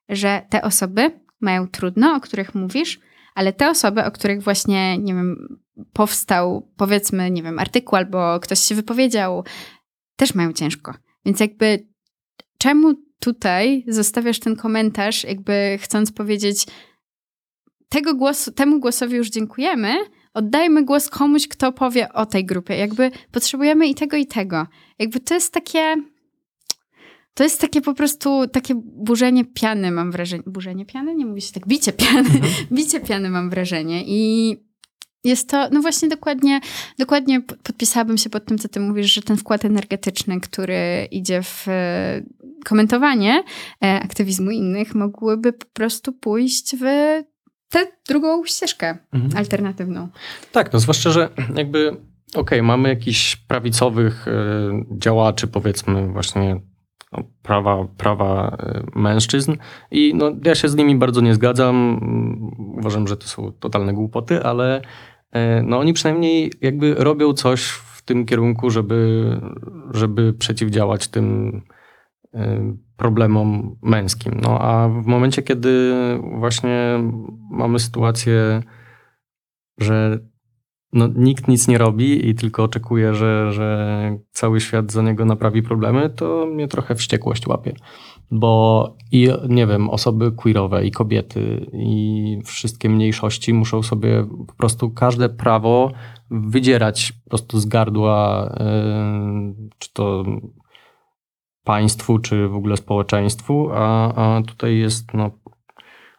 że 0.08 0.42
te 0.50 0.62
osoby 0.62 1.20
mają 1.40 1.68
trudno, 1.68 2.14
o 2.14 2.20
których 2.20 2.54
mówisz, 2.54 3.00
ale 3.34 3.52
te 3.52 3.70
osoby, 3.70 4.04
o 4.04 4.10
których 4.10 4.42
właśnie, 4.42 4.98
nie 4.98 5.14
wiem, 5.14 5.58
powstał 5.92 6.72
powiedzmy, 6.76 7.30
nie 7.30 7.42
wiem, 7.42 7.58
artykuł 7.58 7.96
albo 7.96 8.40
ktoś 8.40 8.60
się 8.60 8.74
wypowiedział, 8.74 9.44
też 10.16 10.34
mają 10.34 10.52
ciężko. 10.52 10.94
Więc 11.24 11.40
jakby 11.40 11.86
czemu 12.58 12.94
tutaj 13.18 13.84
zostawiasz 13.88 14.40
ten 14.40 14.56
komentarz, 14.56 15.24
jakby 15.24 15.78
chcąc 15.80 16.12
powiedzieć, 16.12 16.66
tego 17.94 18.14
głosu, 18.14 18.52
temu 18.52 18.80
głosowi 18.80 19.16
już 19.16 19.30
dziękujemy, 19.30 19.94
oddajmy 20.34 20.84
głos 20.84 21.08
komuś, 21.08 21.48
kto 21.48 21.72
powie 21.72 22.12
o 22.12 22.26
tej 22.26 22.44
grupie. 22.44 22.76
Jakby 22.76 23.10
potrzebujemy 23.32 23.88
i 23.88 23.94
tego, 23.94 24.16
i 24.16 24.26
tego. 24.26 24.66
Jakby 24.98 25.20
to 25.20 25.34
jest 25.34 25.52
takie. 25.52 25.96
To 27.34 27.42
jest 27.42 27.60
takie 27.60 27.80
po 27.80 27.94
prostu 27.94 28.48
takie 28.48 28.74
burzenie 28.84 29.44
piany, 29.44 29.90
mam 29.90 30.12
wrażenie. 30.12 30.42
Burzenie 30.46 30.86
piany? 30.86 31.14
Nie 31.14 31.26
mówi 31.26 31.40
się 31.40 31.52
tak. 31.52 31.66
Bicie 31.66 31.92
piany. 31.92 32.18
Mhm. 32.30 32.52
Bicie 32.72 33.00
piany, 33.00 33.30
mam 33.30 33.50
wrażenie. 33.50 34.04
I 34.06 34.56
jest 35.24 35.48
to, 35.48 35.68
no 35.72 35.80
właśnie 35.80 36.08
dokładnie, 36.08 36.60
dokładnie 36.98 37.40
podpisałabym 37.40 38.18
się 38.18 38.30
pod 38.30 38.44
tym, 38.44 38.58
co 38.58 38.68
ty 38.68 38.80
mówisz, 38.80 39.14
że 39.14 39.22
ten 39.22 39.36
wkład 39.36 39.64
energetyczny, 39.64 40.40
który 40.40 41.08
idzie 41.10 41.42
w 41.42 41.68
e, 41.68 42.22
komentowanie 42.64 43.44
e, 43.84 44.00
aktywizmu 44.00 44.50
innych, 44.50 44.94
mogłyby 44.94 45.52
po 45.52 45.66
prostu 45.66 46.12
pójść 46.12 46.76
w 46.76 46.84
tę 47.68 47.86
drugą 48.08 48.44
ścieżkę 48.44 48.98
mhm. 49.12 49.36
alternatywną. 49.36 50.08
Tak, 50.52 50.72
no 50.72 50.78
zwłaszcza, 50.78 51.10
że 51.10 51.28
jakby 51.54 51.88
okej, 51.88 52.00
okay, 52.40 52.62
mamy 52.62 52.88
jakichś 52.88 53.36
prawicowych 53.36 54.28
y, 54.28 54.30
działaczy, 54.98 55.46
powiedzmy 55.46 56.08
właśnie 56.08 56.60
no, 57.12 57.22
prawa, 57.42 57.84
prawa 57.96 58.56
y, 58.94 58.98
mężczyzn 58.98 59.56
i 59.90 60.12
no, 60.14 60.32
ja 60.44 60.54
się 60.54 60.68
z 60.68 60.74
nimi 60.74 60.96
bardzo 60.96 61.20
nie 61.20 61.34
zgadzam. 61.34 62.00
Uważam, 62.78 63.08
że 63.08 63.16
to 63.16 63.26
są 63.26 63.52
totalne 63.52 63.92
głupoty, 63.92 64.42
ale 64.42 64.80
y, 64.80 64.82
no, 65.62 65.78
oni 65.78 65.92
przynajmniej 65.92 66.52
jakby 66.60 66.94
robią 66.94 67.32
coś 67.32 67.64
w 67.64 68.02
tym 68.02 68.26
kierunku, 68.26 68.70
żeby, 68.70 69.30
żeby 69.90 70.32
przeciwdziałać 70.32 71.08
tym 71.08 71.62
problemom 72.96 73.76
męskim. 73.82 74.40
No 74.42 74.58
a 74.60 74.88
w 74.88 75.06
momencie, 75.06 75.42
kiedy 75.42 75.92
właśnie 76.38 76.98
mamy 77.50 77.78
sytuację, 77.78 78.62
że 79.78 80.18
no, 80.92 81.08
nikt 81.14 81.48
nic 81.48 81.68
nie 81.68 81.78
robi 81.78 82.28
i 82.28 82.34
tylko 82.34 82.62
oczekuje, 82.64 83.14
że, 83.14 83.52
że 83.52 84.18
cały 84.32 84.60
świat 84.60 84.92
za 84.92 85.02
niego 85.02 85.24
naprawi 85.24 85.62
problemy, 85.62 86.10
to 86.10 86.46
mnie 86.46 86.68
trochę 86.68 86.94
wściekłość 86.94 87.46
łapie. 87.46 87.74
Bo 88.30 88.96
i 89.12 89.28
nie 89.48 89.66
wiem, 89.66 89.90
osoby 89.90 90.32
queerowe 90.32 90.86
i 90.86 90.90
kobiety 90.90 91.66
i 91.72 92.38
wszystkie 92.44 92.88
mniejszości 92.88 93.54
muszą 93.54 93.82
sobie 93.82 94.26
po 94.46 94.54
prostu 94.54 94.90
każde 94.90 95.28
prawo 95.28 95.92
wydzierać 96.30 97.12
po 97.24 97.30
prostu 97.30 97.58
z 97.58 97.66
gardła, 97.66 98.50
yy, 98.60 99.70
czy 99.78 99.92
to 99.92 100.24
państwu, 101.64 102.18
czy 102.18 102.48
w 102.48 102.54
ogóle 102.54 102.76
społeczeństwu, 102.76 103.70
a, 103.72 104.14
a 104.14 104.42
tutaj 104.42 104.78
jest 104.78 105.14
no, 105.14 105.30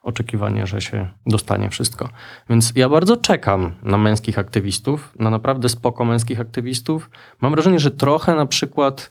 oczekiwanie, 0.04 0.68
że 0.68 0.82
się 0.82 1.10
dostanie 1.26 1.70
wszystko. 1.70 2.10
Więc 2.50 2.74
ja 2.76 2.89
bardzo 2.89 3.18
czekam 3.18 3.76
na 3.84 3.98
męskich 3.98 4.39
aktywistów, 4.39 5.14
na 5.20 5.30
naprawdę 5.30 5.70
spoko 5.70 6.06
męskich 6.06 6.39
aktywistów. 6.39 7.10
Mam 7.41 7.52
wrażenie, 7.52 7.80
że 7.80 7.91
trochę 7.91 8.36
na 8.36 8.46
przykład 8.46 9.10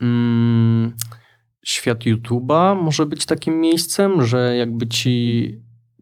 mm, 0.00 0.94
świat 1.64 1.98
YouTube'a 1.98 2.82
może 2.82 3.06
być 3.06 3.26
takim 3.26 3.60
miejscem, 3.60 4.24
że 4.24 4.56
jakby 4.56 4.86
ci 4.86 5.50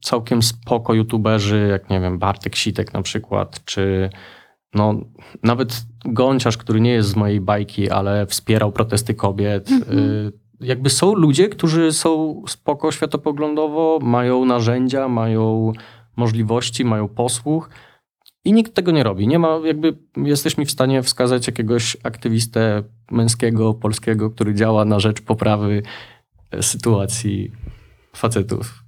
całkiem 0.03 0.43
spoko 0.43 0.95
YouTuberzy, 0.95 1.68
jak 1.70 1.91
nie 1.91 2.01
wiem, 2.01 2.18
Bartek 2.18 2.57
Sitek 2.57 2.93
na 2.93 3.03
przykład, 3.03 3.64
czy 3.64 4.11
no, 4.75 4.95
nawet 5.43 5.83
Gąciarz, 6.05 6.57
który 6.57 6.81
nie 6.81 6.93
jest 6.93 7.09
z 7.09 7.16
mojej 7.16 7.41
bajki, 7.41 7.91
ale 7.91 8.27
wspierał 8.27 8.72
protesty 8.72 9.14
kobiet, 9.14 9.70
mm 9.70 9.83
-hmm 9.83 10.45
jakby 10.61 10.91
są 10.91 11.14
ludzie, 11.14 11.49
którzy 11.49 11.93
są 11.93 12.43
spoko 12.49 12.93
światopoglądowo, 12.93 13.99
mają 14.03 14.45
narzędzia, 14.45 15.09
mają 15.09 15.72
możliwości, 16.16 16.85
mają 16.85 17.09
posłuch 17.09 17.70
i 18.45 18.53
nikt 18.53 18.75
tego 18.75 18.93
nie 18.93 19.03
robi. 19.03 19.29
Nie 19.29 19.39
ma, 19.39 19.61
jakby 19.64 19.97
jesteś 20.16 20.59
mi 20.59 20.66
w 20.66 20.70
stanie 20.70 21.03
wskazać 21.03 21.47
jakiegoś 21.47 21.97
aktywistę 22.03 22.83
męskiego, 23.11 23.75
polskiego, 23.75 24.31
który 24.31 24.55
działa 24.55 24.85
na 24.85 25.01
rzecz 25.01 25.20
poprawy 25.20 25.83
sytuacji 26.61 27.53
facetów. 28.16 28.84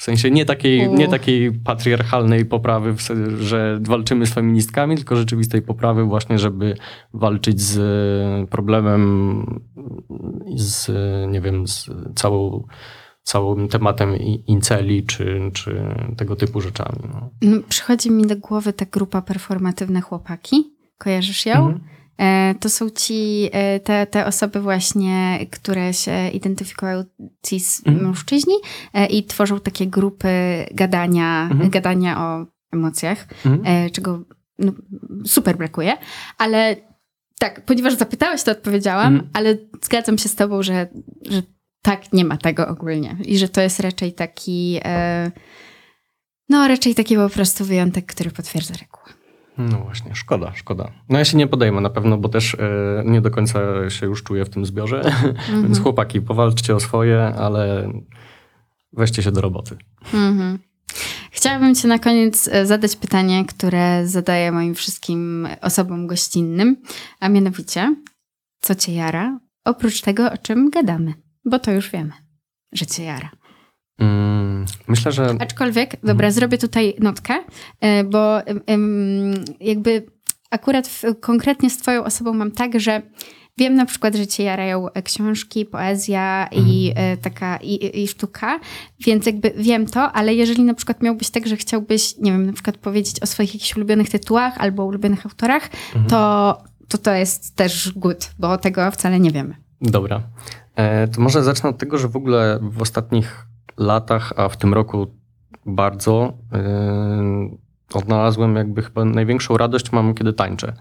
W 0.00 0.02
sensie 0.02 0.30
nie 0.30 0.44
takiej, 0.44 0.88
nie 0.88 1.08
takiej 1.08 1.52
patriarchalnej 1.52 2.44
poprawy, 2.44 2.94
że 3.38 3.78
walczymy 3.82 4.26
z 4.26 4.34
feministkami, 4.34 4.96
tylko 4.96 5.16
rzeczywistej 5.16 5.62
poprawy 5.62 6.04
właśnie, 6.04 6.38
żeby 6.38 6.76
walczyć 7.14 7.60
z 7.60 8.50
problemem, 8.50 9.44
z, 10.56 10.90
nie 11.30 11.40
wiem, 11.40 11.68
z 11.68 11.90
całą, 12.14 12.64
całym 13.22 13.68
tematem 13.68 14.16
inceli 14.46 15.06
czy, 15.06 15.50
czy 15.52 15.94
tego 16.16 16.36
typu 16.36 16.60
rzeczami. 16.60 16.98
No. 17.12 17.30
No, 17.42 17.56
przychodzi 17.68 18.10
mi 18.10 18.26
do 18.26 18.36
głowy 18.36 18.72
ta 18.72 18.84
grupa 18.84 19.22
performatywne 19.22 20.00
chłopaki. 20.00 20.76
Kojarzysz 20.98 21.46
ją? 21.46 21.54
Mhm. 21.54 21.80
E, 22.20 22.54
to 22.60 22.68
są 22.68 22.90
ci, 22.90 23.48
e, 23.52 23.80
te, 23.80 24.06
te 24.06 24.26
osoby 24.26 24.60
właśnie, 24.60 25.46
które 25.50 25.94
się 25.94 26.28
identyfikują 26.28 27.04
cis 27.46 27.82
mhm. 27.86 28.06
mężczyźni 28.06 28.54
e, 28.94 29.06
i 29.06 29.24
tworzą 29.24 29.60
takie 29.60 29.86
grupy 29.86 30.28
gadania, 30.70 31.48
mhm. 31.52 31.70
gadania 31.70 32.20
o 32.20 32.46
emocjach, 32.72 33.26
mhm. 33.46 33.90
czego 33.90 34.24
no, 34.58 34.72
super 35.26 35.56
brakuje, 35.56 35.96
ale 36.38 36.76
tak, 37.38 37.64
ponieważ 37.64 37.94
zapytałeś, 37.94 38.42
to 38.42 38.52
odpowiedziałam, 38.52 39.14
mhm. 39.14 39.30
ale 39.32 39.56
zgadzam 39.82 40.18
się 40.18 40.28
z 40.28 40.34
tobą, 40.34 40.62
że, 40.62 40.88
że 41.30 41.42
tak 41.82 42.12
nie 42.12 42.24
ma 42.24 42.36
tego 42.36 42.68
ogólnie 42.68 43.16
i 43.24 43.38
że 43.38 43.48
to 43.48 43.60
jest 43.60 43.80
raczej 43.80 44.12
taki, 44.12 44.80
no 46.48 46.68
raczej 46.68 46.94
taki 46.94 47.16
po 47.16 47.28
prostu 47.28 47.64
wyjątek, 47.64 48.06
który 48.06 48.30
potwierdza 48.30 48.74
regułę. 48.74 49.19
No 49.70 49.78
właśnie, 49.78 50.14
szkoda, 50.14 50.52
szkoda. 50.54 50.90
No 51.08 51.18
ja 51.18 51.24
się 51.24 51.36
nie 51.36 51.46
podejmę 51.46 51.80
na 51.80 51.90
pewno, 51.90 52.18
bo 52.18 52.28
też 52.28 52.54
e, 52.54 53.02
nie 53.04 53.20
do 53.20 53.30
końca 53.30 53.90
się 53.90 54.06
już 54.06 54.22
czuję 54.22 54.44
w 54.44 54.50
tym 54.50 54.66
zbiorze, 54.66 55.00
mm-hmm. 55.00 55.62
więc 55.62 55.80
chłopaki, 55.80 56.20
powalczcie 56.20 56.74
o 56.74 56.80
swoje, 56.80 57.24
ale 57.24 57.92
weźcie 58.92 59.22
się 59.22 59.32
do 59.32 59.40
roboty. 59.40 59.76
Mm-hmm. 60.12 60.58
Chciałabym 61.30 61.74
Ci 61.74 61.86
na 61.86 61.98
koniec 61.98 62.48
e, 62.48 62.66
zadać 62.66 62.96
pytanie, 62.96 63.44
które 63.44 64.06
zadaję 64.06 64.52
moim 64.52 64.74
wszystkim 64.74 65.48
osobom 65.60 66.06
gościnnym, 66.06 66.76
a 67.20 67.28
mianowicie, 67.28 67.96
co 68.60 68.74
Cię 68.74 68.94
jara, 68.94 69.40
oprócz 69.64 70.00
tego, 70.00 70.32
o 70.32 70.38
czym 70.38 70.70
gadamy? 70.70 71.14
Bo 71.44 71.58
to 71.58 71.72
już 71.72 71.90
wiemy, 71.90 72.12
że 72.72 72.86
Cię 72.86 73.04
jara. 73.04 73.30
Myślę, 74.88 75.12
że. 75.12 75.34
Aczkolwiek, 75.38 75.90
dobra, 75.90 76.26
mhm. 76.26 76.32
zrobię 76.32 76.58
tutaj 76.58 76.94
notkę, 76.98 77.34
e, 77.80 78.04
bo 78.04 78.38
jakby 79.60 80.06
akurat 80.50 80.88
w, 80.88 81.02
konkretnie 81.20 81.70
z 81.70 81.78
Twoją 81.78 82.04
osobą 82.04 82.32
mam 82.32 82.50
tak, 82.50 82.80
że 82.80 83.02
wiem 83.58 83.74
na 83.74 83.86
przykład, 83.86 84.14
że 84.14 84.26
Cię 84.26 84.42
jarają 84.42 84.86
książki, 85.04 85.66
poezja 85.66 86.48
i 86.52 86.88
mhm. 86.88 87.12
E, 87.12 87.16
taka 87.16 87.56
i, 87.56 88.02
i 88.02 88.08
sztuka, 88.08 88.60
więc 89.00 89.26
jakby 89.26 89.52
wiem 89.56 89.86
to, 89.86 90.12
ale 90.12 90.34
jeżeli 90.34 90.62
na 90.62 90.74
przykład 90.74 91.02
miałbyś 91.02 91.30
tak, 91.30 91.46
że 91.46 91.56
chciałbyś, 91.56 92.16
nie 92.18 92.32
wiem, 92.32 92.46
na 92.46 92.52
przykład 92.52 92.76
powiedzieć 92.76 93.22
o 93.22 93.26
swoich 93.26 93.54
jakichś 93.54 93.76
ulubionych 93.76 94.10
tytułach 94.10 94.58
albo 94.58 94.84
ulubionych 94.84 95.26
autorach, 95.26 95.70
mhm. 95.86 96.06
to, 96.06 96.62
to 96.88 96.98
to 96.98 97.14
jest 97.14 97.56
też 97.56 97.92
good, 97.96 98.30
bo 98.38 98.58
tego 98.58 98.90
wcale 98.90 99.20
nie 99.20 99.30
wiemy. 99.30 99.54
Dobra. 99.80 100.22
E, 100.76 101.08
to 101.08 101.20
może 101.20 101.42
zacznę 101.42 101.70
od 101.70 101.78
tego, 101.78 101.98
że 101.98 102.08
w 102.08 102.16
ogóle 102.16 102.58
w 102.62 102.82
ostatnich 102.82 103.46
latach, 103.80 104.32
a 104.36 104.48
w 104.48 104.56
tym 104.56 104.74
roku 104.74 105.06
bardzo 105.66 106.32
yy, 106.52 107.58
odnalazłem 107.94 108.56
jakby 108.56 108.82
chyba 108.82 109.04
największą 109.04 109.56
radość 109.56 109.92
mam, 109.92 110.14
kiedy 110.14 110.32
tańczę. 110.32 110.72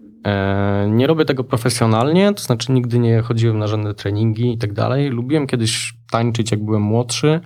Yy, 0.00 0.90
nie 0.90 1.06
robię 1.06 1.24
tego 1.24 1.44
profesjonalnie, 1.44 2.34
to 2.34 2.42
znaczy 2.42 2.72
nigdy 2.72 2.98
nie 2.98 3.20
chodziłem 3.20 3.58
na 3.58 3.66
żadne 3.66 3.94
treningi 3.94 4.52
i 4.52 4.58
tak 4.58 4.72
dalej. 4.72 5.10
Lubiłem 5.10 5.46
kiedyś 5.46 5.94
tańczyć, 6.10 6.50
jak 6.50 6.64
byłem 6.64 6.82
młodszy, 6.82 7.40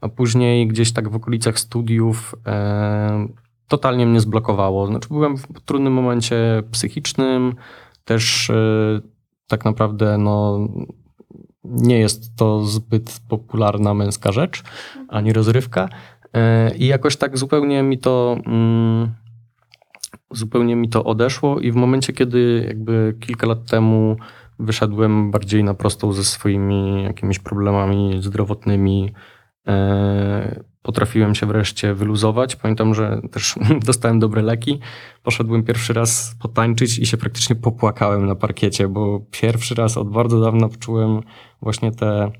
a 0.00 0.08
później 0.08 0.68
gdzieś 0.68 0.92
tak 0.92 1.08
w 1.08 1.16
okolicach 1.16 1.58
studiów 1.58 2.34
yy, 2.46 2.52
totalnie 3.68 4.06
mnie 4.06 4.20
zblokowało. 4.20 4.86
Znaczy 4.86 5.08
byłem 5.08 5.36
w 5.36 5.60
trudnym 5.64 5.92
momencie 5.92 6.62
psychicznym, 6.70 7.54
też 8.04 8.52
tak 9.48 9.64
naprawdę 9.64 10.18
no, 10.18 10.58
nie 11.64 11.98
jest 11.98 12.36
to 12.36 12.64
zbyt 12.64 13.20
popularna 13.28 13.94
męska 13.94 14.32
rzecz, 14.32 14.62
ani 15.08 15.32
rozrywka. 15.32 15.88
E, 16.34 16.74
I 16.76 16.86
jakoś 16.86 17.16
tak 17.16 17.38
zupełnie 17.38 17.82
mi 17.82 17.98
to 17.98 18.36
mm, 18.46 19.14
zupełnie 20.30 20.76
mi 20.76 20.88
to 20.88 21.04
odeszło 21.04 21.60
i 21.60 21.72
w 21.72 21.74
momencie, 21.74 22.12
kiedy 22.12 22.64
jakby 22.68 23.16
kilka 23.20 23.46
lat 23.46 23.70
temu 23.70 24.16
wyszedłem 24.58 25.30
bardziej 25.30 25.64
na 25.64 25.74
prostą 25.74 26.12
ze 26.12 26.24
swoimi 26.24 27.02
jakimiś 27.02 27.38
problemami 27.38 28.22
zdrowotnymi, 28.22 29.12
e, 29.66 30.62
potrafiłem 30.82 31.34
się 31.34 31.46
wreszcie 31.46 31.94
wyluzować. 31.94 32.56
Pamiętam, 32.56 32.94
że 32.94 33.20
też 33.30 33.54
dostałem 33.86 34.18
dobre 34.18 34.42
leki. 34.42 34.80
Poszedłem 35.22 35.62
pierwszy 35.62 35.92
raz 35.92 36.36
potańczyć 36.42 36.98
i 36.98 37.06
się 37.06 37.16
praktycznie 37.16 37.56
popłakałem 37.56 38.26
na 38.26 38.34
parkiecie, 38.34 38.88
bo 38.88 39.20
pierwszy 39.30 39.74
raz 39.74 39.96
od 39.96 40.10
bardzo 40.10 40.40
dawna 40.40 40.68
czułem 40.80 41.20
właśnie 41.62 41.92
te, 41.92 42.30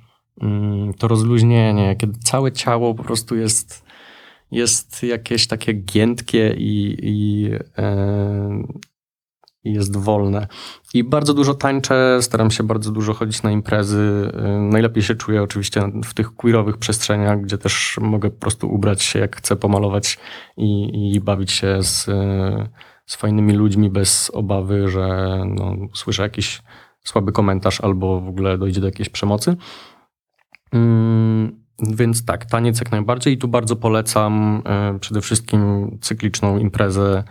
mm, 0.41 0.95
to 0.95 1.09
rozluźnienie, 1.09 1.97
kiedy 1.97 2.19
całe 2.19 2.53
ciało 2.53 2.95
po 2.95 3.05
prostu 3.05 3.37
jest, 3.37 3.85
jest 4.51 5.03
jakieś 5.03 5.47
takie 5.47 5.73
giętkie 5.73 6.55
i, 6.59 6.97
i 7.03 7.51
e, 7.79 8.63
jest 9.65 9.97
wolne. 9.97 10.47
I 10.95 11.05
bardzo 11.05 11.35
dużo 11.35 11.55
tańczę, 11.55 12.19
staram 12.23 12.51
się 12.51 12.65
bardzo 12.65 12.93
dużo 12.93 13.15
chodzić 13.15 13.43
na 13.43 13.51
imprezy. 13.51 14.33
Najlepiej 14.71 15.03
się 15.03 15.15
czuję 15.15 15.43
oczywiście 15.43 15.83
w 16.05 16.15
tych 16.15 16.35
queerowych 16.35 16.77
przestrzeniach, 16.77 17.41
gdzie 17.41 17.59
też 17.59 17.99
mogę 18.01 18.31
po 18.31 18.41
prostu 18.41 18.75
ubrać 18.75 19.03
się 19.03 19.19
jak 19.19 19.37
chcę, 19.37 19.57
pomalować 19.57 20.19
i, 20.57 21.13
i 21.15 21.21
bawić 21.21 21.53
się 21.53 21.83
z, 21.83 22.05
z 23.07 23.17
fajnymi 23.17 23.53
ludźmi 23.53 23.91
bez 23.91 24.31
obawy, 24.35 24.89
że 24.89 25.37
no, 25.47 25.77
słyszę 25.95 26.23
jakiś 26.23 26.63
słaby 27.05 27.33
komentarz 27.33 27.81
albo 27.81 28.21
w 28.21 28.29
ogóle 28.29 28.59
dojdzie 28.59 28.81
do 28.81 28.87
jakiejś 28.87 29.09
przemocy. 29.09 29.57
Mm, 30.73 31.65
więc 31.79 32.25
tak, 32.25 32.45
taniec 32.45 32.79
jak 32.79 32.93
najbardziej 32.93 33.35
i 33.35 33.39
tu 33.39 33.49
bardzo 33.49 33.77
polecam 33.77 34.63
e, 34.67 34.99
przede 34.99 35.21
wszystkim 35.21 35.91
cykliczną 36.01 36.59
imprezę 36.59 37.25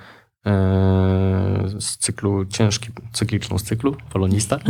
E, 0.45 1.63
z 1.79 1.97
cyklu 1.97 2.45
ciężki, 2.45 2.89
cykliczną 3.11 3.57
z 3.59 3.63
cyklu, 3.63 3.95
polonista. 4.09 4.59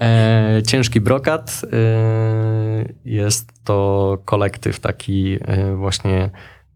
E, 0.00 0.62
ciężki 0.66 1.00
brokat. 1.00 1.62
E, 1.72 2.92
jest 3.04 3.64
to 3.64 4.18
kolektyw 4.24 4.80
taki 4.80 5.38
właśnie 5.76 6.30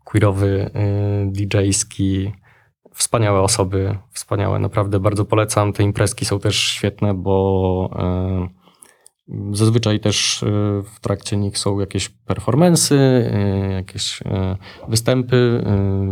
queerowy, 0.05 0.71
DJ-ski. 1.27 2.33
Wspaniałe 2.95 3.41
osoby, 3.41 3.99
wspaniałe, 4.11 4.59
naprawdę 4.59 5.01
bardzo 5.01 5.25
polecam. 5.25 5.73
Te 5.73 5.83
imprezki 5.83 6.25
są 6.25 6.39
też 6.39 6.57
świetne, 6.57 7.15
bo 7.15 7.91
Zazwyczaj 9.53 10.01
też 10.01 10.45
w 10.95 11.01
trakcie 11.01 11.37
nich 11.37 11.59
są 11.59 11.81
jakieś 11.81 12.09
performensy, 12.09 13.31
jakieś 13.71 14.21
występy, 14.89 15.65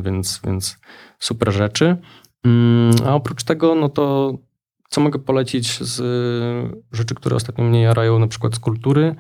więc, 0.03 0.41
więc 0.45 0.79
super 1.19 1.53
rzeczy. 1.53 1.97
Mm, 2.45 2.95
a 3.07 3.15
oprócz 3.15 3.45
tego, 3.45 3.75
no 3.75 3.89
to 3.89 4.35
co 4.89 5.01
mogę 5.01 5.19
polecić 5.19 5.79
z 5.81 6.03
rzeczy, 6.93 7.15
które 7.15 7.37
ostatnio 7.37 7.65
mnie 7.65 7.83
jarają, 7.83 8.19
na 8.19 8.27
przykład 8.27 8.55
z 8.55 8.59
kultury? 8.59 9.15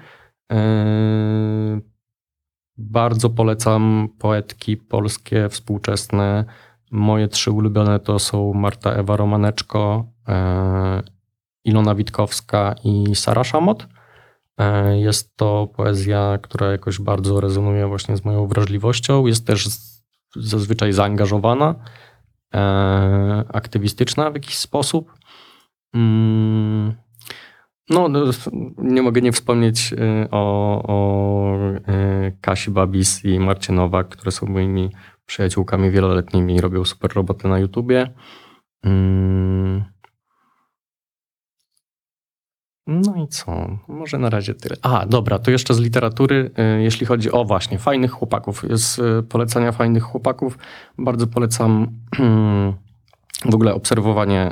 Bardzo 2.76 3.30
polecam 3.30 4.08
poetki 4.18 4.76
polskie, 4.76 5.48
współczesne. 5.48 6.44
Moje 6.90 7.28
trzy 7.28 7.50
ulubione 7.50 8.00
to 8.00 8.18
są 8.18 8.52
Marta 8.54 8.92
Ewa 8.92 9.16
Romaneczko, 9.16 10.04
e, 10.28 11.02
Ilona 11.64 11.94
Witkowska 11.94 12.74
i 12.84 13.14
Sara 13.14 13.44
Szamot. 13.44 13.86
E, 14.58 14.98
jest 14.98 15.36
to 15.36 15.68
poezja, 15.76 16.38
która 16.42 16.72
jakoś 16.72 16.98
bardzo 16.98 17.40
rezonuje 17.40 17.86
właśnie 17.86 18.16
z 18.16 18.24
moją 18.24 18.46
wrażliwością. 18.46 19.26
Jest 19.26 19.46
też 19.46 19.68
zazwyczaj 20.36 20.92
zaangażowana, 20.92 21.74
e, 22.54 23.44
aktywistyczna 23.52 24.30
w 24.30 24.34
jakiś 24.34 24.58
sposób. 24.58 25.14
Mm, 25.94 26.94
no, 27.90 28.08
no, 28.08 28.20
nie 28.78 29.02
mogę 29.02 29.20
nie 29.20 29.32
wspomnieć 29.32 29.94
o, 30.30 30.82
o 30.82 31.56
Kasi 32.40 32.70
Babis 32.70 33.24
i 33.24 33.40
Marcie 33.40 33.72
Nowak, 33.72 34.08
które 34.08 34.32
są 34.32 34.46
moimi 34.46 34.90
przyjaciółkami 35.30 35.90
wieloletnimi 35.90 36.60
robią 36.60 36.84
super 36.84 37.12
roboty 37.14 37.48
na 37.48 37.58
YouTubie. 37.58 38.10
Mm. 38.84 39.84
No 42.86 43.14
i 43.24 43.28
co? 43.28 43.78
Może 43.88 44.18
na 44.18 44.30
razie 44.30 44.54
tyle. 44.54 44.76
A, 44.82 45.06
dobra, 45.06 45.38
to 45.38 45.50
jeszcze 45.50 45.74
z 45.74 45.78
literatury, 45.78 46.50
y, 46.78 46.82
jeśli 46.82 47.06
chodzi 47.06 47.32
o 47.32 47.44
właśnie 47.44 47.78
fajnych 47.78 48.10
chłopaków. 48.10 48.64
Z 48.70 49.00
polecania 49.26 49.72
fajnych 49.72 50.02
chłopaków 50.02 50.58
bardzo 50.98 51.26
polecam 51.26 51.86
w 53.50 53.54
ogóle 53.54 53.74
obserwowanie 53.74 54.50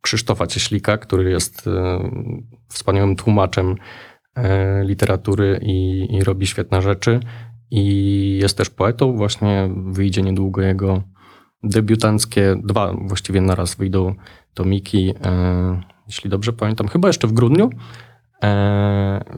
Krzysztofa 0.00 0.46
Cieślika, 0.46 0.98
który 0.98 1.30
jest 1.30 1.68
wspaniałym 2.68 3.16
tłumaczem 3.16 3.76
literatury 4.82 5.60
i, 5.62 6.06
i 6.16 6.24
robi 6.24 6.46
świetne 6.46 6.82
rzeczy. 6.82 7.20
I 7.70 8.38
jest 8.42 8.58
też 8.58 8.70
poetą. 8.70 9.16
Właśnie 9.16 9.68
wyjdzie 9.86 10.22
niedługo 10.22 10.62
jego 10.62 11.02
debiutanckie, 11.62 12.56
dwa 12.64 12.92
właściwie 12.92 13.40
naraz 13.40 13.74
wyjdą 13.74 14.14
tomiki, 14.54 15.14
e, 15.24 15.80
jeśli 16.06 16.30
dobrze 16.30 16.52
pamiętam, 16.52 16.88
chyba 16.88 17.08
jeszcze 17.08 17.26
w 17.26 17.32
grudniu. 17.32 17.70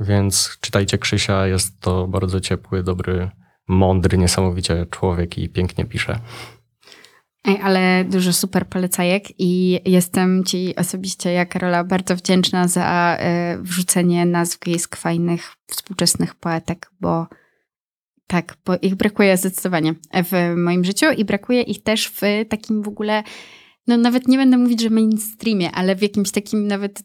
Więc 0.00 0.58
czytajcie 0.60 0.98
Krzysia, 0.98 1.46
jest 1.46 1.80
to 1.80 2.06
bardzo 2.06 2.40
ciepły, 2.40 2.82
dobry, 2.82 3.30
mądry, 3.68 4.18
niesamowicie 4.18 4.86
człowiek 4.90 5.38
i 5.38 5.48
pięknie 5.48 5.84
pisze. 5.84 6.18
Ej, 7.44 7.60
ale 7.62 8.04
dużo 8.04 8.32
super 8.32 8.66
polecajek 8.66 9.24
i 9.38 9.80
jestem 9.84 10.44
Ci 10.44 10.76
osobiście, 10.76 11.32
jak 11.32 11.48
Karola, 11.48 11.84
bardzo 11.84 12.16
wdzięczna 12.16 12.68
za 12.68 13.18
y, 13.54 13.62
wrzucenie 13.62 14.26
nazwisk 14.26 14.96
fajnych, 14.96 15.52
współczesnych 15.66 16.34
poetek, 16.34 16.90
bo 17.00 17.26
tak, 18.26 18.56
bo 18.64 18.76
ich 18.82 18.94
brakuje 18.94 19.36
zdecydowanie 19.36 19.94
w 20.14 20.54
moim 20.56 20.84
życiu 20.84 21.06
i 21.16 21.24
brakuje 21.24 21.62
ich 21.62 21.82
też 21.82 22.08
w 22.08 22.20
takim 22.48 22.82
w 22.82 22.88
ogóle, 22.88 23.22
no 23.86 23.96
nawet 23.96 24.28
nie 24.28 24.36
będę 24.36 24.58
mówić, 24.58 24.80
że 24.80 24.90
mainstreamie, 24.90 25.72
ale 25.72 25.96
w 25.96 26.02
jakimś 26.02 26.30
takim 26.30 26.66
nawet 26.66 27.02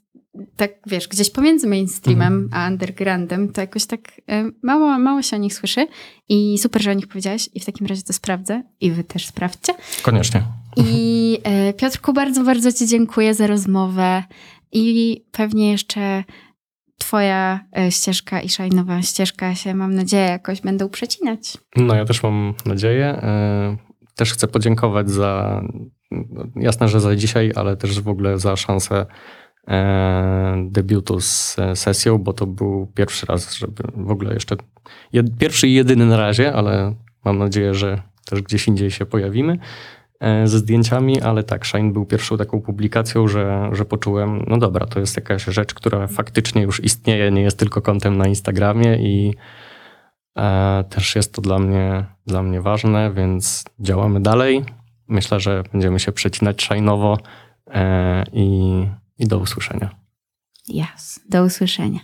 tak 0.56 0.72
wiesz, 0.86 1.08
gdzieś 1.08 1.30
pomiędzy 1.30 1.68
mainstreamem 1.68 2.34
mhm. 2.34 2.50
a 2.54 2.72
undergroundem, 2.72 3.52
to 3.52 3.62
jakoś 3.62 3.86
tak 3.86 4.22
e, 4.30 4.52
mało, 4.64 5.00
mało 5.00 5.22
się 5.22 5.36
o 5.36 5.40
nich 5.40 5.54
słyszy 5.54 5.88
i 6.30 6.58
super, 6.58 6.82
że 6.82 6.92
o 6.92 6.94
nich 6.94 7.08
powiedziałaś 7.08 7.50
i 7.54 7.60
w 7.60 7.66
takim 7.66 7.88
razie 7.88 8.02
to 8.02 8.14
sprawdzę 8.14 8.64
i 8.82 8.92
wy 8.92 9.04
też 9.04 9.28
sprawdźcie. 9.28 9.74
Koniecznie. 10.04 10.44
I 10.78 11.38
e, 11.44 11.74
Piotrku, 11.74 12.14
bardzo, 12.14 12.44
bardzo 12.44 12.72
ci 12.72 12.88
dziękuję 12.88 13.34
za 13.34 13.48
rozmowę 13.48 14.24
i 14.72 15.18
pewnie 15.32 15.72
jeszcze 15.72 16.24
twoja 17.02 17.60
e, 17.78 17.92
ścieżka 17.92 18.42
i 18.42 18.50
szajnowa 18.50 19.02
ścieżka 19.02 19.56
się, 19.56 19.74
mam 19.74 19.96
nadzieję, 19.96 20.24
jakoś 20.24 20.62
będą 20.62 20.90
przecinać. 20.90 21.58
No 21.76 21.96
ja 21.96 22.06
też 22.06 22.24
mam 22.24 22.54
nadzieję. 22.66 23.22
Też 24.16 24.34
chcę 24.34 24.48
podziękować 24.48 25.10
za, 25.10 25.62
jasne, 26.56 26.88
że 26.88 27.00
za 27.00 27.16
dzisiaj, 27.16 27.52
ale 27.56 27.78
też 27.78 28.02
w 28.02 28.08
ogóle 28.08 28.40
za 28.40 28.56
szansę 28.56 29.06
E, 29.68 30.68
debiutu 30.70 31.20
z 31.22 31.58
sesją, 31.76 32.18
bo 32.18 32.34
to 32.34 32.48
był 32.48 32.92
pierwszy 32.96 33.26
raz, 33.26 33.54
żeby 33.56 33.84
w 33.96 34.12
ogóle 34.12 34.34
jeszcze 34.34 34.56
pierwszy 35.40 35.68
i 35.68 35.74
jedyny 35.74 36.06
na 36.06 36.18
razie, 36.18 36.54
ale 36.54 36.96
mam 37.26 37.38
nadzieję, 37.38 37.74
że 37.74 38.02
też 38.26 38.42
gdzieś 38.42 38.68
indziej 38.68 38.92
się 38.92 39.06
pojawimy 39.06 39.54
e, 39.54 39.60
ze 40.46 40.58
zdjęciami, 40.58 41.22
ale 41.22 41.44
tak, 41.44 41.66
Shine 41.66 41.94
był 41.94 42.06
pierwszą 42.06 42.38
taką 42.38 42.62
publikacją, 42.62 43.28
że, 43.28 43.70
że 43.72 43.86
poczułem, 43.86 44.46
no 44.48 44.58
dobra, 44.58 44.86
to 44.86 45.00
jest 45.00 45.16
jakaś 45.16 45.44
rzecz, 45.44 45.74
która 45.74 46.08
faktycznie 46.08 46.62
już 46.62 46.84
istnieje, 46.84 47.32
nie 47.32 47.42
jest 47.42 47.60
tylko 47.60 47.82
kontem 47.82 48.18
na 48.18 48.28
Instagramie 48.28 48.96
i 48.96 49.36
e, 50.38 50.84
też 50.90 51.16
jest 51.16 51.34
to 51.34 51.42
dla 51.42 51.60
mnie, 51.60 52.06
dla 52.26 52.44
mnie 52.44 52.62
ważne, 52.62 53.12
więc 53.14 53.66
działamy 53.80 54.20
dalej. 54.20 54.66
Myślę, 55.08 55.40
że 55.40 55.64
będziemy 55.72 56.00
się 56.00 56.12
przecinać 56.12 56.68
Shine'owo 56.70 57.18
e, 57.68 58.24
i 58.34 58.86
i 59.22 59.28
do 59.28 59.38
usłyszenia. 59.38 59.90
Yes, 60.70 61.20
do 61.30 61.44
usłyszenia. 61.44 62.00